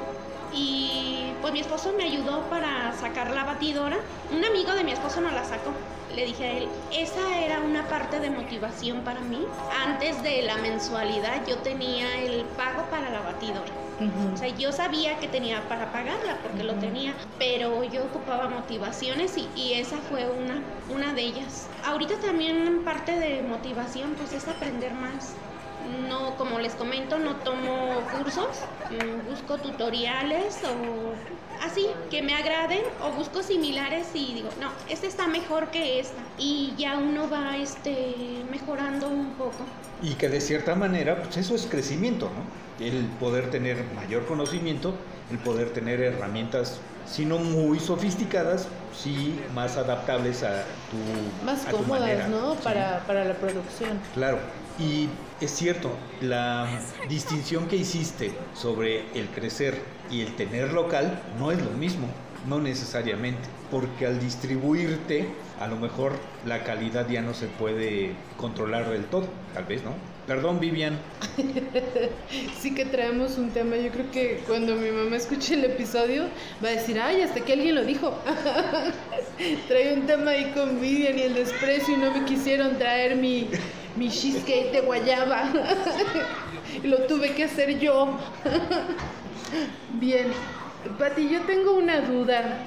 y 0.52 1.32
pues 1.40 1.52
mi 1.52 1.60
esposo 1.60 1.92
me 1.96 2.04
ayudó 2.04 2.42
para 2.50 2.92
sacar 2.96 3.30
la 3.30 3.44
batidora. 3.44 3.98
Un 4.34 4.44
amigo 4.44 4.72
de 4.74 4.84
mi 4.84 4.92
esposo 4.92 5.20
no 5.20 5.30
la 5.30 5.44
sacó. 5.44 5.72
Le 6.14 6.24
dije 6.24 6.44
a 6.44 6.52
él, 6.58 6.68
esa 6.92 7.38
era 7.38 7.60
una 7.60 7.86
parte 7.86 8.18
de 8.18 8.30
motivación 8.30 9.02
para 9.02 9.20
mí. 9.20 9.46
Antes 9.86 10.22
de 10.22 10.42
la 10.42 10.56
mensualidad 10.56 11.46
yo 11.46 11.58
tenía 11.58 12.20
el 12.20 12.44
pago 12.56 12.84
para 12.90 13.10
la 13.10 13.20
batidora. 13.20 13.72
O 14.32 14.36
sea, 14.36 14.48
yo 14.48 14.70
sabía 14.70 15.18
que 15.18 15.26
tenía 15.26 15.68
para 15.68 15.90
pagarla 15.90 16.38
porque 16.40 16.62
lo 16.62 16.74
tenía, 16.74 17.14
pero 17.36 17.82
yo 17.82 18.04
ocupaba 18.04 18.48
motivaciones 18.48 19.36
y, 19.36 19.48
y, 19.56 19.72
esa 19.72 19.96
fue 19.96 20.28
una, 20.28 20.62
una 20.88 21.14
de 21.14 21.22
ellas. 21.22 21.68
Ahorita 21.84 22.14
también 22.20 22.82
parte 22.84 23.18
de 23.18 23.42
motivación 23.42 24.14
pues 24.14 24.32
es 24.32 24.46
aprender 24.46 24.92
más 24.94 25.34
no, 26.08 26.36
como 26.36 26.58
les 26.58 26.74
comento, 26.74 27.18
no 27.18 27.36
tomo 27.36 28.00
cursos, 28.16 28.48
mm, 28.90 29.28
busco 29.30 29.58
tutoriales 29.58 30.58
o 30.64 31.14
así, 31.64 31.86
que 32.10 32.22
me 32.22 32.34
agraden 32.34 32.82
o 33.02 33.10
busco 33.12 33.42
similares 33.42 34.08
y 34.14 34.34
digo, 34.34 34.48
no, 34.60 34.70
este 34.88 35.06
está 35.06 35.26
mejor 35.26 35.68
que 35.68 36.00
esta 36.00 36.20
y 36.38 36.74
ya 36.76 36.98
uno 36.98 37.28
va 37.28 37.56
este, 37.56 38.14
mejorando 38.50 39.08
un 39.08 39.32
poco. 39.32 39.64
Y 40.02 40.14
que 40.14 40.28
de 40.28 40.40
cierta 40.40 40.74
manera, 40.74 41.22
pues 41.22 41.36
eso 41.38 41.54
es 41.54 41.66
crecimiento, 41.66 42.26
¿no? 42.26 42.84
El 42.84 43.06
poder 43.18 43.50
tener 43.50 43.84
mayor 43.96 44.26
conocimiento, 44.26 44.94
el 45.30 45.38
poder 45.38 45.70
tener 45.70 46.00
herramientas, 46.00 46.78
si 47.06 47.24
no 47.24 47.38
muy 47.38 47.80
sofisticadas, 47.80 48.68
sí 48.96 49.40
más 49.54 49.76
adaptables 49.76 50.42
a 50.42 50.64
tu 50.90 51.44
Más 51.44 51.66
a 51.66 51.70
tu 51.70 51.78
cómodas, 51.78 52.02
manera, 52.02 52.28
¿no? 52.28 52.52
¿sí? 52.52 52.60
Para, 52.62 53.00
para 53.06 53.24
la 53.24 53.34
producción. 53.34 53.98
Claro, 54.14 54.38
y 54.78 55.08
es 55.40 55.50
cierto, 55.50 55.90
la 56.20 56.68
distinción 57.08 57.66
que 57.66 57.76
hiciste 57.76 58.32
sobre 58.54 59.04
el 59.18 59.28
crecer 59.28 59.80
y 60.10 60.20
el 60.20 60.34
tener 60.36 60.72
local 60.72 61.20
no 61.38 61.50
es 61.50 61.60
lo 61.60 61.70
mismo, 61.70 62.08
no 62.46 62.60
necesariamente, 62.60 63.48
porque 63.70 64.06
al 64.06 64.20
distribuirte, 64.20 65.28
a 65.60 65.66
lo 65.66 65.76
mejor 65.76 66.12
la 66.46 66.62
calidad 66.62 67.08
ya 67.08 67.22
no 67.22 67.34
se 67.34 67.46
puede 67.46 68.12
controlar 68.36 68.88
del 68.90 69.04
todo, 69.04 69.26
tal 69.52 69.64
vez, 69.64 69.82
¿no? 69.82 69.94
Perdón, 70.26 70.60
Vivian. 70.60 70.98
Sí 72.60 72.74
que 72.74 72.84
traemos 72.84 73.38
un 73.38 73.50
tema, 73.50 73.76
yo 73.76 73.90
creo 73.90 74.10
que 74.10 74.42
cuando 74.46 74.74
mi 74.74 74.90
mamá 74.90 75.16
escuche 75.16 75.54
el 75.54 75.64
episodio 75.64 76.24
va 76.62 76.68
a 76.68 76.72
decir, 76.72 77.00
ay, 77.00 77.22
hasta 77.22 77.40
que 77.40 77.54
alguien 77.54 77.76
lo 77.76 77.84
dijo. 77.84 78.12
Trae 79.68 79.94
un 79.94 80.06
tema 80.06 80.32
ahí 80.32 80.52
con 80.54 80.80
Vivian 80.80 81.18
y 81.18 81.22
el 81.22 81.34
desprecio 81.34 81.94
y 81.94 81.98
no 81.98 82.12
me 82.12 82.24
quisieron 82.24 82.76
traer 82.76 83.16
mi, 83.16 83.48
mi 83.98 84.08
cheesecake 84.08 84.72
de 84.72 84.80
guayaba. 84.80 85.50
lo 86.84 86.98
tuve 87.06 87.32
que 87.34 87.44
hacer 87.44 87.78
yo. 87.78 88.16
Bien, 90.00 90.28
Pati, 90.98 91.28
yo 91.28 91.40
tengo 91.42 91.72
una 91.72 92.00
duda. 92.00 92.58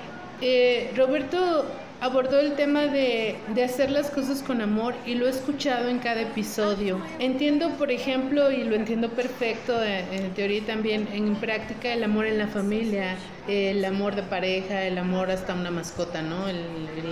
Eh, 0.42 0.92
Roberto 0.98 1.66
abordó 2.02 2.40
el 2.40 2.56
tema 2.56 2.88
de, 2.88 3.36
de, 3.54 3.64
hacer 3.64 3.92
las 3.92 4.10
cosas 4.10 4.42
con 4.42 4.60
amor 4.60 4.96
y 5.06 5.14
lo 5.14 5.28
he 5.28 5.30
escuchado 5.30 5.88
en 5.88 6.00
cada 6.00 6.22
episodio. 6.22 7.00
Entiendo, 7.20 7.70
por 7.78 7.92
ejemplo, 7.92 8.52
y 8.52 8.64
lo 8.64 8.76
entiendo 8.76 9.10
perfecto 9.10 9.82
eh, 9.84 10.04
en 10.12 10.32
teoría 10.32 10.66
también 10.66 11.08
en 11.14 11.36
práctica, 11.36 11.94
el 11.94 12.04
amor 12.04 12.26
en 12.26 12.40
la 12.40 12.48
familia, 12.48 13.16
el 13.48 13.84
amor 13.86 14.16
de 14.16 14.24
pareja, 14.24 14.84
el 14.84 14.98
amor 14.98 15.32
hasta 15.32 15.54
una 15.54 15.72
mascota, 15.72 16.22
¿no? 16.22 16.48
El, 16.48 16.62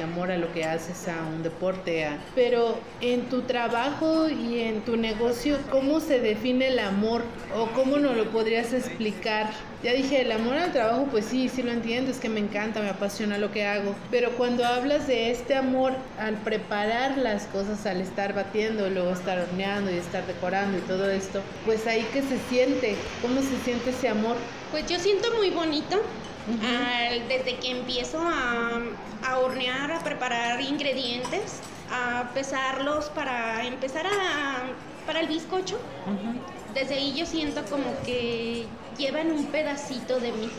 amor 0.02 0.32
a 0.32 0.38
lo 0.38 0.54
que 0.54 0.64
haces, 0.64 1.08
a 1.10 1.26
un 1.28 1.44
deporte. 1.44 2.06
A... 2.06 2.18
Pero 2.34 2.80
en 3.02 3.24
tu 3.30 3.42
trabajo 3.42 4.30
y 4.30 4.62
en 4.62 4.82
tu 4.82 4.96
negocio, 4.96 5.58
¿cómo 5.72 6.00
se 6.00 6.20
define 6.20 6.68
el 6.68 6.80
amor? 6.80 7.24
¿O 7.56 7.66
cómo 7.76 7.98
nos 7.98 8.16
lo 8.16 8.26
podrías 8.32 8.72
explicar? 8.72 9.50
Ya 9.84 9.94
dije, 9.94 10.22
el 10.22 10.32
amor 10.32 10.56
al 10.56 10.72
trabajo, 10.72 11.08
pues 11.12 11.26
sí, 11.26 11.50
sí 11.50 11.64
lo 11.64 11.72
entiendo, 11.72 12.12
es 12.12 12.20
que 12.20 12.30
me 12.30 12.40
encanta, 12.40 12.82
me 12.82 12.90
apasiona 12.90 13.38
lo 13.38 13.52
que 13.52 13.66
hago. 13.66 13.96
Pero 14.12 14.32
cuando 14.32 14.66
hablas 14.66 15.08
de 15.08 15.32
este 15.32 15.56
amor 15.56 15.94
al 16.20 16.36
preparar 16.36 17.18
las 17.18 17.44
cosas, 17.46 17.86
al 17.86 18.02
estar 18.02 18.34
batiendo, 18.34 18.90
luego 18.90 19.12
estar 19.12 19.40
horneando 19.40 19.92
y 19.92 19.96
estar 19.96 20.26
decorando 20.28 20.78
y 20.78 20.82
todo 20.82 21.10
esto, 21.10 21.42
pues 21.66 21.88
ahí 21.88 22.06
que 22.14 22.22
se 22.22 22.38
siente, 22.50 22.96
¿cómo 23.22 23.42
se 23.42 23.58
siente 23.64 23.90
ese 23.92 24.10
amor? 24.10 24.36
Pues 24.72 24.86
yo 24.88 25.00
siento 25.00 25.34
muy 25.36 25.50
bonito 25.50 25.98
uh 25.98 26.52
-huh. 26.52 27.12
al, 27.12 27.28
desde 27.28 27.58
que 27.58 27.72
empiezo 27.72 28.20
a, 28.22 28.80
a, 29.28 29.40
hornear, 29.40 29.92
a 29.92 30.00
preparar 30.00 30.62
ingredientes, 30.62 31.60
a 31.92 32.30
pesarlos 32.34 33.06
para 33.06 33.66
empezar 33.66 34.06
a 34.06 34.64
para 35.08 35.22
el 35.22 35.28
bizcocho. 35.28 35.78
Uh 36.06 36.12
-huh. 36.12 36.74
Desde 36.76 36.96
ahí 36.96 37.16
yo 37.18 37.26
siento 37.26 37.64
como 37.66 38.00
que 38.06 38.68
llevan 38.96 39.32
un 39.32 39.46
pedacito 39.48 40.20
de 40.20 40.32
mí. 40.34 40.52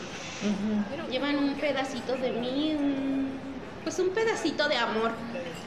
Uh 0.43 0.47
-huh. 0.49 1.09
Llevan 1.09 1.37
un 1.37 1.53
pedacito 1.55 2.17
de 2.17 2.31
mí, 2.31 2.75
un, 2.77 3.29
pues 3.83 3.97
un 3.99 4.09
pedacito 4.09 4.67
de 4.67 4.75
amor. 4.75 5.11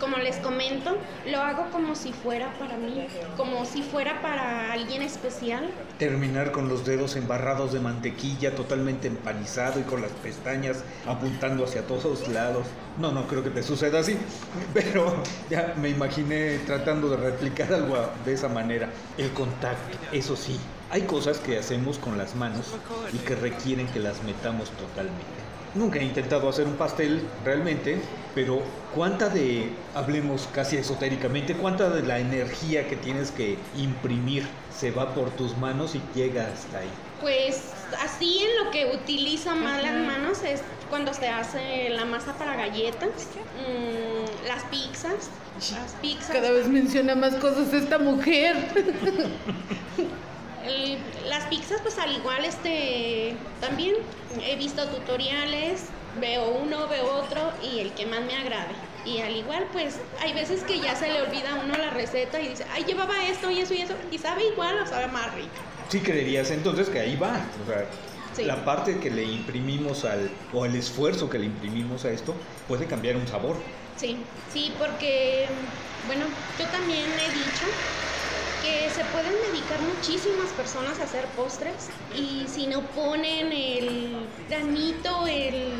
Como 0.04 0.18
les 0.18 0.36
comento, 0.36 0.98
lo 1.30 1.40
hago 1.40 1.70
como 1.70 1.94
si 1.94 2.12
fuera 2.12 2.52
para 2.58 2.76
mí, 2.76 3.06
como 3.38 3.64
si 3.64 3.82
fuera 3.82 4.20
para 4.20 4.70
alguien 4.70 5.00
especial. 5.00 5.70
Terminar 5.98 6.52
con 6.52 6.68
los 6.68 6.84
dedos 6.84 7.16
embarrados 7.16 7.72
de 7.72 7.80
mantequilla, 7.80 8.54
totalmente 8.54 9.08
empanizado 9.08 9.80
y 9.80 9.84
con 9.84 10.02
las 10.02 10.10
pestañas 10.10 10.84
apuntando 11.06 11.64
hacia 11.64 11.86
todos 11.86 12.28
lados. 12.28 12.66
No, 12.98 13.12
no 13.12 13.26
creo 13.26 13.42
que 13.42 13.48
te 13.48 13.62
suceda 13.62 14.00
así, 14.00 14.18
pero 14.74 15.22
ya 15.48 15.72
me 15.80 15.88
imaginé 15.88 16.58
tratando 16.66 17.08
de 17.08 17.16
replicar 17.16 17.72
algo 17.72 17.96
de 18.26 18.34
esa 18.34 18.50
manera. 18.50 18.90
El 19.16 19.30
contacto, 19.30 19.96
eso 20.12 20.36
sí, 20.36 20.60
hay 20.90 21.04
cosas 21.04 21.38
que 21.38 21.58
hacemos 21.58 21.98
con 21.98 22.18
las 22.18 22.34
manos 22.34 22.74
y 23.10 23.16
que 23.20 23.36
requieren 23.36 23.86
que 23.86 24.00
las 24.00 24.22
metamos 24.22 24.68
totalmente. 24.72 25.43
Nunca 25.74 25.98
he 25.98 26.04
intentado 26.04 26.48
hacer 26.48 26.66
un 26.66 26.76
pastel 26.76 27.20
realmente, 27.44 28.00
pero 28.32 28.62
¿cuánta 28.94 29.28
de, 29.28 29.70
hablemos 29.94 30.48
casi 30.52 30.76
esotéricamente, 30.76 31.54
cuánta 31.54 31.90
de 31.90 32.02
la 32.02 32.20
energía 32.20 32.86
que 32.86 32.94
tienes 32.94 33.32
que 33.32 33.58
imprimir 33.76 34.46
se 34.76 34.92
va 34.92 35.12
por 35.14 35.30
tus 35.30 35.56
manos 35.56 35.96
y 35.96 36.02
llega 36.14 36.46
hasta 36.46 36.78
ahí? 36.78 36.90
Pues 37.20 37.72
así 38.00 38.38
en 38.38 38.64
lo 38.64 38.70
que 38.70 38.94
utiliza 38.94 39.56
más 39.56 39.82
las 39.82 39.96
manos 39.96 40.42
es 40.44 40.62
cuando 40.90 41.12
se 41.12 41.28
hace 41.28 41.90
la 41.90 42.04
masa 42.04 42.34
para 42.34 42.54
galletas, 42.54 43.08
mmm, 43.58 44.46
las 44.46 44.62
pizzas, 44.64 45.28
las 45.72 45.92
pizzas. 46.00 46.30
Cada 46.30 46.52
vez 46.52 46.68
menciona 46.68 47.16
más 47.16 47.34
cosas 47.34 47.72
esta 47.72 47.98
mujer. 47.98 48.56
El, 50.64 50.98
las 51.28 51.44
pizzas 51.46 51.80
pues 51.82 51.98
al 51.98 52.14
igual 52.16 52.44
este 52.44 53.36
también 53.60 53.94
he 54.42 54.56
visto 54.56 54.86
tutoriales 54.88 55.86
veo 56.20 56.48
uno 56.48 56.88
veo 56.88 57.16
otro 57.16 57.52
y 57.62 57.80
el 57.80 57.92
que 57.92 58.06
más 58.06 58.22
me 58.24 58.34
agrade. 58.34 58.74
Y 59.04 59.20
al 59.20 59.36
igual 59.36 59.66
pues 59.72 60.00
hay 60.20 60.32
veces 60.32 60.62
que 60.64 60.80
ya 60.80 60.96
se 60.96 61.12
le 61.12 61.20
olvida 61.20 61.52
a 61.52 61.64
uno 61.64 61.76
la 61.76 61.90
receta 61.90 62.40
y 62.40 62.48
dice 62.48 62.64
ay 62.72 62.84
llevaba 62.84 63.12
esto 63.28 63.50
y 63.50 63.60
eso 63.60 63.74
y 63.74 63.82
eso 63.82 63.94
y 64.10 64.18
sabe 64.18 64.42
igual 64.52 64.78
o 64.82 64.86
sabe 64.86 65.08
más 65.08 65.34
rico. 65.34 65.50
Sí 65.88 66.00
creerías 66.00 66.50
entonces 66.50 66.88
que 66.88 67.00
ahí 67.00 67.16
va 67.16 67.46
o 67.62 67.66
sea 67.66 67.86
sí. 68.34 68.44
la 68.44 68.64
parte 68.64 68.98
que 68.98 69.10
le 69.10 69.24
imprimimos 69.24 70.04
al 70.04 70.30
o 70.52 70.64
el 70.64 70.74
esfuerzo 70.76 71.28
que 71.28 71.38
le 71.38 71.46
imprimimos 71.46 72.04
a 72.06 72.10
esto 72.10 72.34
puede 72.66 72.86
cambiar 72.86 73.16
un 73.16 73.26
sabor. 73.26 73.56
Sí 73.96 74.16
sí 74.48 74.72
porque 74.78 75.48
bueno 76.06 76.26
yo 76.58 76.66
también 76.68 77.18
he 77.18 77.30
dicho 77.32 77.66
que 78.64 78.88
se 78.90 79.04
pueden 79.12 79.34
dedicar 79.52 79.78
muchísimas 79.82 80.48
personas 80.56 80.98
a 80.98 81.04
hacer 81.04 81.26
postres 81.36 81.90
y 82.16 82.46
si 82.48 82.66
no 82.66 82.80
ponen 82.80 83.52
el 83.52 84.26
granito, 84.48 85.26
el... 85.26 85.74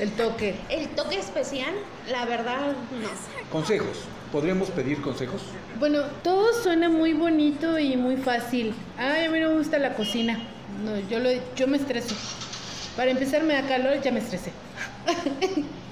El 0.00 0.10
toque. 0.12 0.56
El 0.68 0.88
toque 0.88 1.18
especial, 1.18 1.72
la 2.10 2.26
verdad 2.26 2.72
no. 3.00 3.08
Consejos. 3.50 3.96
¿Podríamos 4.32 4.70
pedir 4.70 5.00
consejos? 5.00 5.40
Bueno, 5.78 6.02
todo 6.24 6.52
suena 6.62 6.88
muy 6.88 7.12
bonito 7.12 7.78
y 7.78 7.96
muy 7.96 8.16
fácil. 8.16 8.74
Ay, 8.98 9.26
a 9.26 9.30
mí 9.30 9.38
no 9.38 9.50
me 9.50 9.58
gusta 9.58 9.78
la 9.78 9.94
cocina. 9.94 10.36
No, 10.84 10.98
yo, 11.08 11.20
lo, 11.20 11.30
yo 11.54 11.68
me 11.68 11.76
estreso. 11.76 12.16
Para 12.96 13.12
empezar 13.12 13.44
me 13.44 13.54
da 13.54 13.62
calor, 13.68 14.00
ya 14.02 14.10
me 14.10 14.18
estresé. 14.18 14.50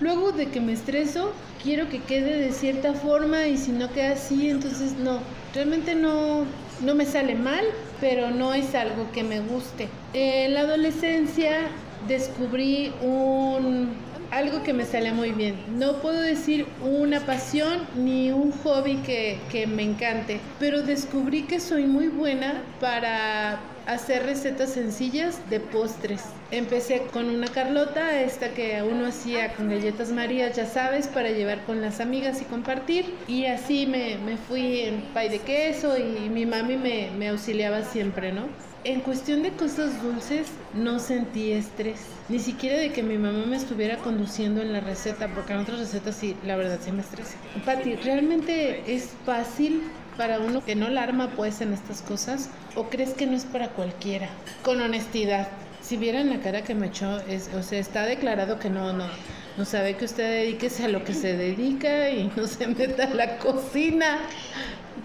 Luego 0.00 0.32
de 0.32 0.46
que 0.46 0.60
me 0.60 0.72
estreso, 0.72 1.32
quiero 1.62 1.88
que 1.88 2.00
quede 2.00 2.40
de 2.40 2.52
cierta 2.52 2.94
forma 2.94 3.46
y 3.46 3.56
si 3.56 3.72
no 3.72 3.92
queda 3.92 4.12
así, 4.12 4.48
entonces 4.50 4.94
no. 4.94 5.18
Realmente 5.54 5.94
no, 5.94 6.44
no 6.82 6.94
me 6.94 7.06
sale 7.06 7.34
mal, 7.34 7.64
pero 8.00 8.30
no 8.30 8.54
es 8.54 8.74
algo 8.74 9.10
que 9.12 9.22
me 9.22 9.40
guste. 9.40 9.88
En 10.14 10.54
la 10.54 10.60
adolescencia 10.60 11.68
descubrí 12.08 12.92
un, 13.02 13.90
algo 14.30 14.62
que 14.62 14.72
me 14.72 14.84
sale 14.84 15.12
muy 15.12 15.32
bien. 15.32 15.56
No 15.78 16.00
puedo 16.00 16.20
decir 16.20 16.66
una 16.82 17.20
pasión 17.20 17.86
ni 17.96 18.30
un 18.30 18.52
hobby 18.52 18.96
que, 18.98 19.38
que 19.50 19.66
me 19.66 19.82
encante, 19.82 20.40
pero 20.58 20.82
descubrí 20.82 21.42
que 21.42 21.60
soy 21.60 21.86
muy 21.86 22.08
buena 22.08 22.62
para 22.80 23.60
hacer 23.92 24.24
recetas 24.24 24.70
sencillas 24.70 25.38
de 25.50 25.60
postres. 25.60 26.22
Empecé 26.50 27.02
con 27.12 27.28
una 27.28 27.48
Carlota, 27.48 28.20
esta 28.20 28.50
que 28.50 28.82
uno 28.82 29.06
hacía 29.06 29.52
con 29.54 29.68
galletas 29.68 30.12
Marías, 30.12 30.56
ya 30.56 30.66
sabes, 30.66 31.08
para 31.08 31.30
llevar 31.30 31.64
con 31.64 31.80
las 31.80 32.00
amigas 32.00 32.40
y 32.40 32.44
compartir. 32.44 33.14
Y 33.26 33.46
así 33.46 33.86
me, 33.86 34.16
me 34.18 34.36
fui 34.36 34.80
en 34.80 35.02
pay 35.12 35.28
de 35.28 35.40
queso 35.40 35.98
y 35.98 36.28
mi 36.28 36.46
mami 36.46 36.76
me, 36.76 37.10
me 37.18 37.28
auxiliaba 37.28 37.82
siempre, 37.82 38.32
¿no? 38.32 38.48
En 38.82 39.00
cuestión 39.00 39.42
de 39.42 39.50
cosas 39.50 40.02
dulces, 40.02 40.46
no 40.72 40.98
sentí 41.00 41.52
estrés. 41.52 42.00
Ni 42.30 42.38
siquiera 42.38 42.78
de 42.78 42.92
que 42.92 43.02
mi 43.02 43.18
mamá 43.18 43.44
me 43.44 43.56
estuviera 43.56 43.98
conduciendo 43.98 44.62
en 44.62 44.72
la 44.72 44.80
receta, 44.80 45.28
porque 45.34 45.52
en 45.52 45.58
otras 45.58 45.80
recetas 45.80 46.14
sí, 46.14 46.34
la 46.46 46.56
verdad 46.56 46.78
sí 46.82 46.90
me 46.90 47.02
estresa. 47.02 47.36
Pati, 47.66 47.96
¿realmente 47.96 48.82
es 48.86 49.10
fácil 49.26 49.82
para 50.20 50.38
uno 50.38 50.62
que 50.62 50.76
no 50.76 50.90
la 50.90 51.02
arma 51.02 51.30
pues 51.34 51.62
en 51.62 51.72
estas 51.72 52.02
cosas? 52.02 52.50
¿O 52.76 52.90
crees 52.90 53.14
que 53.14 53.26
no 53.26 53.34
es 53.34 53.46
para 53.46 53.70
cualquiera? 53.70 54.28
Con 54.62 54.78
honestidad. 54.82 55.48
Si 55.80 55.96
vieran 55.96 56.28
la 56.28 56.40
cara 56.40 56.60
que 56.60 56.74
me 56.74 56.88
echó, 56.88 57.20
es, 57.20 57.48
o 57.54 57.62
sea, 57.62 57.78
está 57.78 58.04
declarado 58.04 58.58
que 58.58 58.68
no, 58.68 58.92
no, 58.92 59.06
no 59.56 59.64
sabe 59.64 59.96
que 59.96 60.04
usted 60.04 60.42
dedíquese 60.42 60.84
a 60.84 60.88
lo 60.88 61.04
que 61.04 61.14
se 61.14 61.38
dedica 61.38 62.10
y 62.10 62.30
no 62.36 62.46
se 62.46 62.66
meta 62.66 63.04
a 63.04 63.14
la 63.14 63.38
cocina. 63.38 64.18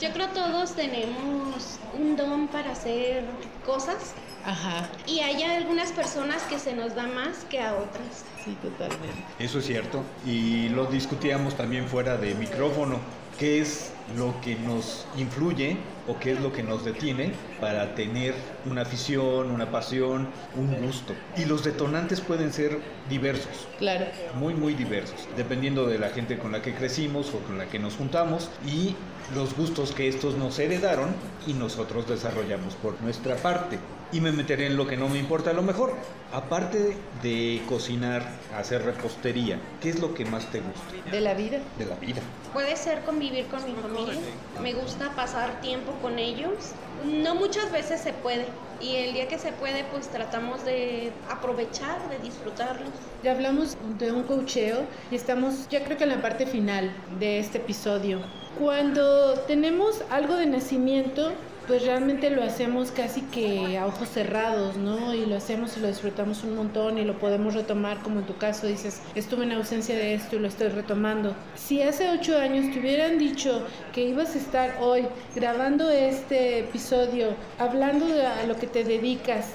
Yo 0.01 0.09
creo 0.11 0.27
todos 0.33 0.75
tenemos 0.75 1.79
un 1.97 2.17
don 2.17 2.49
para 2.49 2.73
hacer 2.73 3.23
cosas. 3.65 4.15
Ajá. 4.43 4.89
Y 5.07 5.21
hay 5.21 5.43
algunas 5.43 5.93
personas 5.93 6.43
que 6.43 6.59
se 6.59 6.73
nos 6.75 6.93
da 6.93 7.07
más 7.07 7.45
que 7.49 7.61
a 7.61 7.73
otras. 7.73 8.25
Sí, 8.43 8.57
totalmente. 8.61 9.23
Eso 9.39 9.59
es 9.59 9.65
cierto. 9.65 10.03
Y 10.25 10.67
lo 10.67 10.87
discutíamos 10.87 11.55
también 11.55 11.87
fuera 11.87 12.17
de 12.17 12.35
micrófono. 12.35 12.99
¿Qué 13.39 13.61
es 13.61 13.94
lo 14.17 14.39
que 14.41 14.55
nos 14.55 15.05
influye 15.17 15.77
o 16.07 16.19
qué 16.19 16.33
es 16.33 16.39
lo 16.39 16.53
que 16.53 16.63
nos 16.63 16.85
detiene 16.85 17.33
para 17.59 17.95
tener 17.95 18.35
una 18.65 18.81
afición, 18.81 19.49
una 19.49 19.71
pasión, 19.71 20.27
un 20.55 20.75
gusto. 20.85 21.13
Y 21.37 21.45
los 21.45 21.63
detonantes 21.63 22.21
pueden 22.21 22.53
ser 22.53 22.79
diversos. 23.09 23.67
Claro. 23.79 24.05
Muy, 24.35 24.53
muy 24.53 24.73
diversos, 24.73 25.27
dependiendo 25.35 25.87
de 25.87 25.97
la 25.97 26.09
gente 26.09 26.37
con 26.37 26.51
la 26.51 26.61
que 26.61 26.75
crecimos 26.75 27.33
o 27.33 27.39
con 27.39 27.57
la 27.57 27.65
que 27.65 27.79
nos 27.79 27.95
juntamos 27.95 28.49
y 28.65 28.95
los 29.33 29.55
gustos 29.55 29.91
que 29.91 30.07
estos 30.07 30.35
nos 30.35 30.59
heredaron 30.59 31.09
y 31.47 31.53
nosotros 31.53 32.07
desarrollamos 32.07 32.75
por 32.75 33.01
nuestra 33.01 33.35
parte. 33.37 33.79
Y 34.15 34.21
me 34.21 34.31
meteré 34.31 34.67
en 34.67 34.77
lo 34.77 34.87
que 34.87 34.95
no 34.95 35.09
me 35.09 35.19
importa 35.19 35.49
a 35.49 35.53
lo 35.53 35.61
mejor. 35.61 35.93
Aparte 36.31 36.95
de 37.21 37.61
cocinar, 37.67 38.25
hacer 38.57 38.85
repostería, 38.85 39.59
¿qué 39.81 39.89
es 39.89 39.99
lo 39.99 40.13
que 40.13 40.23
más 40.23 40.49
te 40.53 40.61
gusta? 40.61 41.11
De 41.11 41.19
la 41.19 41.33
vida. 41.33 41.59
De 41.77 41.85
la 41.85 41.95
vida. 41.95 42.21
Puede 42.53 42.77
ser 42.77 43.01
convivir 43.01 43.45
con 43.47 43.61
mi 43.65 43.73
familia. 43.73 44.21
Me 44.63 44.73
gusta 44.73 45.13
pasar 45.17 45.59
tiempo 45.59 45.91
con 46.01 46.17
ellos. 46.17 46.53
No 47.03 47.35
muchas 47.35 47.69
veces 47.73 47.99
se 47.99 48.13
puede. 48.13 48.45
Y 48.79 48.95
el 48.95 49.13
día 49.15 49.27
que 49.27 49.37
se 49.37 49.51
puede, 49.51 49.83
pues 49.91 50.07
tratamos 50.07 50.63
de 50.63 51.11
aprovechar, 51.29 52.07
de 52.07 52.17
disfrutarlos. 52.19 52.91
Ya 53.21 53.33
hablamos 53.33 53.75
de 53.99 54.13
un 54.13 54.23
cocheo 54.23 54.83
y 55.11 55.15
estamos, 55.15 55.67
ya 55.67 55.83
creo 55.83 55.97
que 55.97 56.05
en 56.05 56.11
la 56.11 56.21
parte 56.21 56.45
final 56.45 56.89
de 57.19 57.39
este 57.39 57.57
episodio. 57.57 58.21
Cuando 58.57 59.33
tenemos 59.41 60.01
algo 60.09 60.35
de 60.35 60.45
nacimiento, 60.45 61.33
pues 61.67 61.85
realmente 61.85 62.29
lo 62.29 62.43
hacemos 62.43 62.91
casi 62.91 63.21
que 63.21 63.77
a 63.77 63.85
ojos 63.85 64.09
cerrados, 64.09 64.77
¿no? 64.77 65.13
Y 65.13 65.25
lo 65.25 65.35
hacemos 65.35 65.77
y 65.77 65.79
lo 65.79 65.87
disfrutamos 65.87 66.43
un 66.43 66.55
montón 66.55 66.97
y 66.97 67.05
lo 67.05 67.17
podemos 67.19 67.53
retomar, 67.53 67.99
como 67.99 68.19
en 68.19 68.25
tu 68.25 68.37
caso 68.37 68.67
dices, 68.67 69.01
estuve 69.15 69.43
en 69.43 69.53
ausencia 69.53 69.95
de 69.95 70.13
esto 70.13 70.35
y 70.35 70.39
lo 70.39 70.47
estoy 70.47 70.69
retomando. 70.69 71.35
Si 71.55 71.81
hace 71.81 72.09
ocho 72.09 72.37
años 72.37 72.73
te 72.73 72.79
hubieran 72.79 73.17
dicho 73.17 73.63
que 73.93 74.07
ibas 74.07 74.35
a 74.35 74.39
estar 74.39 74.77
hoy 74.79 75.07
grabando 75.35 75.89
este 75.89 76.59
episodio, 76.59 77.29
hablando 77.59 78.07
de 78.07 78.25
a 78.25 78.45
lo 78.45 78.55
que 78.55 78.67
te 78.67 78.83
dedicas, 78.83 79.49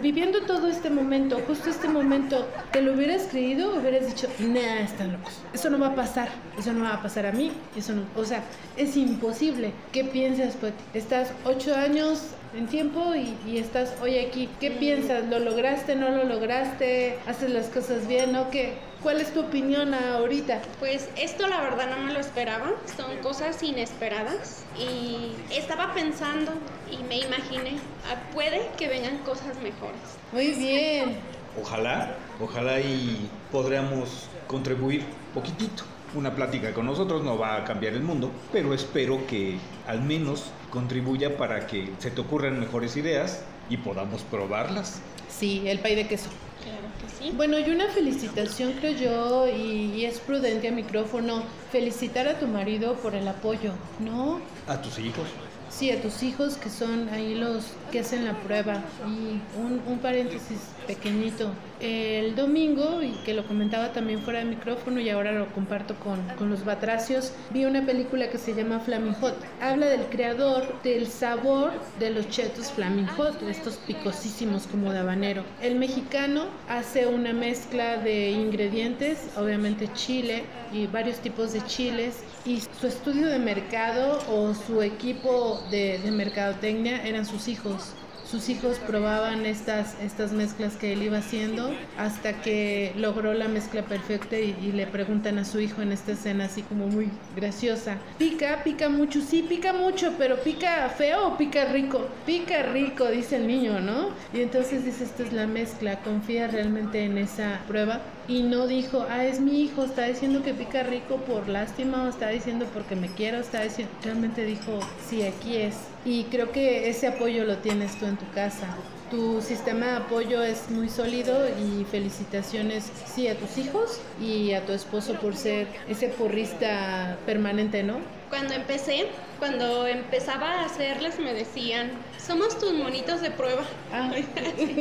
viviendo 0.00 0.42
todo 0.42 0.68
este 0.68 0.90
momento, 0.90 1.40
justo 1.46 1.70
este 1.70 1.88
momento, 1.88 2.46
¿te 2.72 2.82
lo 2.82 2.94
hubieras 2.94 3.26
creído 3.30 3.74
hubieras 3.76 4.06
dicho, 4.06 4.28
nah, 4.40 4.80
están 4.80 5.12
locos? 5.12 5.40
Eso 5.52 5.70
no 5.70 5.78
va 5.78 5.88
a 5.88 5.94
pasar, 5.94 6.28
eso 6.58 6.72
no 6.72 6.84
va 6.84 6.94
a 6.94 7.02
pasar 7.02 7.26
a 7.26 7.32
mí, 7.32 7.52
eso 7.76 7.94
no, 7.94 8.02
o 8.16 8.24
sea, 8.24 8.42
es 8.76 8.96
imposible. 8.96 9.72
¿Qué 9.92 10.04
piensas, 10.04 10.56
pues? 10.60 10.74
Estás 10.94 11.32
ocho 11.44 11.74
años 11.74 12.34
en 12.54 12.66
tiempo 12.66 13.14
y, 13.14 13.34
y, 13.50 13.58
estás 13.58 13.94
hoy 14.02 14.18
aquí. 14.18 14.48
¿Qué 14.60 14.70
piensas? 14.70 15.24
¿Lo 15.28 15.38
lograste? 15.38 15.96
¿No 15.96 16.10
lo 16.10 16.24
lograste? 16.24 17.18
¿Haces 17.26 17.50
las 17.50 17.66
cosas 17.66 18.06
bien? 18.06 18.32
¿No? 18.32 18.50
¿Qué? 18.50 18.74
¿Cuál 19.02 19.20
es 19.20 19.34
tu 19.34 19.40
opinión 19.40 19.94
ahorita? 19.94 20.62
Pues 20.78 21.08
esto 21.16 21.48
la 21.48 21.60
verdad 21.60 21.90
no 21.90 22.04
me 22.04 22.12
lo 22.12 22.20
esperaba, 22.20 22.70
son 22.96 23.16
cosas 23.18 23.60
inesperadas 23.62 24.64
y 24.78 25.32
estaba 25.52 25.92
pensando 25.92 26.52
y 26.88 27.02
me 27.04 27.18
imaginé, 27.18 27.78
ah, 28.08 28.30
puede 28.32 28.70
que 28.78 28.86
vengan 28.86 29.18
cosas 29.18 29.56
mejores. 29.60 30.00
Muy 30.30 30.52
bien. 30.52 31.16
Ojalá, 31.60 32.14
ojalá 32.40 32.78
y 32.78 33.28
podríamos 33.50 34.28
contribuir 34.46 35.04
poquitito. 35.34 35.82
Una 36.14 36.34
plática 36.34 36.74
con 36.74 36.86
nosotros 36.86 37.24
no 37.24 37.38
va 37.38 37.56
a 37.56 37.64
cambiar 37.64 37.94
el 37.94 38.02
mundo, 38.02 38.30
pero 38.52 38.74
espero 38.74 39.26
que 39.26 39.58
al 39.86 40.02
menos 40.02 40.50
contribuya 40.70 41.38
para 41.38 41.66
que 41.66 41.88
se 41.98 42.10
te 42.10 42.20
ocurran 42.20 42.60
mejores 42.60 42.96
ideas 42.96 43.42
y 43.70 43.78
podamos 43.78 44.22
probarlas. 44.22 45.00
Sí, 45.30 45.62
el 45.66 45.78
pay 45.78 45.94
de 45.94 46.06
queso. 46.06 46.28
Claro 46.62 46.86
que 47.00 47.24
sí. 47.24 47.32
Bueno, 47.34 47.58
y 47.58 47.70
una 47.70 47.88
felicitación 47.88 48.74
creo 48.74 48.92
yo, 48.92 49.48
y, 49.48 49.94
y, 49.94 50.04
es 50.04 50.20
prudente 50.20 50.68
a 50.68 50.72
micrófono, 50.72 51.42
felicitar 51.70 52.28
a 52.28 52.38
tu 52.38 52.46
marido 52.46 52.94
por 52.96 53.14
el 53.14 53.26
apoyo, 53.26 53.72
¿no? 53.98 54.40
A 54.68 54.80
tus 54.80 54.98
hijos. 54.98 55.26
Sí, 55.72 55.90
a 55.90 56.02
tus 56.02 56.22
hijos 56.22 56.56
que 56.56 56.68
son 56.68 57.08
ahí 57.08 57.34
los 57.34 57.64
que 57.90 58.00
hacen 58.00 58.26
la 58.26 58.34
prueba. 58.40 58.82
Y 59.06 59.40
un, 59.58 59.80
un 59.86 59.98
paréntesis 60.00 60.58
pequeñito. 60.86 61.50
El 61.80 62.36
domingo, 62.36 63.02
y 63.02 63.12
que 63.24 63.34
lo 63.34 63.46
comentaba 63.46 63.92
también 63.92 64.20
fuera 64.20 64.40
de 64.40 64.44
micrófono 64.44 65.00
y 65.00 65.08
ahora 65.08 65.32
lo 65.32 65.46
comparto 65.52 65.94
con, 65.96 66.20
con 66.36 66.50
los 66.50 66.64
batracios, 66.64 67.32
vi 67.50 67.64
una 67.64 67.84
película 67.84 68.30
que 68.30 68.38
se 68.38 68.54
llama 68.54 68.80
Flaming 68.80 69.14
Hot. 69.14 69.34
Habla 69.60 69.86
del 69.86 70.04
creador 70.04 70.80
del 70.82 71.08
sabor 71.08 71.72
de 71.98 72.10
los 72.10 72.28
chetos 72.28 72.70
Flaming 72.70 73.08
Hot, 73.08 73.42
estos 73.42 73.76
picosísimos 73.78 74.66
como 74.66 74.92
de 74.92 75.00
habanero. 75.00 75.42
El 75.60 75.76
mexicano 75.76 76.44
hace 76.68 77.06
una 77.06 77.32
mezcla 77.32 77.96
de 77.96 78.30
ingredientes, 78.30 79.18
obviamente 79.36 79.88
chile 79.94 80.44
y 80.72 80.86
varios 80.86 81.16
tipos 81.18 81.52
de 81.52 81.64
chiles, 81.64 82.22
y 82.44 82.60
su 82.80 82.86
estudio 82.86 83.28
de 83.28 83.38
mercado 83.38 84.18
o 84.28 84.52
su 84.54 84.82
equipo 84.82 85.61
de, 85.70 85.98
de 85.98 86.10
mercadotecnia 86.10 87.04
eran 87.06 87.26
sus 87.26 87.48
hijos. 87.48 87.92
Sus 88.32 88.48
hijos 88.48 88.78
probaban 88.78 89.44
estas, 89.44 89.94
estas 90.00 90.32
mezclas 90.32 90.76
que 90.76 90.94
él 90.94 91.02
iba 91.02 91.18
haciendo 91.18 91.70
hasta 91.98 92.40
que 92.40 92.94
logró 92.96 93.34
la 93.34 93.46
mezcla 93.46 93.82
perfecta 93.82 94.38
y, 94.38 94.56
y, 94.62 94.72
le 94.72 94.86
preguntan 94.86 95.38
a 95.38 95.44
su 95.44 95.60
hijo 95.60 95.82
en 95.82 95.92
esta 95.92 96.12
escena 96.12 96.46
así 96.46 96.62
como 96.62 96.86
muy 96.86 97.10
graciosa, 97.36 97.98
pica, 98.16 98.62
pica 98.64 98.88
mucho, 98.88 99.20
sí, 99.20 99.44
pica 99.46 99.74
mucho, 99.74 100.14
pero 100.16 100.36
pica 100.42 100.88
feo 100.88 101.28
o 101.28 101.36
pica 101.36 101.66
rico, 101.66 102.08
pica 102.24 102.62
rico, 102.62 103.06
dice 103.08 103.36
el 103.36 103.46
niño, 103.46 103.80
¿no? 103.80 104.08
Y 104.32 104.40
entonces 104.40 104.86
dice, 104.86 105.04
esta 105.04 105.24
es 105.24 105.32
la 105.34 105.46
mezcla, 105.46 105.98
confía 106.00 106.46
realmente 106.46 107.04
en 107.04 107.18
esa 107.18 107.60
prueba 107.68 108.00
y 108.28 108.42
no 108.42 108.66
dijo, 108.66 109.06
ah, 109.10 109.24
es 109.24 109.40
mi 109.40 109.62
hijo, 109.62 109.84
está 109.84 110.04
diciendo 110.04 110.42
que 110.42 110.54
pica 110.54 110.82
rico 110.82 111.16
por 111.16 111.48
lástima 111.48 112.04
o 112.04 112.08
está 112.08 112.28
diciendo 112.28 112.66
porque 112.72 112.94
me 112.94 113.08
quiero, 113.08 113.38
está 113.38 113.62
diciendo, 113.62 113.92
realmente 114.02 114.44
dijo, 114.44 114.78
sí, 115.08 115.22
aquí 115.22 115.56
es. 115.56 115.74
Y 116.04 116.24
creo 116.24 116.52
que 116.52 116.88
ese 116.88 117.08
apoyo 117.08 117.44
lo 117.44 117.58
tienes 117.58 117.98
tú 117.98 118.06
en 118.06 118.16
tu 118.16 118.28
casa. 118.30 118.68
Tu 119.10 119.42
sistema 119.42 119.86
de 119.86 119.96
apoyo 119.96 120.42
es 120.42 120.70
muy 120.70 120.88
sólido 120.88 121.46
y 121.48 121.84
felicitaciones, 121.84 122.90
sí, 123.04 123.28
a 123.28 123.36
tus 123.36 123.58
hijos 123.58 124.00
y 124.20 124.52
a 124.52 124.64
tu 124.64 124.72
esposo 124.72 125.14
por 125.14 125.36
ser 125.36 125.66
ese 125.88 126.08
porrista 126.08 127.18
permanente, 127.26 127.82
¿no? 127.82 127.98
Cuando 128.30 128.54
empecé, 128.54 129.08
cuando 129.38 129.86
empezaba 129.86 130.60
a 130.60 130.64
hacerles 130.64 131.18
me 131.18 131.34
decían, 131.34 131.90
somos 132.24 132.58
tus 132.58 132.72
monitos 132.72 133.20
de 133.20 133.30
prueba. 133.30 133.64
Ah. 133.92 134.12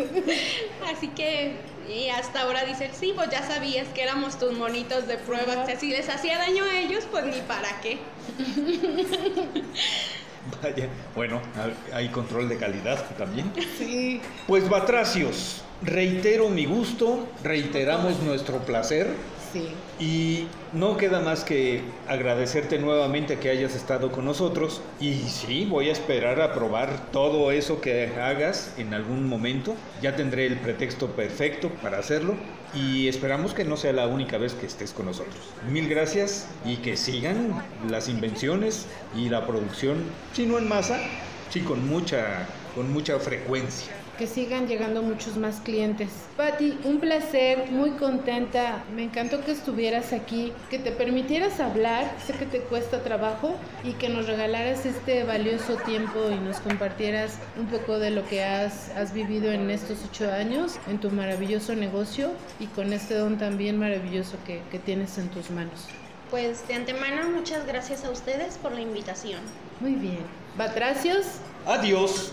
Así 0.91 1.09
que 1.09 1.55
y 1.89 2.09
hasta 2.09 2.41
ahora 2.41 2.63
dicen, 2.65 2.91
sí, 2.93 3.13
pues 3.15 3.29
ya 3.29 3.45
sabías 3.45 3.88
que 3.89 4.03
éramos 4.03 4.38
tus 4.39 4.57
monitos 4.57 5.07
de 5.07 5.17
prueba. 5.17 5.63
O 5.63 5.65
sea, 5.65 5.79
si 5.79 5.89
les 5.89 6.09
hacía 6.09 6.38
daño 6.38 6.63
a 6.63 6.79
ellos, 6.79 7.05
pues 7.11 7.25
ni 7.25 7.41
para 7.41 7.79
qué. 7.82 7.99
Vaya, 10.63 10.89
bueno, 11.15 11.41
hay 11.93 12.09
control 12.09 12.49
de 12.49 12.57
calidad 12.57 13.03
también. 13.17 13.51
Sí. 13.77 14.21
Pues 14.47 14.67
Batracios, 14.67 15.63
reitero 15.82 16.49
mi 16.49 16.65
gusto, 16.65 17.27
reiteramos 17.43 18.21
nuestro 18.21 18.59
placer. 18.59 19.07
Sí. 19.53 19.67
Y 19.99 20.47
no 20.71 20.95
queda 20.95 21.19
más 21.19 21.43
que 21.43 21.82
agradecerte 22.07 22.79
nuevamente 22.79 23.38
que 23.38 23.49
hayas 23.49 23.75
estado 23.75 24.11
con 24.11 24.23
nosotros. 24.23 24.82
Y 25.01 25.15
sí, 25.15 25.67
voy 25.69 25.89
a 25.89 25.91
esperar 25.91 26.39
a 26.39 26.53
probar 26.53 27.11
todo 27.11 27.51
eso 27.51 27.82
que 27.82 28.07
hagas 28.15 28.73
en 28.77 28.93
algún 28.93 29.27
momento. 29.27 29.75
Ya 30.01 30.15
tendré 30.15 30.45
el 30.45 30.57
pretexto 30.57 31.07
perfecto 31.07 31.69
para 31.82 31.99
hacerlo. 31.99 32.36
Y 32.73 33.09
esperamos 33.09 33.53
que 33.53 33.65
no 33.65 33.75
sea 33.75 33.91
la 33.91 34.07
única 34.07 34.38
vez 34.38 34.53
que 34.53 34.65
estés 34.65 34.93
con 34.93 35.07
nosotros. 35.07 35.41
Mil 35.69 35.89
gracias 35.89 36.47
y 36.65 36.77
que 36.77 36.95
sigan 36.95 37.61
las 37.89 38.07
invenciones 38.07 38.86
y 39.17 39.27
la 39.27 39.45
producción, 39.45 39.97
si 40.32 40.45
no 40.45 40.57
en 40.57 40.69
masa, 40.69 40.97
sí 41.49 41.59
con 41.59 41.86
mucha, 41.89 42.47
con 42.73 42.89
mucha 42.93 43.19
frecuencia. 43.19 44.01
Que 44.18 44.28
sigan 44.28 44.68
llegando 44.68 45.01
muchos 45.01 45.38
más 45.38 45.59
clientes. 45.62 46.09
Patti, 46.38 46.78
un 46.84 46.99
placer, 46.99 47.70
muy 47.72 47.91
contenta. 47.91 48.84
Me 48.95 49.03
encantó 49.03 49.43
que 49.43 49.51
estuvieras 49.51 50.14
aquí, 50.14 50.53
que 50.70 50.80
te 50.80 50.91
permitieras 50.91 51.59
hablar. 51.59 52.16
Sé 52.26 52.34
que 52.34 52.45
te 52.45 52.59
cuesta 52.59 53.03
trabajo 53.03 53.55
y 53.84 53.93
que 53.93 54.09
nos 54.09 54.28
regalaras 54.28 54.86
este 54.86 55.24
valioso 55.24 55.76
tiempo 55.78 56.30
y 56.32 56.36
nos 56.36 56.59
compartieras 56.59 57.38
un 57.59 57.68
poco 57.68 57.99
de 57.99 58.12
lo 58.12 58.26
que 58.28 58.43
has, 58.43 58.89
has 58.95 59.14
vivido 59.14 59.51
en 59.51 59.70
estos 59.70 59.99
ocho 60.09 60.32
años, 60.32 60.76
en 60.88 60.99
tu 60.99 61.09
maravilloso 61.09 61.76
negocio 61.76 62.32
y 62.59 62.68
con 62.68 62.93
este 62.93 63.16
don 63.16 63.38
también 63.38 63.80
maravilloso 63.80 64.38
que, 64.45 64.62
que 64.72 64.80
tienes 64.80 65.18
en 65.18 65.30
tus 65.30 65.49
manos. 65.51 65.88
Pues 66.30 66.66
de 66.68 66.76
antemano, 66.76 67.30
muchas 67.30 67.68
gracias 67.68 68.05
a 68.05 68.09
ustedes 68.09 68.57
por 68.57 68.72
la 68.72 68.82
invitación. 68.82 69.41
Muy 69.82 69.95
bien. 69.95 70.20
Batracios. 70.57 71.26
Adiós. 71.66 72.32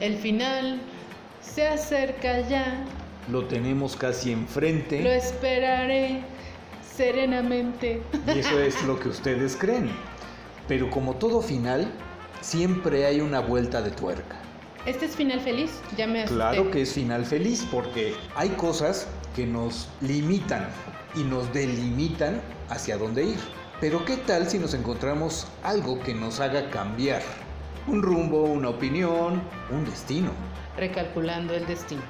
El 0.00 0.16
final 0.16 0.80
se 1.40 1.68
acerca 1.68 2.46
ya. 2.48 2.84
Lo 3.30 3.46
tenemos 3.46 3.96
casi 3.96 4.32
enfrente. 4.32 5.02
Lo 5.02 5.10
esperaré 5.10 6.20
serenamente. 6.96 8.02
Y 8.26 8.38
eso 8.40 8.60
es 8.60 8.82
lo 8.84 9.00
que 9.00 9.08
ustedes 9.08 9.56
creen. 9.56 9.90
Pero 10.68 10.90
como 10.90 11.16
todo 11.16 11.40
final, 11.40 11.90
siempre 12.42 13.06
hay 13.06 13.22
una 13.22 13.40
vuelta 13.40 13.80
de 13.80 13.90
tuerca. 13.90 14.36
¿Este 14.84 15.06
es 15.06 15.16
final 15.16 15.40
feliz? 15.40 15.70
Ya 15.96 16.06
me 16.06 16.20
asusté. 16.20 16.34
Claro 16.34 16.70
que 16.70 16.82
es 16.82 16.92
final 16.92 17.24
feliz 17.24 17.66
porque 17.70 18.14
hay 18.34 18.50
cosas 18.50 19.06
que 19.34 19.46
nos 19.46 19.88
limitan 20.00 20.68
y 21.14 21.24
nos 21.24 21.52
delimitan 21.52 22.40
hacia 22.68 22.96
dónde 22.96 23.24
ir. 23.24 23.38
Pero 23.80 24.04
¿qué 24.04 24.16
tal 24.18 24.48
si 24.48 24.58
nos 24.58 24.74
encontramos 24.74 25.46
algo 25.62 25.98
que 26.00 26.14
nos 26.14 26.40
haga 26.40 26.70
cambiar? 26.70 27.22
Un 27.86 28.02
rumbo, 28.02 28.42
una 28.42 28.68
opinión, 28.68 29.42
un 29.70 29.84
destino. 29.84 30.30
Recalculando 30.76 31.54
el 31.54 31.66
destino. 31.66 32.02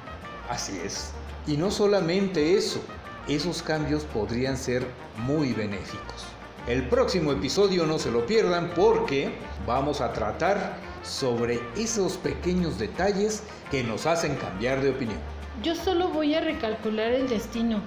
Así 0.49 0.79
es. 0.83 1.11
Y 1.47 1.57
no 1.57 1.71
solamente 1.71 2.55
eso, 2.57 2.81
esos 3.27 3.63
cambios 3.63 4.03
podrían 4.03 4.57
ser 4.57 4.85
muy 5.17 5.53
benéficos. 5.53 6.25
El 6.67 6.87
próximo 6.89 7.31
episodio 7.31 7.87
no 7.87 7.97
se 7.97 8.11
lo 8.11 8.25
pierdan 8.25 8.71
porque 8.75 9.31
vamos 9.65 10.01
a 10.01 10.13
tratar 10.13 10.77
sobre 11.03 11.59
esos 11.75 12.17
pequeños 12.17 12.77
detalles 12.77 13.43
que 13.71 13.83
nos 13.83 14.05
hacen 14.05 14.35
cambiar 14.35 14.81
de 14.81 14.91
opinión. 14.91 15.17
Yo 15.63 15.73
solo 15.75 16.09
voy 16.09 16.35
a 16.35 16.41
recalcular 16.41 17.11
el 17.13 17.27
destino. 17.27 17.81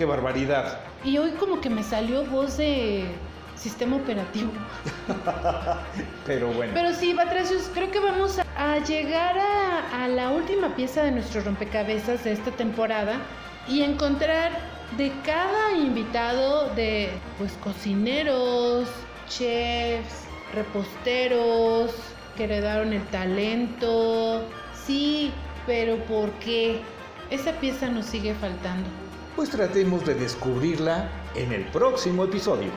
¡Qué 0.00 0.06
barbaridad! 0.06 0.80
Y 1.04 1.18
hoy 1.18 1.32
como 1.32 1.60
que 1.60 1.68
me 1.68 1.82
salió 1.82 2.24
voz 2.24 2.56
de 2.56 3.04
sistema 3.54 3.96
operativo. 3.96 4.50
Pero 6.26 6.50
bueno. 6.54 6.72
Pero 6.72 6.94
sí, 6.94 7.12
Batracios, 7.12 7.70
creo 7.74 7.90
que 7.90 8.00
vamos 8.00 8.40
a 8.56 8.78
llegar 8.78 9.36
a, 9.38 10.04
a 10.04 10.08
la 10.08 10.30
última 10.30 10.74
pieza 10.74 11.02
de 11.02 11.10
nuestro 11.10 11.42
rompecabezas 11.42 12.24
de 12.24 12.32
esta 12.32 12.50
temporada 12.50 13.18
y 13.68 13.82
encontrar 13.82 14.52
de 14.96 15.12
cada 15.22 15.76
invitado 15.76 16.74
de 16.74 17.10
pues 17.36 17.52
cocineros, 17.62 18.88
chefs, 19.28 20.24
reposteros 20.54 21.90
que 22.38 22.44
heredaron 22.44 22.94
el 22.94 23.04
talento. 23.08 24.48
Sí, 24.72 25.30
pero 25.66 25.98
¿por 26.06 26.30
qué? 26.38 26.80
Esa 27.28 27.52
pieza 27.60 27.90
nos 27.90 28.06
sigue 28.06 28.32
faltando. 28.32 28.88
Pues 29.40 29.48
tratemos 29.48 30.04
de 30.04 30.14
descubrirla 30.14 31.10
en 31.34 31.50
el 31.50 31.64
próximo 31.70 32.24
episodio. 32.24 32.70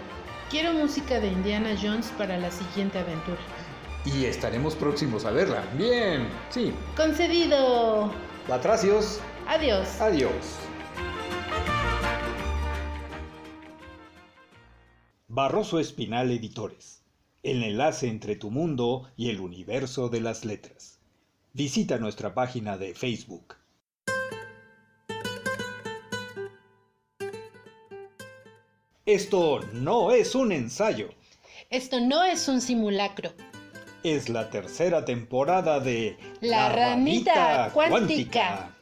Quiero 0.50 0.72
música 0.72 1.20
de 1.20 1.28
Indiana 1.28 1.76
Jones 1.76 2.10
para 2.18 2.38
la 2.38 2.50
siguiente 2.52 3.00
aventura. 3.00 3.42
Y 4.06 4.24
estaremos 4.24 4.74
próximos 4.74 5.26
a 5.26 5.32
verla. 5.32 5.66
Bien, 5.78 6.30
sí. 6.52 6.74
Concedido. 6.96 8.14
Batracios, 8.48 9.20
Adiós. 9.46 10.00
adiós. 10.00 10.32
Barroso 15.28 15.82
Espinal 15.82 16.32
Editores. 16.32 17.02
El 17.44 17.62
enlace 17.62 18.08
entre 18.08 18.38
tu 18.38 18.52
mundo 18.52 19.12
y 19.18 19.32
el 19.32 19.42
universo 19.42 20.08
de 20.08 20.22
las 20.22 20.46
letras. 20.46 21.02
Visita 21.52 21.98
nuestra 21.98 22.34
página 22.34 22.78
de 22.78 22.96
Facebook. 22.96 23.56
Esto 29.06 29.60
no 29.74 30.12
es 30.12 30.34
un 30.34 30.54
ensayo, 30.54 31.10
Esto 31.70 32.00
no 32.00 32.24
es 32.24 32.48
un 32.48 32.62
simulacro. 32.62 33.34
es 34.02 34.30
la 34.30 34.50
tercera 34.50 35.04
temporada 35.04 35.82
de 35.82 36.18
La 36.40 36.70
ranita 36.70 37.70
cuántica. 37.74 38.74